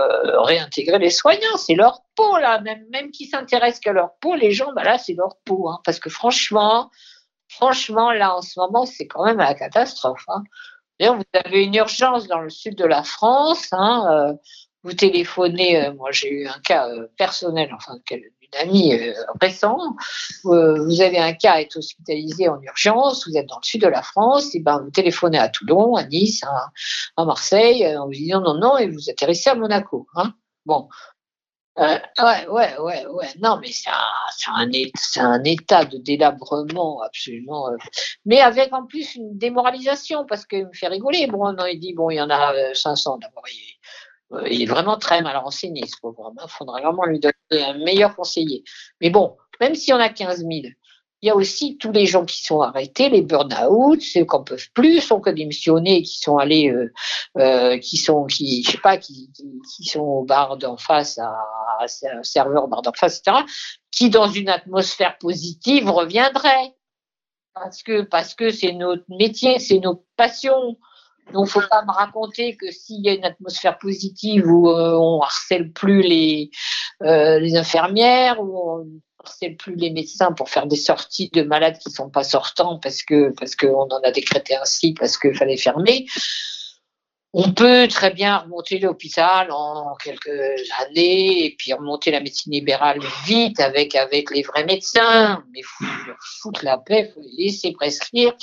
[0.46, 1.58] réintégrer les soignants.
[1.58, 4.98] C'est leur peau, là, même, même qui s'intéressent qu'à leur peau, les gens, bah là,
[4.98, 5.70] c'est leur peau.
[5.70, 6.90] Hein, parce que franchement,
[7.48, 10.26] franchement, là, en ce moment, c'est quand même la catastrophe.
[10.30, 10.42] Hein.
[11.00, 13.68] D'ailleurs, vous avez une urgence dans le sud de la France.
[13.74, 14.36] Hein,
[14.84, 17.96] vous téléphonez, moi j'ai eu un cas personnel, enfin
[18.60, 19.78] ami euh, récent,
[20.46, 23.88] euh, vous avez un cas, est hospitalisé en urgence, vous êtes dans le sud de
[23.88, 26.44] la France, et ben vous téléphonez à Toulon, à Nice,
[27.18, 30.08] à, Marseille, en vous disant non, non, et vous atterrissez à Monaco.
[30.16, 30.34] Hein
[30.66, 30.88] bon.
[31.80, 33.28] Euh, ouais, ouais, ouais, ouais.
[33.42, 37.72] Non, mais c'est un, un, état de délabrement absolument.
[38.26, 41.26] mais avec en plus une démoralisation, parce qu'il me fait rigoler.
[41.26, 43.44] Bon, non, il dit, bon, il y en a 500 d'abord.
[44.34, 47.78] Euh, il est vraiment très mal renseigné, ce pauvre Il faudra vraiment lui donner un
[47.78, 48.64] meilleur conseiller.
[49.02, 50.52] Mais bon, même si on a 15 000,
[51.24, 54.44] il y a aussi tous les gens qui sont arrêtés, les burn-out, ceux qui n'en
[54.44, 56.92] peuvent plus, sont que démissionnés, qui sont allés, euh,
[57.38, 59.32] euh, qui sont, qui, je sais pas, qui,
[59.86, 63.38] sont au bar d'en face, à, à un serveur au bar d'en face, etc.,
[63.90, 66.76] qui dans une atmosphère positive reviendraient.
[67.54, 70.78] Parce que, parce que c'est notre métier, c'est nos passions.
[71.32, 75.22] Donc, faut pas me raconter que s'il y a une atmosphère positive où euh, on
[75.22, 76.52] harcèle plus les,
[77.04, 78.86] euh, les infirmières, où on
[79.24, 83.04] harcèle plus les médecins pour faire des sorties de malades qui sont pas sortants parce
[83.04, 86.06] que parce qu'on en a décrété ainsi parce qu'il fallait fermer
[87.36, 90.30] on peut très bien remonter l'hôpital en quelques
[90.86, 95.44] années et puis remonter la médecine libérale vite avec, avec les vrais médecins.
[95.52, 98.34] Mais faut leur foutre la paix, faut les laisser prescrire.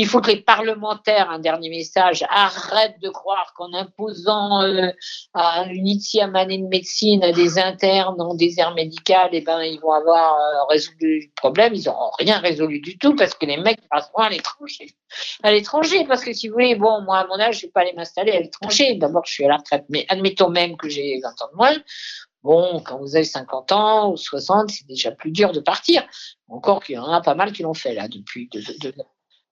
[0.00, 4.92] Il faut que les parlementaires, un dernier message, arrêtent de croire qu'en imposant euh,
[5.34, 5.88] à une
[6.36, 10.38] année de médecine à des internes dans des aires médicales, eh ben, ils vont avoir
[10.38, 11.74] euh, résolu le problème.
[11.74, 14.94] Ils n'auront rien résolu du tout parce que les mecs passeront à l'étranger.
[15.42, 17.72] À l'étranger, parce que si vous voulez, bon, moi, à mon âge, je ne vais
[17.72, 18.94] pas aller m'installer à l'étranger.
[18.94, 21.76] D'abord, je suis à la retraite, mais admettons même que j'ai 20 ans de moins.
[22.44, 26.06] Bon, quand vous avez 50 ans ou 60, c'est déjà plus dur de partir.
[26.46, 28.48] Encore qu'il y en a pas mal qui l'ont fait là depuis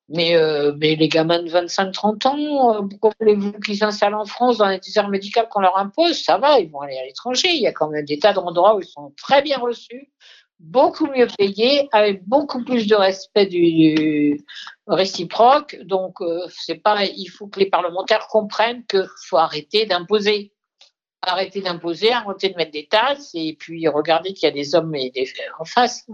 [0.09, 4.59] mais, euh, mais les gamins de 25-30 ans, euh, pourquoi voulez-vous qu'ils s'installent en France
[4.59, 6.23] dans les déserts médicaux qu'on leur impose?
[6.23, 7.49] Ça va, ils vont aller à l'étranger.
[7.49, 10.12] Il y a quand même des tas d'endroits où ils sont très bien reçus,
[10.61, 14.45] beaucoup mieux payés, avec beaucoup plus de respect du,
[14.87, 15.77] réciproque.
[15.83, 20.53] Donc, euh, c'est pas, il faut que les parlementaires comprennent qu'il faut arrêter d'imposer.
[21.23, 24.95] Arrêter d'imposer, arrêter de mettre des tasses et puis regarder qu'il y a des hommes
[24.95, 26.07] et des femmes en face.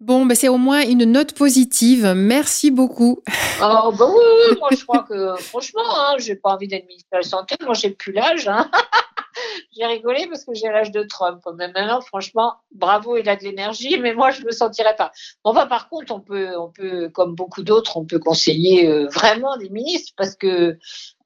[0.00, 2.14] Bon, ben c'est au moins une note positive.
[2.16, 3.22] Merci beaucoup.
[3.62, 7.18] Oh, bah oui, moi je crois que franchement, hein, j'ai pas envie d'être ministre de
[7.18, 8.48] la Santé, moi j'ai plus l'âge.
[8.48, 8.70] Hein.
[9.76, 11.42] j'ai rigolé parce que j'ai l'âge de Trump.
[11.56, 15.12] Mais maintenant, franchement, bravo, il a de l'énergie, mais moi je me sentirais pas.
[15.44, 19.58] Enfin, par contre, on peut, on peut, comme beaucoup d'autres, on peut conseiller euh, vraiment
[19.58, 20.78] des ministres parce que,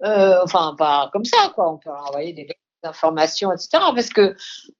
[0.02, 1.70] euh, enfin, pas comme ça, quoi.
[1.70, 2.44] On peut envoyer des
[2.85, 3.69] informations, etc.
[3.94, 4.36] Parce que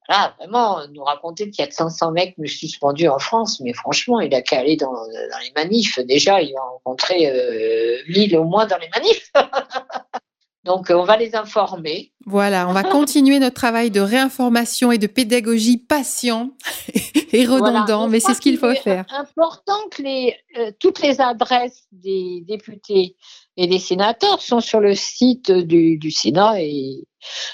[0.09, 4.35] là, vraiment, nous raconter qu'il y a 500 mecs suspendus en France, mais franchement, il
[4.35, 4.95] a qu'à aller dans,
[5.43, 5.99] les manifs.
[6.01, 9.31] Déjà, il va rencontrer euh, 1000 au moins dans les manifs.
[10.65, 12.13] Donc, on va les informer.
[12.25, 16.51] Voilà, on va continuer notre travail de réinformation et de pédagogie patient
[17.33, 19.05] et redondant, mais c'est ce qu'il faut faire.
[19.11, 23.17] important que les, euh, toutes les adresses des députés
[23.57, 27.05] et des sénateurs sont sur le site du, Sénat et,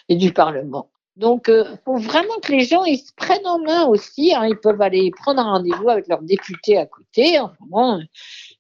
[0.08, 0.90] du Parlement.
[1.16, 4.32] Donc, il euh, faut vraiment que les gens ils se prennent en main aussi.
[4.34, 4.46] Hein.
[4.46, 7.38] ils peuvent aller prendre un rendez-vous avec leurs députés à côté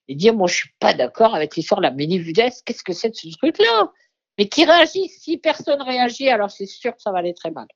[0.08, 2.50] et dire Moi, je suis pas d'accord avec l'histoire de la Ménivudès.
[2.64, 3.90] Qu'est-ce que c'est de ce truc-là?
[4.36, 5.22] Mais qui réagissent.
[5.22, 7.66] Si personne réagit, alors c'est sûr que ça va aller très mal.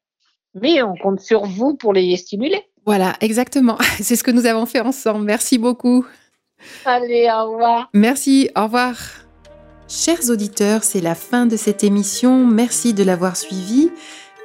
[0.54, 2.62] Mais on compte sur vous pour les stimuler.
[2.86, 3.78] Voilà, exactement.
[4.00, 5.24] C'est ce que nous avons fait ensemble.
[5.24, 6.06] Merci beaucoup.
[6.84, 7.90] Allez, au revoir.
[7.92, 9.23] Merci, au revoir.
[9.88, 12.46] Chers auditeurs, c'est la fin de cette émission.
[12.46, 13.90] Merci de l'avoir suivi.